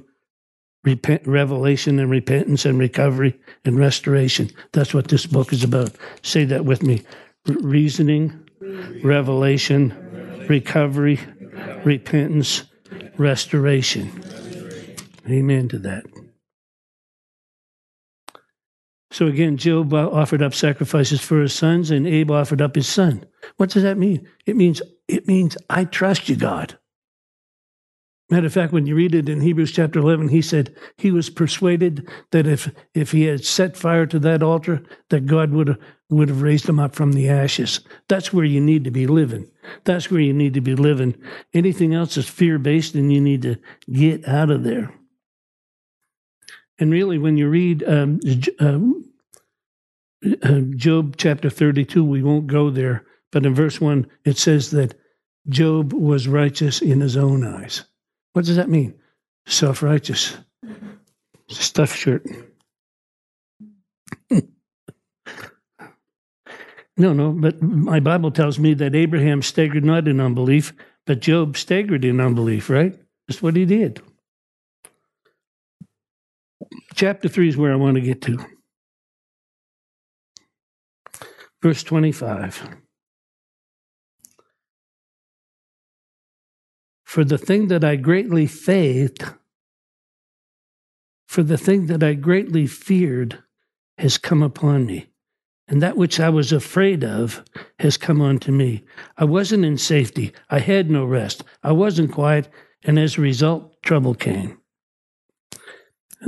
repent, 0.83 1.25
revelation 1.25 1.99
and 1.99 2.11
repentance 2.11 2.65
and 2.65 2.77
recovery 2.77 3.39
and 3.65 3.79
restoration. 3.79 4.51
That's 4.73 4.93
what 4.93 5.07
this 5.07 5.25
book 5.25 5.51
is 5.53 5.63
about. 5.63 5.95
Say 6.21 6.45
that 6.45 6.65
with 6.65 6.83
me: 6.83 7.01
reasoning, 7.47 8.47
revelation, 9.03 10.45
recovery, 10.47 11.19
repentance, 11.83 12.63
restoration. 13.17 14.23
Amen 15.29 15.67
to 15.69 15.79
that. 15.79 16.03
So 19.11 19.27
again, 19.27 19.57
Job 19.57 19.93
offered 19.93 20.41
up 20.41 20.53
sacrifices 20.53 21.19
for 21.19 21.41
his 21.41 21.53
sons, 21.53 21.91
and 21.91 22.07
Abe 22.07 22.31
offered 22.31 22.61
up 22.61 22.75
his 22.75 22.87
son. 22.87 23.25
What 23.57 23.69
does 23.69 23.83
that 23.83 23.97
mean? 23.97 24.27
It 24.45 24.55
means 24.55 24.81
it 25.07 25.27
means 25.27 25.57
I 25.69 25.83
trust 25.83 26.29
you, 26.29 26.37
God. 26.37 26.77
Matter 28.29 28.47
of 28.47 28.53
fact, 28.53 28.71
when 28.71 28.85
you 28.85 28.95
read 28.95 29.13
it 29.13 29.27
in 29.27 29.41
Hebrews 29.41 29.73
chapter 29.73 29.99
11, 29.99 30.29
he 30.29 30.41
said 30.41 30.73
he 30.95 31.11
was 31.11 31.29
persuaded 31.29 32.07
that 32.31 32.47
if, 32.47 32.71
if 32.93 33.11
he 33.11 33.23
had 33.23 33.43
set 33.43 33.75
fire 33.75 34.05
to 34.05 34.19
that 34.19 34.41
altar, 34.41 34.81
that 35.09 35.25
God 35.25 35.51
would 35.51 35.77
would 36.11 36.29
have 36.29 36.41
raised 36.41 36.67
him 36.67 36.79
up 36.79 36.93
from 36.93 37.13
the 37.13 37.29
ashes. 37.29 37.79
That's 38.09 38.33
where 38.33 38.45
you 38.45 38.59
need 38.59 38.83
to 38.83 38.91
be 38.91 39.07
living. 39.07 39.49
That's 39.85 40.11
where 40.11 40.19
you 40.19 40.33
need 40.33 40.53
to 40.55 40.61
be 40.61 40.75
living. 40.75 41.15
Anything 41.53 41.93
else 41.93 42.17
is 42.17 42.27
fear 42.27 42.59
based, 42.59 42.95
and 42.95 43.11
you 43.11 43.21
need 43.21 43.41
to 43.43 43.55
get 43.89 44.27
out 44.27 44.51
of 44.51 44.63
there. 44.63 44.93
And 46.77 46.91
really, 46.91 47.17
when 47.17 47.37
you 47.37 47.47
read 47.47 47.83
um, 47.87 48.19
um, 48.59 49.05
uh, 50.43 50.59
Job 50.75 51.15
chapter 51.17 51.49
32, 51.49 52.03
we 52.03 52.21
won't 52.21 52.47
go 52.47 52.69
there, 52.69 53.05
but 53.31 53.45
in 53.45 53.55
verse 53.55 53.79
1, 53.79 54.05
it 54.25 54.37
says 54.37 54.71
that 54.71 54.95
Job 55.47 55.93
was 55.93 56.27
righteous 56.27 56.81
in 56.81 56.99
his 56.99 57.15
own 57.15 57.45
eyes. 57.45 57.85
What 58.33 58.45
does 58.45 58.57
that 58.57 58.69
mean? 58.69 58.99
Self 59.45 59.81
righteous. 59.81 60.37
Stuff 61.47 61.95
shirt. 61.95 62.25
No, 67.01 67.13
no, 67.13 67.31
but 67.31 67.59
my 67.61 67.99
Bible 67.99 68.29
tells 68.29 68.59
me 68.59 68.75
that 68.75 68.93
Abraham 68.93 69.41
staggered 69.41 69.83
not 69.83 70.07
in 70.07 70.19
unbelief, 70.19 70.71
but 71.07 71.19
Job 71.19 71.57
staggered 71.57 72.05
in 72.05 72.21
unbelief, 72.21 72.69
right? 72.69 72.95
That's 73.27 73.41
what 73.41 73.55
he 73.55 73.65
did. 73.65 74.01
Chapter 76.93 77.27
3 77.27 77.49
is 77.49 77.57
where 77.57 77.73
I 77.73 77.77
want 77.77 77.95
to 77.95 78.01
get 78.01 78.21
to. 78.23 78.45
Verse 81.63 81.81
25. 81.83 82.77
For 87.03 87.23
the 87.23 87.37
thing 87.37 87.67
that 87.69 87.83
I 87.83 87.95
greatly 87.95 88.45
faithed, 88.45 89.25
for 91.27 91.41
the 91.41 91.57
thing 91.57 91.87
that 91.87 92.03
I 92.03 92.13
greatly 92.13 92.67
feared 92.67 93.43
has 93.97 94.17
come 94.17 94.43
upon 94.43 94.85
me, 94.85 95.10
and 95.71 95.81
that 95.81 95.95
which 95.95 96.19
I 96.19 96.27
was 96.27 96.51
afraid 96.51 97.01
of 97.01 97.45
has 97.79 97.95
come 97.95 98.21
unto 98.21 98.51
me. 98.51 98.83
I 99.17 99.23
wasn't 99.23 99.63
in 99.63 99.77
safety, 99.77 100.33
I 100.49 100.59
had 100.59 100.91
no 100.91 101.05
rest, 101.05 101.45
I 101.63 101.71
wasn't 101.71 102.11
quiet, 102.11 102.49
and 102.83 102.99
as 102.99 103.17
a 103.17 103.21
result, 103.21 103.81
trouble 103.81 104.13
came. 104.13 104.59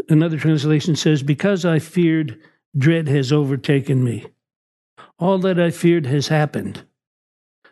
Another 0.08 0.38
translation 0.38 0.96
says, 0.96 1.24
Because 1.24 1.66
I 1.66 1.80
feared, 1.80 2.39
dread 2.78 3.10
has 3.10 3.34
overtaken 3.34 4.02
me. 4.02 4.26
All 5.20 5.38
that 5.39 5.60
I 5.60 5.72
feared 5.72 6.06
has 6.06 6.30
happened. 6.30 6.86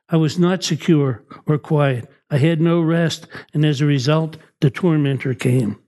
I 0.09 0.17
was 0.17 0.37
not 0.37 0.65
secure 0.65 1.23
or 1.47 1.57
quiet. 1.57 2.09
I 2.29 2.37
had 2.37 2.59
no 2.59 2.81
rest, 2.81 3.27
and 3.53 3.65
as 3.65 3.79
a 3.79 3.85
result, 3.85 4.35
the 4.59 4.69
tormentor 4.69 5.33
came. 5.33 5.79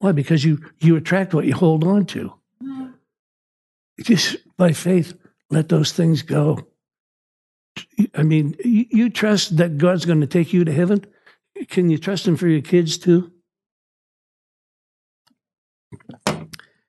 Why? 0.00 0.10
Because 0.10 0.44
you, 0.44 0.58
you 0.80 0.96
attract 0.96 1.34
what 1.34 1.46
you 1.46 1.54
hold 1.54 1.84
on 1.84 2.04
to. 2.06 2.32
Just 4.00 4.36
by 4.56 4.72
faith, 4.72 5.14
let 5.50 5.68
those 5.68 5.92
things 5.92 6.22
go. 6.22 6.66
I 8.14 8.22
mean, 8.22 8.56
you 8.64 9.10
trust 9.10 9.56
that 9.58 9.78
God's 9.78 10.04
going 10.04 10.20
to 10.20 10.26
take 10.26 10.52
you 10.52 10.64
to 10.64 10.72
heaven. 10.72 11.04
Can 11.68 11.90
you 11.90 11.98
trust 11.98 12.26
Him 12.26 12.36
for 12.36 12.48
your 12.48 12.62
kids 12.62 12.98
too? 12.98 13.32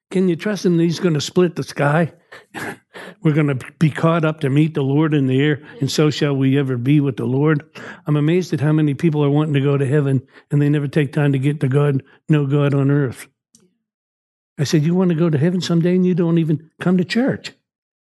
Can 0.10 0.30
you 0.30 0.36
trust 0.36 0.66
Him 0.66 0.78
that 0.78 0.84
He's 0.84 1.00
going 1.00 1.14
to 1.14 1.22
split 1.22 1.56
the 1.56 1.64
sky? 1.64 2.14
We're 3.22 3.34
going 3.34 3.48
to 3.48 3.60
be 3.80 3.90
caught 3.90 4.26
up 4.26 4.42
to 4.42 4.50
meet 4.50 4.74
the 4.74 4.84
Lord 4.84 5.14
in 5.14 5.28
the 5.28 5.42
air, 5.42 5.62
and 5.82 5.92
so 5.92 6.10
shall 6.10 6.36
we 6.36 6.58
ever 6.58 6.78
be 6.78 7.00
with 7.00 7.18
the 7.18 7.26
Lord. 7.26 7.64
I'm 8.06 8.16
amazed 8.16 8.54
at 8.54 8.62
how 8.62 8.72
many 8.72 8.94
people 8.94 9.24
are 9.24 9.30
wanting 9.30 9.54
to 9.56 9.62
go 9.62 9.78
to 9.78 9.86
heaven 9.86 10.26
and 10.52 10.62
they 10.62 10.70
never 10.70 10.88
take 10.88 11.14
time 11.14 11.34
to 11.34 11.40
get 11.40 11.60
to 11.62 11.68
God, 11.68 12.04
know 12.30 12.46
God 12.46 12.74
on 12.74 12.92
earth. 12.92 13.28
I 14.58 14.64
said, 14.64 14.84
You 14.84 14.96
want 14.96 15.10
to 15.10 15.16
go 15.16 15.30
to 15.30 15.38
heaven 15.38 15.62
someday 15.62 15.96
and 15.96 16.06
you 16.06 16.16
don't 16.16 16.38
even 16.38 16.70
come 16.80 16.98
to 16.98 17.06
church. 17.06 17.54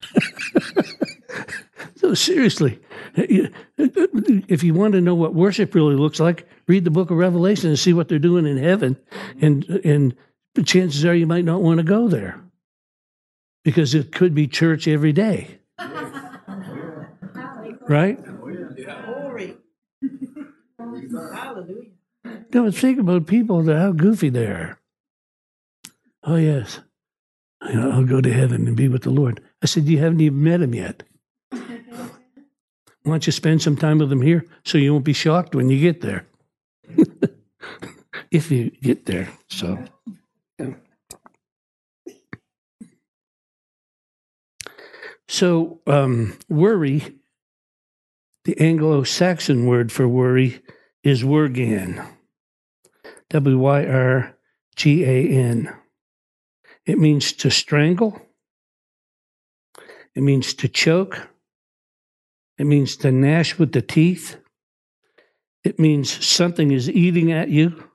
so, 1.96 2.14
seriously, 2.14 2.80
if 3.16 4.62
you 4.62 4.74
want 4.74 4.92
to 4.92 5.00
know 5.00 5.14
what 5.14 5.34
worship 5.34 5.74
really 5.74 5.96
looks 5.96 6.20
like, 6.20 6.46
read 6.66 6.84
the 6.84 6.90
book 6.90 7.10
of 7.10 7.16
Revelation 7.16 7.70
and 7.70 7.78
see 7.78 7.92
what 7.92 8.08
they're 8.08 8.18
doing 8.18 8.46
in 8.46 8.58
heaven. 8.58 8.96
And, 9.40 9.64
and 9.84 10.14
chances 10.64 11.04
are 11.04 11.14
you 11.14 11.26
might 11.26 11.44
not 11.44 11.62
want 11.62 11.78
to 11.78 11.84
go 11.84 12.08
there 12.08 12.40
because 13.64 13.94
it 13.94 14.12
could 14.12 14.34
be 14.34 14.46
church 14.46 14.86
every 14.86 15.12
day. 15.12 15.58
right? 17.88 18.22
Glory. 18.24 19.56
Hallelujah. 20.78 21.90
No, 22.52 22.70
think 22.70 22.98
about 23.00 23.26
people 23.26 23.62
that 23.64 23.76
how 23.76 23.92
goofy 23.92 24.28
they 24.28 24.46
are. 24.46 24.78
Oh 26.26 26.36
yes, 26.36 26.80
I'll 27.60 28.04
go 28.04 28.20
to 28.20 28.32
heaven 28.32 28.66
and 28.66 28.76
be 28.76 28.88
with 28.88 29.02
the 29.02 29.10
Lord. 29.10 29.42
I 29.62 29.66
said, 29.66 29.84
you 29.84 29.98
haven't 29.98 30.20
even 30.20 30.42
met 30.42 30.62
him 30.62 30.74
yet. 30.74 31.02
Why 31.50 31.60
don't 33.04 33.26
you 33.26 33.32
spend 33.32 33.60
some 33.60 33.76
time 33.76 33.98
with 33.98 34.10
him 34.10 34.22
here 34.22 34.46
so 34.64 34.78
you 34.78 34.92
won't 34.92 35.04
be 35.04 35.12
shocked 35.12 35.54
when 35.54 35.68
you 35.68 35.78
get 35.78 36.00
there? 36.00 36.26
if 38.30 38.50
you 38.50 38.70
get 38.70 39.06
there. 39.06 39.28
So. 39.48 39.78
So, 45.26 45.80
um, 45.86 46.38
worry, 46.48 47.16
the 48.44 48.58
Anglo 48.60 49.02
Saxon 49.02 49.66
word 49.66 49.90
for 49.90 50.06
worry 50.06 50.62
is 51.02 51.24
wyrgan. 51.24 52.06
W 53.30 53.58
Y 53.58 53.86
R 53.86 54.36
G 54.76 55.04
A 55.04 55.28
N. 55.28 55.74
It 56.86 56.98
means 56.98 57.32
to 57.32 57.50
strangle, 57.50 58.20
it 60.14 60.22
means 60.22 60.54
to 60.54 60.68
choke, 60.68 61.28
it 62.58 62.66
means 62.66 62.96
to 62.98 63.10
gnash 63.10 63.58
with 63.58 63.72
the 63.72 63.82
teeth, 63.82 64.36
it 65.64 65.78
means 65.78 66.24
something 66.24 66.70
is 66.70 66.90
eating 66.90 67.32
at 67.32 67.48
you. 67.48 67.88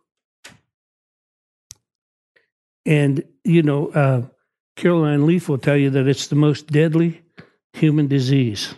And, 2.85 3.23
you 3.43 3.61
know, 3.61 3.89
uh, 3.89 4.23
Caroline 4.75 5.27
Leaf 5.27 5.47
will 5.47 5.59
tell 5.59 5.77
you 5.77 5.91
that 5.91 6.07
it's 6.07 6.27
the 6.27 6.35
most 6.35 6.67
deadly 6.67 7.21
human 7.73 8.07
disease, 8.07 8.73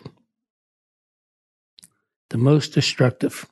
the 2.29 2.37
most 2.37 2.73
destructive. 2.73 3.47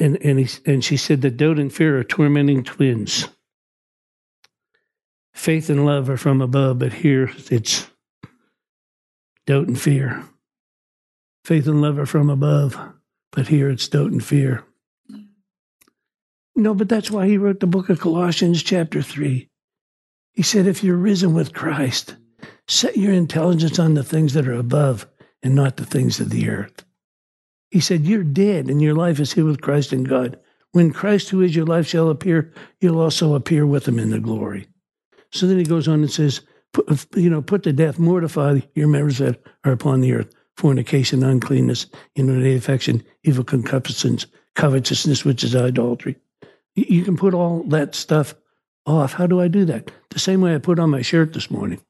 And, 0.00 0.16
and, 0.22 0.38
he, 0.38 0.48
and 0.64 0.84
she 0.84 0.96
said 0.96 1.22
that 1.22 1.36
doubt 1.36 1.58
and 1.58 1.72
fear 1.72 1.98
are 1.98 2.04
tormenting 2.04 2.62
twins. 2.62 3.28
Faith 5.34 5.70
and 5.70 5.84
love 5.84 6.08
are 6.10 6.16
from 6.16 6.40
above, 6.40 6.78
but 6.78 6.92
here 6.92 7.30
it's 7.50 7.88
doubt 9.46 9.66
and 9.66 9.80
fear. 9.80 10.24
Faith 11.44 11.66
and 11.66 11.80
love 11.80 11.98
are 11.98 12.06
from 12.06 12.28
above, 12.28 12.78
but 13.32 13.48
here 13.48 13.70
it's 13.70 13.88
doubt 13.88 14.10
and 14.10 14.24
fear. 14.24 14.64
No, 16.54 16.74
but 16.74 16.88
that's 16.88 17.10
why 17.10 17.28
he 17.28 17.38
wrote 17.38 17.60
the 17.60 17.66
book 17.66 17.88
of 17.88 18.00
Colossians, 18.00 18.62
chapter 18.62 19.00
3. 19.00 19.48
He 20.32 20.42
said, 20.42 20.66
If 20.66 20.82
you're 20.82 20.96
risen 20.96 21.32
with 21.32 21.54
Christ, 21.54 22.16
set 22.66 22.96
your 22.96 23.12
intelligence 23.12 23.78
on 23.78 23.94
the 23.94 24.02
things 24.02 24.34
that 24.34 24.48
are 24.48 24.54
above 24.54 25.06
and 25.42 25.54
not 25.54 25.76
the 25.76 25.86
things 25.86 26.18
of 26.18 26.30
the 26.30 26.48
earth. 26.50 26.84
He 27.70 27.80
said, 27.80 28.06
You're 28.06 28.24
dead 28.24 28.68
and 28.68 28.80
your 28.80 28.94
life 28.94 29.20
is 29.20 29.32
hid 29.32 29.44
with 29.44 29.60
Christ 29.60 29.92
in 29.92 30.04
God. 30.04 30.38
When 30.72 30.92
Christ, 30.92 31.30
who 31.30 31.40
is 31.40 31.56
your 31.56 31.66
life, 31.66 31.86
shall 31.86 32.10
appear, 32.10 32.52
you'll 32.80 33.00
also 33.00 33.34
appear 33.34 33.66
with 33.66 33.88
him 33.88 33.98
in 33.98 34.10
the 34.10 34.20
glory. 34.20 34.66
So 35.32 35.46
then 35.46 35.58
he 35.58 35.64
goes 35.64 35.88
on 35.88 36.00
and 36.00 36.10
says, 36.10 36.42
put, 36.72 37.06
You 37.16 37.30
know, 37.30 37.42
put 37.42 37.62
to 37.64 37.72
death, 37.72 37.98
mortify 37.98 38.60
your 38.74 38.88
members 38.88 39.18
that 39.18 39.40
are 39.64 39.72
upon 39.72 40.00
the 40.00 40.12
earth 40.12 40.34
fornication, 40.56 41.22
uncleanness, 41.22 41.86
inordinate 42.16 42.56
affection, 42.56 43.04
evil 43.22 43.44
concupiscence, 43.44 44.26
covetousness, 44.56 45.24
which 45.24 45.44
is 45.44 45.54
idolatry 45.54 46.16
you 46.86 47.04
can 47.04 47.16
put 47.16 47.34
all 47.34 47.62
that 47.64 47.94
stuff 47.94 48.34
off. 48.86 49.14
How 49.14 49.26
do 49.26 49.40
I 49.40 49.48
do 49.48 49.64
that? 49.66 49.90
The 50.10 50.18
same 50.18 50.40
way 50.40 50.54
I 50.54 50.58
put 50.58 50.78
on 50.78 50.90
my 50.90 51.02
shirt 51.02 51.32
this 51.32 51.50
morning. 51.50 51.80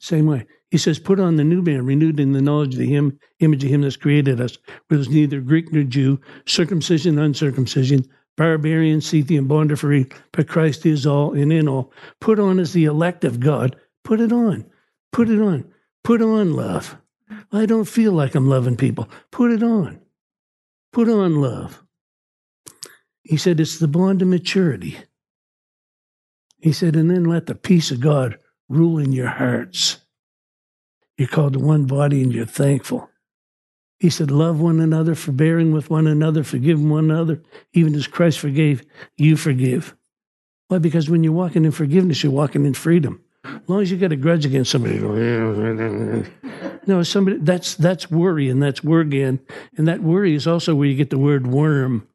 Same 0.00 0.26
way. 0.26 0.46
He 0.70 0.78
says, 0.78 0.98
put 0.98 1.20
on 1.20 1.36
the 1.36 1.44
new 1.44 1.62
man, 1.62 1.84
renewed 1.84 2.18
in 2.18 2.32
the 2.32 2.40
knowledge 2.40 2.74
of 2.74 2.80
the 2.80 2.86
him, 2.86 3.18
image 3.40 3.62
of 3.64 3.70
him 3.70 3.82
that's 3.82 3.96
created 3.96 4.40
us, 4.40 4.56
where 4.88 4.96
there's 4.96 5.10
neither 5.10 5.40
Greek 5.40 5.72
nor 5.72 5.82
Jew, 5.82 6.18
circumcision, 6.46 7.18
uncircumcision, 7.18 8.08
barbarian, 8.36 9.02
Scythian, 9.02 9.46
bond 9.46 9.70
or 9.70 9.76
free, 9.76 10.06
but 10.32 10.48
Christ 10.48 10.86
is 10.86 11.06
all 11.06 11.34
and 11.34 11.52
in 11.52 11.68
all. 11.68 11.92
Put 12.20 12.38
on 12.38 12.58
as 12.58 12.72
the 12.72 12.86
elect 12.86 13.24
of 13.24 13.40
God. 13.40 13.76
Put 14.02 14.20
it 14.20 14.32
on. 14.32 14.64
Put 15.12 15.28
it 15.28 15.40
on. 15.40 15.70
Put 16.02 16.22
on 16.22 16.54
love. 16.54 16.96
I 17.52 17.66
don't 17.66 17.84
feel 17.84 18.12
like 18.12 18.34
I'm 18.34 18.48
loving 18.48 18.76
people. 18.76 19.08
Put 19.30 19.52
it 19.52 19.62
on. 19.62 20.00
Put 20.92 21.08
on 21.10 21.42
love. 21.42 21.82
He 23.22 23.36
said, 23.36 23.60
it's 23.60 23.78
the 23.78 23.88
bond 23.88 24.22
of 24.22 24.28
maturity. 24.28 24.96
He 26.58 26.72
said, 26.72 26.96
and 26.96 27.10
then 27.10 27.24
let 27.24 27.46
the 27.46 27.54
peace 27.54 27.90
of 27.90 28.00
God 28.00 28.38
rule 28.70 28.98
in 28.98 29.12
your 29.12 29.28
hearts. 29.28 29.98
You're 31.18 31.28
called 31.28 31.52
to 31.52 31.58
one 31.58 31.84
body 31.84 32.22
and 32.22 32.32
you're 32.32 32.46
thankful. 32.46 33.10
He 33.98 34.08
said, 34.08 34.30
Love 34.30 34.60
one 34.60 34.80
another, 34.80 35.14
forbearing 35.14 35.72
with 35.72 35.90
one 35.90 36.06
another, 36.06 36.42
forgiving 36.42 36.88
one 36.88 37.10
another, 37.10 37.42
even 37.74 37.94
as 37.94 38.06
Christ 38.06 38.38
forgave, 38.38 38.82
you 39.18 39.36
forgive. 39.36 39.94
Why? 40.68 40.78
Because 40.78 41.10
when 41.10 41.22
you're 41.22 41.34
walking 41.34 41.66
in 41.66 41.72
forgiveness, 41.72 42.22
you're 42.22 42.32
walking 42.32 42.64
in 42.64 42.72
freedom. 42.72 43.22
As 43.44 43.60
long 43.66 43.82
as 43.82 43.90
you 43.90 43.98
got 43.98 44.12
a 44.12 44.16
grudge 44.16 44.46
against 44.46 44.70
somebody, 44.70 44.98
no, 46.86 47.02
somebody 47.02 47.38
that's 47.38 47.74
that's 47.74 48.10
worry 48.10 48.48
and 48.48 48.62
that's 48.62 48.80
worgen, 48.80 49.40
and 49.76 49.88
that 49.88 50.02
worry 50.02 50.34
is 50.34 50.46
also 50.46 50.74
where 50.74 50.86
you 50.86 50.94
get 50.94 51.10
the 51.10 51.18
word 51.18 51.46
worm, 51.46 52.06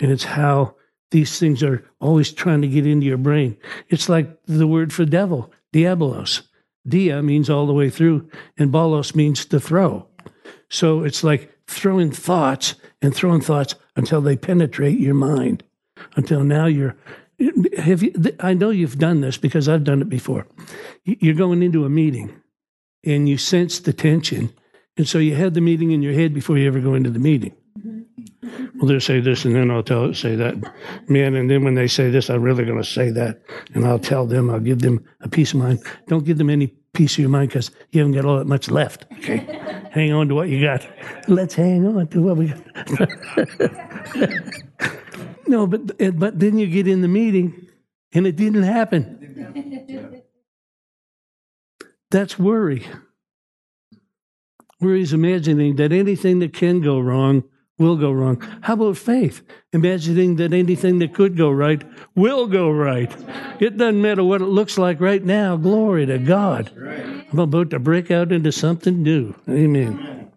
and 0.00 0.10
it's 0.10 0.24
how 0.24 0.76
these 1.12 1.38
things 1.38 1.62
are 1.62 1.84
always 2.00 2.32
trying 2.32 2.62
to 2.62 2.68
get 2.68 2.86
into 2.86 3.06
your 3.06 3.18
brain. 3.18 3.56
It's 3.88 4.08
like 4.08 4.36
the 4.46 4.66
word 4.66 4.92
for 4.92 5.04
devil, 5.04 5.52
diabolos. 5.72 6.42
Dia 6.86 7.22
means 7.22 7.48
all 7.48 7.66
the 7.66 7.72
way 7.72 7.88
through, 7.88 8.28
and 8.58 8.72
balos 8.72 9.14
means 9.14 9.44
to 9.46 9.60
throw. 9.60 10.08
So 10.68 11.04
it's 11.04 11.22
like 11.22 11.52
throwing 11.68 12.10
thoughts 12.10 12.74
and 13.00 13.14
throwing 13.14 13.40
thoughts 13.40 13.74
until 13.94 14.20
they 14.20 14.36
penetrate 14.36 14.98
your 14.98 15.14
mind. 15.14 15.62
Until 16.16 16.42
now 16.42 16.66
you're 16.66 16.96
have 17.78 18.02
you 18.02 18.12
I 18.40 18.54
know 18.54 18.70
you've 18.70 18.98
done 18.98 19.20
this 19.20 19.36
because 19.36 19.68
I've 19.68 19.84
done 19.84 20.02
it 20.02 20.08
before. 20.08 20.46
You're 21.04 21.34
going 21.34 21.62
into 21.62 21.84
a 21.84 21.90
meeting 21.90 22.34
and 23.04 23.28
you 23.28 23.36
sense 23.36 23.78
the 23.78 23.92
tension. 23.92 24.52
And 24.96 25.08
so 25.08 25.18
you 25.18 25.34
had 25.34 25.54
the 25.54 25.60
meeting 25.60 25.90
in 25.90 26.02
your 26.02 26.12
head 26.12 26.34
before 26.34 26.58
you 26.58 26.66
ever 26.66 26.80
go 26.80 26.94
into 26.94 27.10
the 27.10 27.18
meeting. 27.18 27.54
Well, 27.74 28.86
they'll 28.86 29.00
say 29.00 29.20
this, 29.20 29.44
and 29.44 29.54
then 29.54 29.70
I'll 29.70 29.82
tell 29.82 30.04
it, 30.06 30.14
say 30.14 30.34
that, 30.36 30.56
man. 31.08 31.34
And 31.34 31.50
then 31.50 31.64
when 31.64 31.74
they 31.74 31.86
say 31.86 32.10
this, 32.10 32.28
I'm 32.28 32.42
really 32.42 32.64
going 32.64 32.82
to 32.82 32.88
say 32.88 33.10
that, 33.10 33.40
and 33.74 33.86
I'll 33.86 33.98
tell 33.98 34.26
them. 34.26 34.50
I'll 34.50 34.60
give 34.60 34.80
them 34.80 35.04
a 35.20 35.28
peace 35.28 35.52
of 35.52 35.60
mind. 35.60 35.82
Don't 36.06 36.24
give 36.24 36.38
them 36.38 36.50
any 36.50 36.66
piece 36.92 37.14
of 37.14 37.20
your 37.20 37.30
mind 37.30 37.48
because 37.48 37.70
you 37.90 38.00
haven't 38.00 38.14
got 38.14 38.24
all 38.24 38.38
that 38.38 38.46
much 38.46 38.70
left. 38.70 39.06
Okay, 39.18 39.36
hang 39.92 40.12
on 40.12 40.28
to 40.28 40.34
what 40.34 40.48
you 40.48 40.60
got. 40.62 40.86
Let's 41.28 41.54
hang 41.54 41.86
on 41.86 42.08
to 42.08 42.22
what 42.22 42.36
we 42.36 42.48
got. 42.48 43.08
no, 45.48 45.66
but 45.66 45.92
eh, 45.98 46.10
but 46.10 46.38
then 46.38 46.58
you 46.58 46.66
get 46.66 46.86
in 46.86 47.00
the 47.00 47.08
meeting, 47.08 47.68
and 48.12 48.26
it 48.26 48.36
didn't 48.36 48.64
happen. 48.64 50.22
That's 52.10 52.38
worry. 52.38 52.86
Worry 54.80 55.00
is 55.00 55.12
imagining 55.12 55.76
that 55.76 55.92
anything 55.92 56.40
that 56.40 56.52
can 56.52 56.80
go 56.80 56.98
wrong 57.00 57.44
will 57.82 57.96
go 57.96 58.12
wrong. 58.12 58.40
How 58.62 58.74
about 58.74 58.96
faith? 58.96 59.42
Imagining 59.72 60.36
that 60.36 60.52
anything 60.52 60.98
that 61.00 61.14
could 61.14 61.36
go 61.36 61.50
right 61.50 61.82
will 62.14 62.46
go 62.46 62.70
right. 62.70 63.14
It 63.60 63.76
doesn't 63.76 64.00
matter 64.00 64.24
what 64.24 64.40
it 64.40 64.46
looks 64.46 64.78
like 64.78 65.00
right 65.00 65.22
now. 65.22 65.56
Glory 65.56 66.06
to 66.06 66.18
God. 66.18 66.70
I'm 67.32 67.38
about 67.38 67.70
to 67.70 67.78
break 67.78 68.10
out 68.10 68.32
into 68.32 68.52
something 68.52 69.02
new. 69.02 69.34
Amen. 69.48 70.30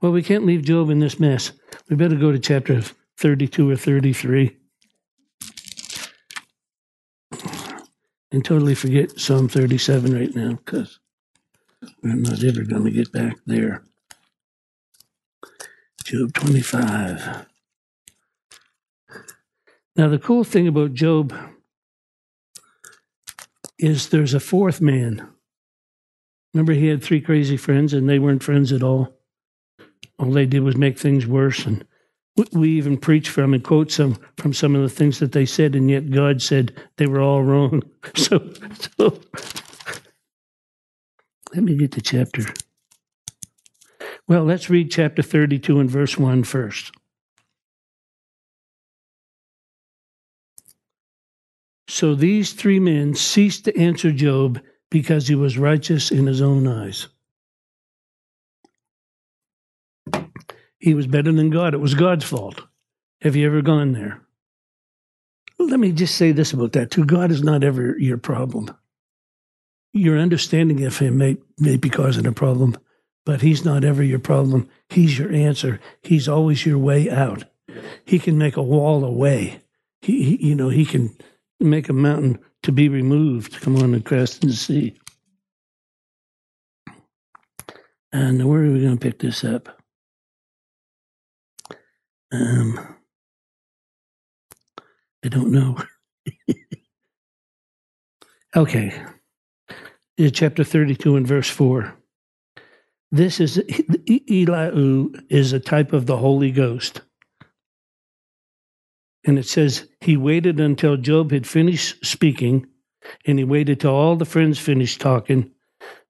Well, 0.00 0.12
we 0.12 0.22
can't 0.22 0.46
leave 0.46 0.64
Job 0.64 0.90
in 0.90 0.98
this 0.98 1.20
mess. 1.20 1.52
We 1.88 1.96
better 1.96 2.16
go 2.16 2.32
to 2.32 2.38
chapter 2.38 2.82
32 3.18 3.70
or 3.70 3.76
33 3.76 4.56
and 8.32 8.44
totally 8.44 8.74
forget 8.74 9.18
Psalm 9.18 9.48
37 9.48 10.12
right 10.12 10.34
now 10.34 10.54
because 10.54 10.98
we're 12.02 12.16
not 12.16 12.42
ever 12.42 12.64
going 12.64 12.84
to 12.84 12.90
get 12.90 13.12
back 13.12 13.36
there. 13.46 13.84
Job 16.04 16.34
25. 16.34 17.46
Now, 19.96 20.08
the 20.08 20.18
cool 20.18 20.44
thing 20.44 20.68
about 20.68 20.92
Job 20.92 21.34
is 23.78 24.08
there's 24.08 24.34
a 24.34 24.40
fourth 24.40 24.82
man. 24.82 25.26
Remember, 26.52 26.74
he 26.74 26.88
had 26.88 27.02
three 27.02 27.22
crazy 27.22 27.56
friends, 27.56 27.94
and 27.94 28.06
they 28.08 28.18
weren't 28.18 28.42
friends 28.42 28.70
at 28.70 28.82
all. 28.82 29.16
All 30.18 30.30
they 30.30 30.44
did 30.44 30.62
was 30.62 30.76
make 30.76 30.98
things 30.98 31.26
worse. 31.26 31.64
And 31.64 31.86
we 32.52 32.70
even 32.70 32.98
preach 32.98 33.30
from 33.30 33.54
and 33.54 33.64
quote 33.64 33.90
some 33.90 34.18
from 34.36 34.52
some 34.52 34.74
of 34.74 34.82
the 34.82 34.90
things 34.90 35.20
that 35.20 35.32
they 35.32 35.46
said, 35.46 35.74
and 35.74 35.90
yet 35.90 36.10
God 36.10 36.42
said 36.42 36.74
they 36.98 37.06
were 37.06 37.20
all 37.20 37.42
wrong. 37.42 37.82
So, 38.16 38.52
so 38.98 39.18
let 41.54 41.64
me 41.64 41.76
get 41.76 41.92
to 41.92 42.02
chapter 42.02 42.44
well, 44.26 44.44
let's 44.44 44.70
read 44.70 44.90
chapter 44.90 45.22
32 45.22 45.80
and 45.80 45.90
verse 45.90 46.16
1 46.16 46.44
first. 46.44 46.92
So 51.88 52.14
these 52.14 52.52
three 52.52 52.80
men 52.80 53.14
ceased 53.14 53.66
to 53.66 53.78
answer 53.78 54.10
Job 54.10 54.60
because 54.90 55.28
he 55.28 55.34
was 55.34 55.58
righteous 55.58 56.10
in 56.10 56.26
his 56.26 56.40
own 56.40 56.66
eyes. 56.66 57.08
He 60.78 60.94
was 60.94 61.06
better 61.06 61.32
than 61.32 61.50
God. 61.50 61.72
It 61.72 61.80
was 61.80 61.94
God's 61.94 62.24
fault. 62.24 62.62
Have 63.22 63.36
you 63.36 63.46
ever 63.46 63.62
gone 63.62 63.92
there? 63.92 64.20
Let 65.58 65.80
me 65.80 65.92
just 65.92 66.16
say 66.16 66.32
this 66.32 66.52
about 66.52 66.72
that 66.72 66.90
too. 66.90 67.04
God 67.04 67.30
is 67.30 67.42
not 67.42 67.64
ever 67.64 67.98
your 67.98 68.18
problem. 68.18 68.70
Your 69.92 70.18
understanding 70.18 70.84
of 70.84 70.98
Him 70.98 71.16
may, 71.16 71.36
may 71.58 71.76
be 71.76 71.88
causing 71.88 72.26
a 72.26 72.32
problem, 72.32 72.76
but 73.24 73.40
he's 73.40 73.64
not 73.64 73.84
ever 73.84 74.02
your 74.02 74.18
problem. 74.18 74.68
He's 74.88 75.18
your 75.18 75.32
answer. 75.32 75.80
He's 76.02 76.28
always 76.28 76.66
your 76.66 76.78
way 76.78 77.10
out. 77.10 77.44
He 78.04 78.18
can 78.18 78.38
make 78.38 78.56
a 78.56 78.62
wall 78.62 79.04
away. 79.04 79.60
He, 80.02 80.22
he 80.22 80.48
you 80.48 80.54
know, 80.54 80.68
he 80.68 80.84
can 80.84 81.16
make 81.58 81.88
a 81.88 81.94
mountain 81.94 82.38
to 82.62 82.72
be 82.72 82.88
removed. 82.88 83.60
Come 83.60 83.76
on 83.76 83.94
and 83.94 84.04
cross 84.04 84.36
the 84.36 84.52
sea. 84.52 84.98
And 88.12 88.46
where 88.48 88.62
are 88.62 88.70
we 88.70 88.80
going 88.80 88.98
to 88.98 89.00
pick 89.00 89.18
this 89.18 89.42
up? 89.42 89.80
Um, 92.30 92.96
I 95.24 95.28
don't 95.28 95.50
know. 95.50 95.78
okay. 98.56 99.02
Chapter 100.32 100.62
32 100.62 101.16
and 101.16 101.26
verse 101.26 101.48
4. 101.48 101.96
This 103.14 103.38
is 103.38 103.62
Elihu 104.28 105.12
is 105.28 105.52
a 105.52 105.60
type 105.60 105.92
of 105.92 106.06
the 106.06 106.16
Holy 106.16 106.50
Ghost. 106.50 107.02
And 109.24 109.38
it 109.38 109.46
says 109.46 109.86
he 110.00 110.16
waited 110.16 110.58
until 110.58 110.96
Job 110.96 111.30
had 111.30 111.46
finished 111.46 112.04
speaking, 112.04 112.66
and 113.24 113.38
he 113.38 113.44
waited 113.44 113.78
till 113.78 113.94
all 113.94 114.16
the 114.16 114.24
friends 114.24 114.58
finished 114.58 115.00
talking, 115.00 115.52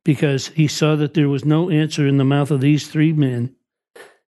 because 0.02 0.48
he 0.48 0.66
saw 0.66 0.96
that 0.96 1.12
there 1.12 1.28
was 1.28 1.44
no 1.44 1.68
answer 1.68 2.06
in 2.06 2.16
the 2.16 2.24
mouth 2.24 2.50
of 2.50 2.62
these 2.62 2.88
three 2.88 3.12
men, 3.12 3.54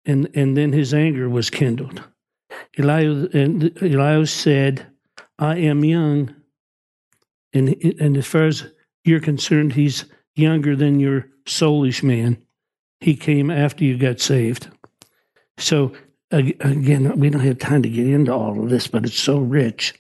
and 0.04 0.30
and 0.36 0.58
then 0.58 0.74
his 0.74 0.94
anger 0.94 1.30
was 1.30 1.50
kindled. 1.50 2.04
Elihu, 2.78 3.30
and 3.32 4.30
said, 4.30 4.86
"I 5.40 5.56
am 5.60 5.86
young," 5.86 6.36
and 7.54 7.70
and 8.02 8.18
as 8.18 8.28
far 8.28 8.48
as 8.48 8.66
you're 9.06 9.22
concerned, 9.22 9.72
he's 9.72 10.04
younger 10.36 10.76
than 10.76 11.00
your 11.00 11.30
soulish 11.46 12.04
man. 12.04 12.45
He 13.00 13.16
came 13.16 13.52
after 13.52 13.84
you 13.84 13.98
got 13.98 14.20
saved. 14.20 14.70
So, 15.58 15.94
again, 16.32 17.18
we 17.18 17.30
don't 17.30 17.42
have 17.42 17.60
time 17.60 17.84
to 17.84 17.90
get 17.90 18.08
into 18.08 18.34
all 18.34 18.62
of 18.62 18.70
this, 18.70 18.88
but 18.88 19.06
it's 19.06 19.20
so 19.20 19.40
rich. 19.40 19.94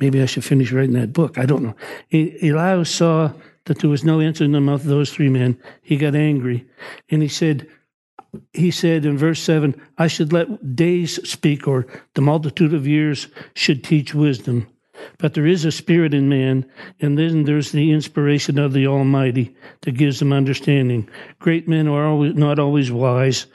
Maybe 0.00 0.20
I 0.20 0.26
should 0.26 0.44
finish 0.44 0.72
writing 0.72 0.94
that 0.94 1.12
book. 1.12 1.38
I 1.38 1.46
don't 1.46 1.62
know. 1.62 1.76
Elihu 2.12 2.84
saw 2.84 3.32
that 3.66 3.78
there 3.78 3.90
was 3.90 4.04
no 4.04 4.20
answer 4.20 4.44
in 4.44 4.52
the 4.52 4.60
mouth 4.60 4.82
of 4.82 4.88
those 4.88 5.12
three 5.12 5.28
men. 5.28 5.58
He 5.82 5.96
got 5.96 6.14
angry. 6.14 6.66
And 7.10 7.22
he 7.22 7.28
said, 7.28 7.66
he 8.52 8.70
said 8.70 9.04
in 9.04 9.16
verse 9.16 9.40
7, 9.40 9.80
I 9.96 10.08
should 10.08 10.32
let 10.32 10.74
days 10.74 11.26
speak, 11.28 11.68
or 11.68 11.86
the 12.14 12.20
multitude 12.20 12.74
of 12.74 12.86
years 12.86 13.28
should 13.54 13.84
teach 13.84 14.14
wisdom. 14.14 14.66
But 15.18 15.34
there 15.34 15.46
is 15.46 15.64
a 15.64 15.72
spirit 15.72 16.14
in 16.14 16.28
man, 16.28 16.66
and 17.00 17.18
then 17.18 17.44
there's 17.44 17.72
the 17.72 17.92
inspiration 17.92 18.58
of 18.58 18.72
the 18.72 18.86
Almighty 18.86 19.54
that 19.82 19.92
gives 19.92 20.18
them 20.18 20.32
understanding. 20.32 21.08
Great 21.38 21.68
men 21.68 21.88
are 21.88 22.06
always, 22.06 22.34
not 22.34 22.58
always 22.58 22.90
wise, 22.90 23.46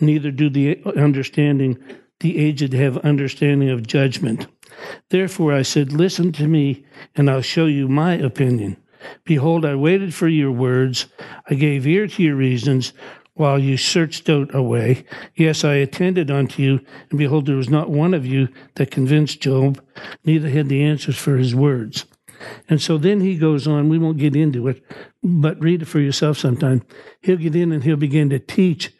neither 0.00 0.30
do 0.30 0.50
the 0.50 0.80
understanding 0.96 1.78
the 2.20 2.38
aged 2.38 2.72
have 2.72 2.98
understanding 2.98 3.70
of 3.70 3.86
judgment. 3.86 4.46
Therefore 5.10 5.52
I 5.52 5.62
said, 5.62 5.92
Listen 5.92 6.32
to 6.32 6.48
me, 6.48 6.84
and 7.14 7.30
I'll 7.30 7.42
show 7.42 7.66
you 7.66 7.88
my 7.88 8.14
opinion. 8.14 8.76
Behold, 9.24 9.64
I 9.64 9.76
waited 9.76 10.12
for 10.14 10.28
your 10.28 10.50
words. 10.50 11.06
I 11.48 11.54
gave 11.54 11.86
ear 11.86 12.08
to 12.08 12.22
your 12.22 12.34
reasons 12.34 12.92
while 13.38 13.58
you 13.58 13.76
searched 13.76 14.28
out 14.28 14.52
a 14.52 14.60
way. 14.60 15.04
Yes, 15.36 15.64
I 15.64 15.74
attended 15.74 16.28
unto 16.28 16.60
you, 16.60 16.80
and 17.08 17.18
behold, 17.18 17.46
there 17.46 17.56
was 17.56 17.70
not 17.70 17.88
one 17.88 18.12
of 18.12 18.26
you 18.26 18.48
that 18.74 18.90
convinced 18.90 19.40
Job, 19.40 19.80
neither 20.24 20.48
had 20.48 20.68
the 20.68 20.82
answers 20.82 21.16
for 21.16 21.36
his 21.36 21.54
words. 21.54 22.04
And 22.68 22.82
so 22.82 22.98
then 22.98 23.20
he 23.20 23.36
goes 23.36 23.66
on, 23.66 23.88
we 23.88 23.98
won't 23.98 24.18
get 24.18 24.34
into 24.34 24.66
it, 24.66 24.82
but 25.22 25.60
read 25.62 25.82
it 25.82 25.86
for 25.86 26.00
yourself 26.00 26.36
sometime. 26.36 26.82
He'll 27.20 27.36
get 27.36 27.54
in 27.54 27.70
and 27.70 27.84
he'll 27.84 27.96
begin 27.96 28.28
to 28.30 28.40
teach. 28.40 28.92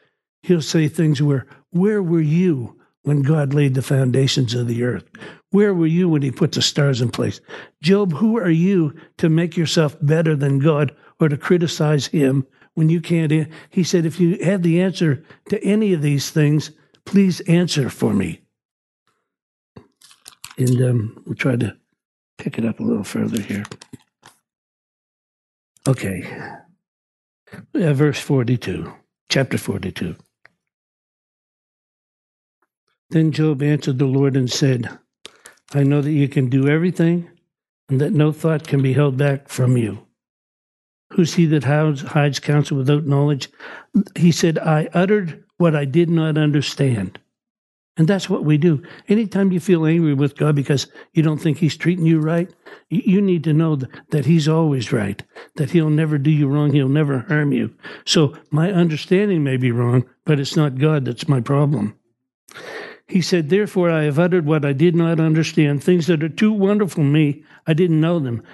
He'll 0.43 0.62
say 0.62 0.86
things 0.86 1.20
where, 1.20 1.47
Where 1.70 2.03
were 2.03 2.20
you 2.20 2.80
when 3.03 3.22
God 3.22 3.55
laid 3.55 3.74
the 3.74 3.82
foundations 3.82 4.55
of 4.55 4.68
the 4.68 4.84
earth? 4.84 5.05
Where 5.51 5.74
were 5.74 5.86
you 5.86 6.09
when 6.09 6.22
he 6.22 6.30
put 6.30 6.53
the 6.53 6.62
stars 6.62 7.01
in 7.01 7.11
place? 7.11 7.41
Job, 7.82 8.12
who 8.12 8.39
are 8.39 8.51
you 8.51 8.95
to 9.16 9.28
make 9.28 9.57
yourself 9.57 9.97
better 10.01 10.36
than 10.36 10.61
God 10.61 10.95
or 11.18 11.28
to 11.28 11.36
criticize 11.36 12.07
him 12.07 12.47
when 12.79 12.89
you 12.89 13.01
can't? 13.01 13.33
He 13.70 13.83
said, 13.83 14.07
If 14.07 14.20
you 14.20 14.39
have 14.45 14.62
the 14.62 14.81
answer 14.81 15.24
to 15.49 15.61
any 15.64 15.93
of 15.93 16.01
these 16.01 16.31
things, 16.31 16.70
please 17.05 17.41
answer 17.41 17.91
for 17.91 18.14
me. 18.14 18.41
And 20.57 20.81
um, 20.81 21.22
we'll 21.26 21.35
try 21.35 21.57
to 21.57 21.76
pick 22.39 22.57
it 22.57 22.64
up 22.64 22.79
a 22.79 22.85
little 22.85 23.03
further 23.03 23.41
here. 23.41 23.64
Okay. 25.89 26.22
Yeah, 27.74 27.93
verse 27.95 28.20
42, 28.20 28.93
chapter 29.29 29.59
42. 29.59 30.14
Then 33.11 33.33
Job 33.33 33.61
answered 33.61 33.99
the 33.99 34.07
Lord 34.07 34.37
and 34.37 34.49
said, 34.49 34.89
I 35.74 35.83
know 35.83 36.01
that 36.01 36.12
you 36.12 36.29
can 36.29 36.49
do 36.49 36.68
everything 36.68 37.29
and 37.89 38.01
that 38.01 38.12
no 38.12 38.31
thought 38.31 38.68
can 38.68 38.83
be 38.83 38.93
held 38.93 39.16
back 39.16 39.49
from 39.49 39.76
you. 39.76 40.07
Who's 41.12 41.34
he 41.34 41.46
that 41.46 41.64
hides, 41.64 42.02
hides 42.02 42.38
counsel 42.38 42.76
without 42.76 43.06
knowledge? 43.06 43.48
He 44.16 44.30
said, 44.30 44.59
I 44.59 44.88
uttered 44.92 45.44
what 45.56 45.74
I 45.74 45.84
did 45.84 46.11
not 46.11 46.38
understand. 46.38 47.18
And 47.98 48.06
that's 48.06 48.30
what 48.30 48.44
we 48.44 48.59
do. 48.59 48.80
Anytime 49.09 49.50
you 49.50 49.59
feel 49.59 49.84
angry 49.84 50.14
with 50.14 50.36
God 50.36 50.54
because 50.54 50.86
you 51.14 51.22
don't 51.22 51.38
think 51.38 51.59
He's 51.59 51.76
treating 51.76 52.06
you 52.06 52.20
right, 52.20 52.48
you 52.88 53.20
need 53.20 53.42
to 53.44 53.52
know 53.52 53.76
that 54.11 54.24
He's 54.24 54.46
always 54.46 54.92
right, 54.92 55.20
that 55.56 55.72
He'll 55.72 55.90
never 55.90 56.16
do 56.16 56.30
you 56.30 56.46
wrong, 56.46 56.72
He'll 56.72 56.88
never 56.88 57.20
harm 57.20 57.52
you. 57.52 57.74
So 58.04 58.36
my 58.52 58.70
understanding 58.70 59.42
may 59.42 59.56
be 59.56 59.72
wrong, 59.72 60.09
but 60.24 60.38
it's 60.38 60.54
not 60.54 60.78
God 60.78 61.04
that's 61.04 61.28
my 61.28 61.40
problem. 61.40 61.98
He 63.09 63.20
said, 63.20 63.48
Therefore 63.48 63.90
I 63.90 64.04
have 64.04 64.18
uttered 64.18 64.46
what 64.46 64.64
I 64.64 64.74
did 64.74 64.94
not 64.94 65.18
understand, 65.18 65.82
things 65.82 66.06
that 66.06 66.22
are 66.22 66.28
too 66.28 66.52
wonderful 66.52 67.02
for 67.02 67.09
me, 67.09 67.42
I 67.66 67.72
didn't 67.72 68.00
know 68.00 68.20
them. 68.20 68.44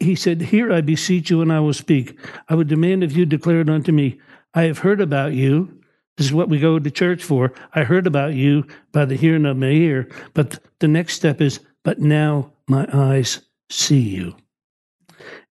He 0.00 0.14
said, 0.14 0.40
Here 0.40 0.72
I 0.72 0.80
beseech 0.80 1.30
you, 1.30 1.40
and 1.40 1.52
I 1.52 1.60
will 1.60 1.74
speak. 1.74 2.18
I 2.48 2.54
would 2.54 2.68
demand 2.68 3.02
of 3.04 3.12
you, 3.12 3.26
declare 3.26 3.60
it 3.60 3.70
unto 3.70 3.92
me. 3.92 4.20
I 4.54 4.62
have 4.62 4.78
heard 4.78 5.00
about 5.00 5.34
you 5.34 5.78
this 6.18 6.26
is 6.26 6.34
what 6.34 6.48
we 6.48 6.58
go 6.58 6.80
to 6.80 6.90
church 6.90 7.22
for. 7.22 7.52
I 7.74 7.84
heard 7.84 8.08
about 8.08 8.34
you 8.34 8.66
by 8.90 9.04
the 9.04 9.14
hearing 9.14 9.46
of 9.46 9.56
my 9.56 9.68
ear. 9.68 10.08
But 10.34 10.58
the 10.80 10.88
next 10.88 11.14
step 11.14 11.40
is, 11.40 11.60
but 11.84 12.00
now 12.00 12.52
my 12.66 12.88
eyes 12.92 13.40
see 13.70 14.00
you. 14.00 14.34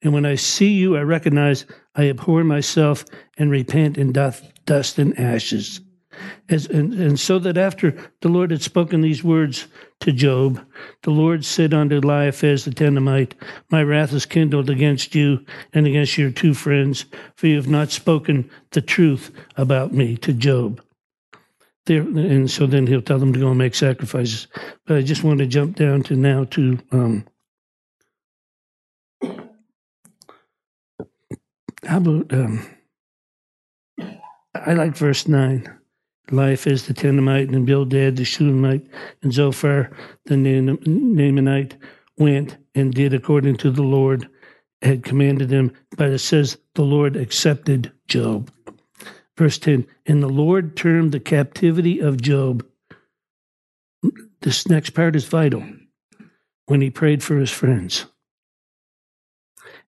And 0.01 0.13
when 0.13 0.25
I 0.25 0.35
see 0.35 0.73
you, 0.73 0.97
I 0.97 1.01
recognize 1.01 1.65
I 1.95 2.09
abhor 2.09 2.43
myself 2.43 3.05
and 3.37 3.49
repent 3.49 3.97
in 3.97 4.11
dust 4.11 4.99
and 4.99 5.17
ashes. 5.17 5.79
As, 6.49 6.65
and, 6.67 6.93
and 6.93 7.19
so 7.19 7.39
that 7.39 7.57
after 7.57 7.95
the 8.21 8.29
Lord 8.29 8.51
had 8.51 8.61
spoken 8.61 9.01
these 9.01 9.23
words 9.23 9.67
to 10.01 10.11
Job, 10.11 10.63
the 11.03 11.11
Lord 11.11 11.43
said 11.43 11.73
unto 11.73 11.97
Eliphaz 11.97 12.65
the 12.65 12.71
Temanite, 12.71 13.33
My 13.69 13.83
wrath 13.83 14.13
is 14.13 14.25
kindled 14.25 14.69
against 14.69 15.15
you 15.15 15.45
and 15.73 15.87
against 15.87 16.17
your 16.17 16.31
two 16.31 16.53
friends, 16.53 17.05
for 17.35 17.47
you 17.47 17.55
have 17.55 17.67
not 17.67 17.91
spoken 17.91 18.49
the 18.71 18.81
truth 18.81 19.31
about 19.55 19.93
me 19.93 20.17
to 20.17 20.33
Job. 20.33 20.81
There, 21.85 22.01
and 22.01 22.51
so 22.51 22.67
then 22.67 22.85
he'll 22.85 23.01
tell 23.01 23.19
them 23.19 23.33
to 23.33 23.39
go 23.39 23.49
and 23.49 23.57
make 23.57 23.75
sacrifices. 23.75 24.47
But 24.85 24.97
I 24.97 25.01
just 25.01 25.23
want 25.23 25.39
to 25.39 25.45
jump 25.45 25.77
down 25.77 26.03
to 26.03 26.15
now 26.15 26.43
to 26.45 26.79
um, 26.91 27.25
how 31.85 31.97
about 31.97 32.33
um, 32.33 32.67
I 34.53 34.73
like 34.73 34.95
verse 34.95 35.27
nine. 35.27 35.73
Eliphaz 36.31 36.87
the 36.87 36.93
Temanite 36.93 37.53
and 37.53 37.65
Bildad 37.65 38.17
the 38.17 38.25
Shulamite 38.25 38.87
and 39.21 39.33
Zophar 39.33 39.91
the 40.25 40.35
Naamite 40.35 41.73
went 42.17 42.57
and 42.75 42.93
did 42.93 43.13
according 43.13 43.55
to 43.57 43.71
the 43.71 43.83
Lord 43.83 44.27
had 44.81 45.03
commanded 45.03 45.49
them. 45.49 45.71
But 45.97 46.09
it 46.09 46.19
says 46.19 46.57
the 46.75 46.83
Lord 46.83 47.15
accepted 47.15 47.91
Job. 48.07 48.51
Verse 49.37 49.57
10 49.57 49.85
And 50.05 50.21
the 50.21 50.29
Lord 50.29 50.75
turned 50.75 51.11
the 51.11 51.19
captivity 51.19 51.99
of 51.99 52.21
Job. 52.21 52.65
This 54.41 54.67
next 54.67 54.91
part 54.91 55.15
is 55.15 55.25
vital 55.25 55.63
when 56.65 56.81
he 56.81 56.89
prayed 56.89 57.23
for 57.23 57.37
his 57.37 57.51
friends. 57.51 58.05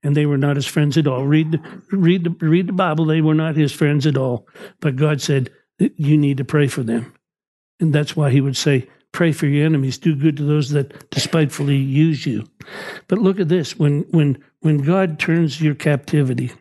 And 0.01 0.15
they 0.15 0.25
were 0.25 0.37
not 0.37 0.55
his 0.55 0.65
friends 0.65 0.97
at 0.97 1.07
all. 1.07 1.25
Read, 1.25 1.59
read, 1.91 2.41
read 2.41 2.67
the 2.67 2.73
Bible. 2.73 3.05
They 3.05 3.21
were 3.21 3.35
not 3.35 3.57
his 3.57 3.73
friends 3.73 4.07
at 4.07 4.17
all. 4.17 4.47
But 4.79 4.95
God 4.95 5.21
said, 5.21 5.51
you 5.79 6.17
need 6.17 6.37
to 6.37 6.45
pray 6.45 6.67
for 6.67 6.83
them. 6.83 7.13
And 7.79 7.93
that's 7.93 8.15
why 8.15 8.29
he 8.29 8.41
would 8.41 8.57
say, 8.57 8.87
pray 9.11 9.31
for 9.31 9.47
your 9.47 9.65
enemies, 9.65 9.97
do 9.97 10.15
good 10.15 10.37
to 10.37 10.43
those 10.43 10.69
that 10.71 11.09
despitefully 11.09 11.77
use 11.77 12.25
you. 12.25 12.47
But 13.07 13.19
look 13.19 13.39
at 13.39 13.49
this 13.49 13.77
when 13.77 14.01
when 14.11 14.43
when 14.59 14.79
God 14.79 15.19
turns 15.19 15.61
your 15.61 15.75
captivity, 15.75 16.51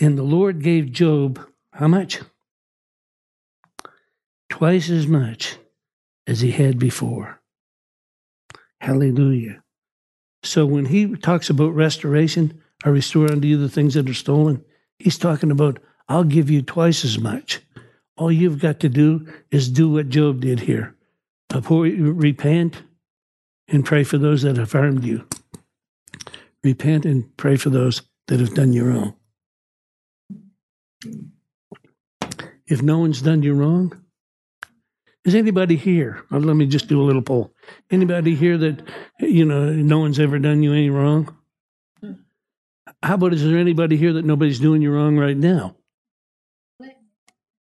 and 0.00 0.16
the 0.18 0.22
Lord 0.22 0.62
gave 0.62 0.92
Job 0.92 1.40
how 1.72 1.88
much? 1.88 2.20
Twice 4.50 4.90
as 4.90 5.06
much 5.06 5.56
as 6.26 6.40
he 6.40 6.50
had 6.50 6.78
before. 6.78 7.40
Hallelujah. 8.80 9.59
So 10.42 10.64
when 10.66 10.86
he 10.86 11.16
talks 11.16 11.50
about 11.50 11.74
restoration, 11.74 12.60
I 12.84 12.88
restore 12.88 13.30
unto 13.30 13.46
you 13.46 13.58
the 13.58 13.68
things 13.68 13.94
that 13.94 14.08
are 14.08 14.14
stolen, 14.14 14.64
he's 14.98 15.18
talking 15.18 15.50
about, 15.50 15.78
I'll 16.08 16.24
give 16.24 16.50
you 16.50 16.62
twice 16.62 17.04
as 17.04 17.18
much. 17.18 17.60
All 18.16 18.32
you've 18.32 18.60
got 18.60 18.80
to 18.80 18.88
do 18.88 19.26
is 19.50 19.68
do 19.68 19.90
what 19.90 20.08
Job 20.08 20.40
did 20.40 20.60
here. 20.60 20.94
Before 21.48 21.86
you 21.86 22.12
repent 22.12 22.82
and 23.68 23.84
pray 23.84 24.04
for 24.04 24.18
those 24.18 24.42
that 24.42 24.56
have 24.56 24.72
harmed 24.72 25.04
you. 25.04 25.26
Repent 26.62 27.04
and 27.04 27.36
pray 27.36 27.56
for 27.56 27.70
those 27.70 28.02
that 28.26 28.40
have 28.40 28.54
done 28.54 28.72
you 28.72 28.84
wrong. 28.84 29.14
If 32.66 32.82
no 32.82 32.98
one's 32.98 33.22
done 33.22 33.42
you 33.42 33.54
wrong, 33.54 34.04
is 35.24 35.34
anybody 35.34 35.76
here? 35.76 36.24
Well, 36.30 36.40
let 36.40 36.56
me 36.56 36.66
just 36.66 36.88
do 36.88 37.00
a 37.00 37.04
little 37.04 37.22
poll. 37.22 37.52
Anybody 37.90 38.34
here 38.34 38.56
that 38.58 38.82
you 39.20 39.44
know 39.44 39.70
no 39.72 39.98
one's 39.98 40.18
ever 40.18 40.38
done 40.38 40.62
you 40.62 40.72
any 40.72 40.90
wrong? 40.90 41.36
How 43.02 43.14
about 43.14 43.32
is 43.32 43.44
there 43.44 43.58
anybody 43.58 43.96
here 43.96 44.12
that 44.14 44.24
nobody's 44.24 44.60
doing 44.60 44.82
you 44.82 44.92
wrong 44.92 45.16
right 45.16 45.36
now? 45.36 45.76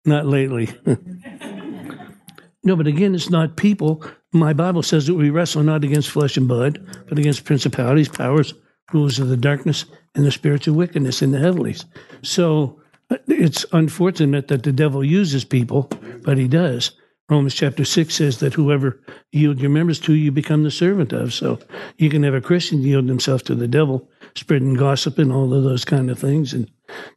Not 0.06 0.26
lately. 0.26 0.70
no, 2.64 2.76
but 2.76 2.88
again, 2.88 3.14
it's 3.14 3.30
not 3.30 3.58
people. 3.58 4.04
My 4.32 4.54
Bible 4.54 4.84
says 4.84 5.08
that 5.08 5.14
we 5.14 5.30
wrestle 5.30 5.64
not 5.64 5.84
against 5.84 6.10
flesh 6.10 6.38
and 6.38 6.48
blood, 6.48 6.86
but 7.08 7.20
against 7.20 7.46
principalities, 7.46 8.10
powers, 8.10 8.54
rulers 8.94 9.20
of 9.20 9.30
the 9.30 9.38
darkness, 9.38 9.86
and 10.16 10.26
the 10.26 10.32
spiritual 10.32 10.76
wickedness 10.76 11.22
in 11.22 11.32
the 11.32 11.40
heavenlies. 11.40 11.86
So 12.22 12.82
uh, 13.10 13.18
it's 13.28 13.66
unfortunate 13.72 14.48
that 14.48 14.64
the 14.64 14.72
devil 14.72 15.04
uses 15.04 15.44
people, 15.46 15.90
but 16.24 16.38
he 16.38 16.48
does. 16.48 16.92
Romans 17.30 17.54
chapter 17.54 17.86
6 17.86 18.14
says 18.14 18.40
that 18.40 18.56
whoever 18.56 19.00
yield 19.32 19.60
your 19.60 19.70
members 19.70 20.00
to, 20.00 20.14
you 20.14 20.32
become 20.32 20.64
the 20.64 20.72
servant 20.72 21.14
of. 21.14 21.32
So 21.34 21.60
you 21.98 22.10
can 22.10 22.24
have 22.24 22.34
a 22.34 22.42
Christian 22.42 22.82
yield 22.82 23.08
himself 23.08 23.44
to 23.44 23.56
the 23.56 23.68
devil, 23.68 24.10
spreading 24.36 24.74
gossip 24.74 25.20
and 25.20 25.32
all 25.32 25.54
of 25.54 25.64
those 25.64 25.86
kind 25.86 26.10
of 26.10 26.18
things, 26.18 26.54
and 26.54 26.72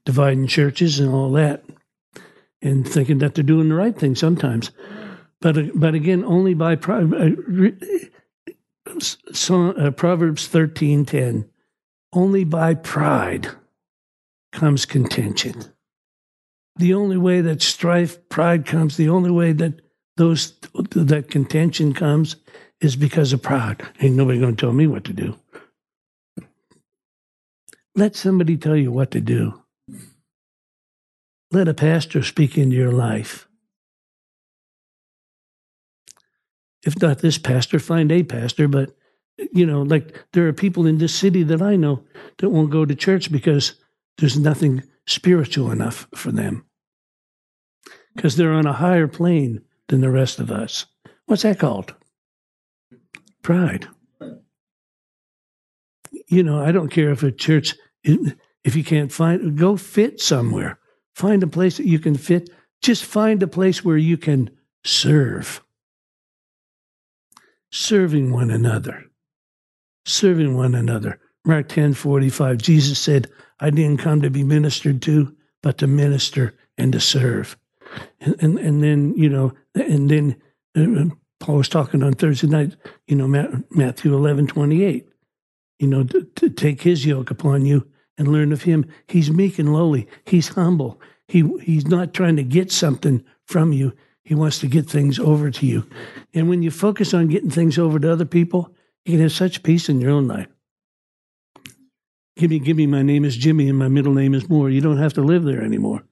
dividing 0.04 0.48
churches 0.48 1.00
and 1.00 1.14
all 1.14 1.32
that, 1.32 1.64
and 2.60 2.86
thinking 2.86 3.18
that 3.18 3.34
they're 3.34 3.42
doing 3.42 3.70
the 3.70 3.74
right 3.74 3.98
thing 3.98 4.14
sometimes. 4.14 4.70
But, 5.40 5.56
but 5.74 5.94
again, 5.94 6.24
only 6.24 6.52
by 6.52 6.74
uh, 6.74 6.76
uh, 6.76 7.30
Proverbs 9.90 10.48
13.10, 10.48 11.48
only 12.12 12.44
by 12.44 12.74
pride 12.74 13.48
comes 14.52 14.84
contention. 14.84 15.64
The 16.76 16.94
only 16.94 17.16
way 17.16 17.40
that 17.40 17.62
strife, 17.62 18.28
pride 18.28 18.66
comes, 18.66 18.96
the 18.96 19.08
only 19.08 19.30
way 19.30 19.52
that 19.52 19.80
those 20.16 20.52
that 20.74 21.30
contention 21.30 21.92
comes 21.92 22.36
is 22.80 22.96
because 22.96 23.32
of 23.32 23.42
pride. 23.42 23.82
Ain't 24.00 24.16
nobody 24.16 24.40
going 24.40 24.56
to 24.56 24.60
tell 24.60 24.72
me 24.72 24.86
what 24.86 25.04
to 25.04 25.12
do. 25.12 25.36
Let 27.94 28.16
somebody 28.16 28.56
tell 28.56 28.76
you 28.76 28.90
what 28.90 29.10
to 29.12 29.20
do. 29.20 29.62
let 31.50 31.68
a 31.68 31.74
pastor 31.74 32.22
speak 32.22 32.56
into 32.56 32.74
your 32.76 32.92
life. 32.92 33.46
If 36.84 37.00
not 37.00 37.18
this 37.18 37.38
pastor, 37.38 37.78
find 37.78 38.10
a 38.10 38.22
pastor. 38.22 38.66
But, 38.66 38.96
you 39.52 39.66
know, 39.66 39.82
like 39.82 40.18
there 40.32 40.48
are 40.48 40.52
people 40.52 40.86
in 40.86 40.98
this 40.98 41.14
city 41.14 41.42
that 41.44 41.62
I 41.62 41.76
know 41.76 42.02
that 42.38 42.48
won't 42.48 42.70
go 42.70 42.84
to 42.84 42.94
church 42.94 43.30
because 43.30 43.74
there's 44.18 44.38
nothing 44.38 44.82
spiritual 45.06 45.70
enough 45.70 46.08
for 46.14 46.32
them. 46.32 46.64
Because 48.14 48.36
they're 48.36 48.52
on 48.52 48.66
a 48.66 48.72
higher 48.72 49.08
plane 49.08 49.62
than 49.92 50.00
the 50.00 50.10
rest 50.10 50.40
of 50.40 50.50
us. 50.50 50.86
What's 51.26 51.42
that 51.42 51.58
called? 51.58 51.94
Pride. 53.42 53.86
You 56.28 56.42
know, 56.42 56.64
I 56.64 56.72
don't 56.72 56.88
care 56.88 57.10
if 57.10 57.22
a 57.22 57.30
church, 57.30 57.74
if 58.02 58.74
you 58.74 58.82
can't 58.82 59.12
find, 59.12 59.58
go 59.58 59.76
fit 59.76 60.18
somewhere. 60.18 60.78
Find 61.14 61.42
a 61.42 61.46
place 61.46 61.76
that 61.76 61.86
you 61.86 61.98
can 61.98 62.16
fit. 62.16 62.48
Just 62.80 63.04
find 63.04 63.42
a 63.42 63.46
place 63.46 63.84
where 63.84 63.98
you 63.98 64.16
can 64.16 64.50
serve. 64.82 65.62
Serving 67.70 68.32
one 68.32 68.50
another. 68.50 69.04
Serving 70.06 70.56
one 70.56 70.74
another. 70.74 71.20
Mark 71.44 71.68
10 71.68 71.92
45, 71.92 72.56
Jesus 72.56 72.98
said, 72.98 73.30
I 73.60 73.68
didn't 73.68 73.98
come 73.98 74.22
to 74.22 74.30
be 74.30 74.42
ministered 74.42 75.02
to, 75.02 75.36
but 75.62 75.76
to 75.78 75.86
minister 75.86 76.54
and 76.78 76.94
to 76.94 77.00
serve. 77.00 77.58
And, 78.20 78.36
and, 78.42 78.58
and 78.58 78.82
then, 78.82 79.14
you 79.16 79.28
know, 79.28 79.52
and 79.74 80.10
then 80.10 80.36
uh, 80.76 81.14
Paul 81.40 81.56
was 81.56 81.68
talking 81.68 82.02
on 82.02 82.12
Thursday 82.12 82.46
night, 82.46 82.76
you 83.06 83.16
know, 83.16 83.26
Matthew 83.70 84.14
eleven 84.14 84.46
twenty 84.46 84.84
eight. 84.84 85.08
you 85.82 85.88
know, 85.88 86.04
to, 86.04 86.22
to 86.36 86.48
take 86.48 86.82
his 86.82 87.04
yoke 87.04 87.32
upon 87.32 87.66
you 87.66 87.88
and 88.16 88.28
learn 88.28 88.52
of 88.52 88.62
him. 88.62 88.86
He's 89.08 89.32
meek 89.32 89.58
and 89.58 89.72
lowly. 89.74 90.06
He's 90.24 90.48
humble. 90.48 91.00
He 91.26 91.42
he's 91.60 91.88
not 91.88 92.14
trying 92.14 92.36
to 92.36 92.44
get 92.44 92.70
something 92.70 93.24
from 93.46 93.72
you. 93.72 93.92
He 94.22 94.36
wants 94.36 94.60
to 94.60 94.68
get 94.68 94.88
things 94.88 95.18
over 95.18 95.50
to 95.50 95.66
you. 95.66 95.84
And 96.32 96.48
when 96.48 96.62
you 96.62 96.70
focus 96.70 97.12
on 97.12 97.26
getting 97.26 97.50
things 97.50 97.78
over 97.78 97.98
to 97.98 98.12
other 98.12 98.24
people, 98.24 98.72
you 99.04 99.14
can 99.14 99.22
have 99.22 99.32
such 99.32 99.64
peace 99.64 99.88
in 99.88 100.00
your 100.00 100.12
own 100.12 100.28
life. 100.28 100.46
Give 102.36 102.50
me, 102.50 102.60
give 102.60 102.76
me, 102.76 102.86
my 102.86 103.02
name 103.02 103.24
is 103.24 103.36
Jimmy 103.36 103.68
and 103.68 103.76
my 103.76 103.88
middle 103.88 104.14
name 104.14 104.34
is 104.34 104.48
Moore. 104.48 104.70
You 104.70 104.80
don't 104.80 104.98
have 104.98 105.14
to 105.14 105.22
live 105.22 105.42
there 105.42 105.62
anymore. 105.62 106.04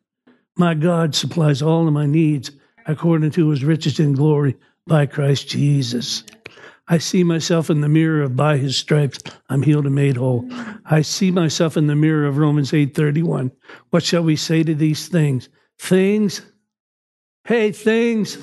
My 0.61 0.75
God 0.75 1.15
supplies 1.15 1.63
all 1.63 1.87
of 1.87 1.95
my 1.95 2.05
needs 2.05 2.51
according 2.85 3.31
to 3.31 3.49
his 3.49 3.65
riches 3.65 3.99
and 3.99 4.15
glory 4.15 4.59
by 4.87 5.07
Christ 5.07 5.49
Jesus. 5.49 6.23
I 6.87 6.99
see 6.99 7.25
myself 7.25 7.71
in 7.71 7.81
the 7.81 7.89
mirror 7.89 8.21
of 8.21 8.37
by 8.37 8.59
his 8.59 8.77
stripes 8.77 9.21
I'm 9.49 9.63
healed 9.63 9.87
and 9.87 9.95
made 9.95 10.19
whole. 10.19 10.47
I 10.85 11.01
see 11.01 11.31
myself 11.31 11.79
in 11.79 11.87
the 11.87 11.97
mirror 11.97 12.27
of 12.27 12.37
Romans 12.37 12.75
8:31. 12.75 13.53
What 13.89 14.03
shall 14.03 14.23
we 14.23 14.37
say 14.37 14.63
to 14.63 14.75
these 14.75 15.09
things? 15.09 15.49
Things 15.79 16.43
Hey 17.45 17.73
things 17.73 18.37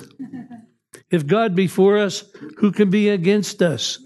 if 1.12 1.24
God 1.24 1.54
be 1.54 1.68
for 1.68 1.98
us, 1.98 2.24
who 2.56 2.72
can 2.72 2.90
be 2.90 3.10
against 3.10 3.62
us? 3.62 4.00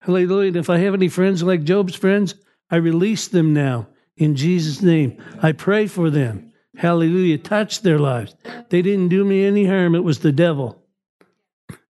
Hallelujah. 0.00 0.48
And 0.48 0.56
if 0.56 0.70
I 0.70 0.78
have 0.78 0.94
any 0.94 1.08
friends 1.08 1.42
like 1.42 1.62
Job's 1.62 1.94
friends, 1.94 2.36
I 2.70 2.76
release 2.76 3.28
them 3.28 3.52
now 3.52 3.88
in 4.16 4.34
Jesus' 4.34 4.80
name. 4.80 5.22
I 5.42 5.52
pray 5.52 5.88
for 5.88 6.08
them. 6.08 6.47
Hallelujah. 6.78 7.38
Touched 7.38 7.82
their 7.82 7.98
lives. 7.98 8.36
They 8.70 8.82
didn't 8.82 9.08
do 9.08 9.24
me 9.24 9.44
any 9.44 9.66
harm. 9.66 9.96
It 9.96 10.04
was 10.04 10.20
the 10.20 10.30
devil. 10.30 10.80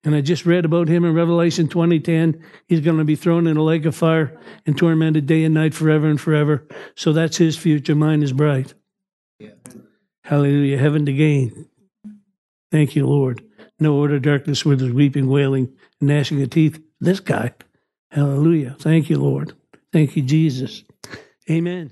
And 0.06 0.16
I 0.16 0.22
just 0.22 0.46
read 0.46 0.64
about 0.64 0.88
him 0.88 1.04
in 1.04 1.14
Revelation 1.14 1.68
2010. 1.68 2.42
He's 2.68 2.80
going 2.80 2.98
to 2.98 3.04
be 3.04 3.18
thrown 3.18 3.48
in 3.48 3.58
a 3.58 3.64
lake 3.64 3.84
of 3.84 3.96
fire 3.96 4.40
and 4.66 4.78
tormented 4.78 5.26
day 5.26 5.44
and 5.44 5.54
night 5.54 5.74
forever 5.74 6.08
and 6.08 6.20
forever. 6.20 6.66
So 6.96 7.12
that's 7.12 7.36
his 7.36 7.58
future. 7.58 7.96
Mine 7.96 8.24
is 8.24 8.32
bright. 8.32 8.76
Yeah. 9.40 9.50
Hallelujah. 10.24 10.78
Heaven 10.78 11.06
to 11.06 11.12
gain. 11.12 11.68
Thank 12.72 12.96
you, 12.96 13.06
Lord. 13.06 13.44
No 13.82 13.94
order 13.94 14.20
darkness 14.20 14.64
where 14.64 14.78
there's 14.78 14.94
weeping, 14.94 15.28
wailing, 15.28 15.76
gnashing 16.00 16.42
of 16.42 16.50
teeth. 16.50 16.82
This 17.02 17.20
guy. 17.20 17.54
Hallelujah. 18.12 18.78
Thank 18.80 19.10
you, 19.10 19.20
Lord. 19.20 19.52
Thank 19.92 20.16
you, 20.16 20.22
Jesus. 20.22 20.86
Amen. 21.52 21.92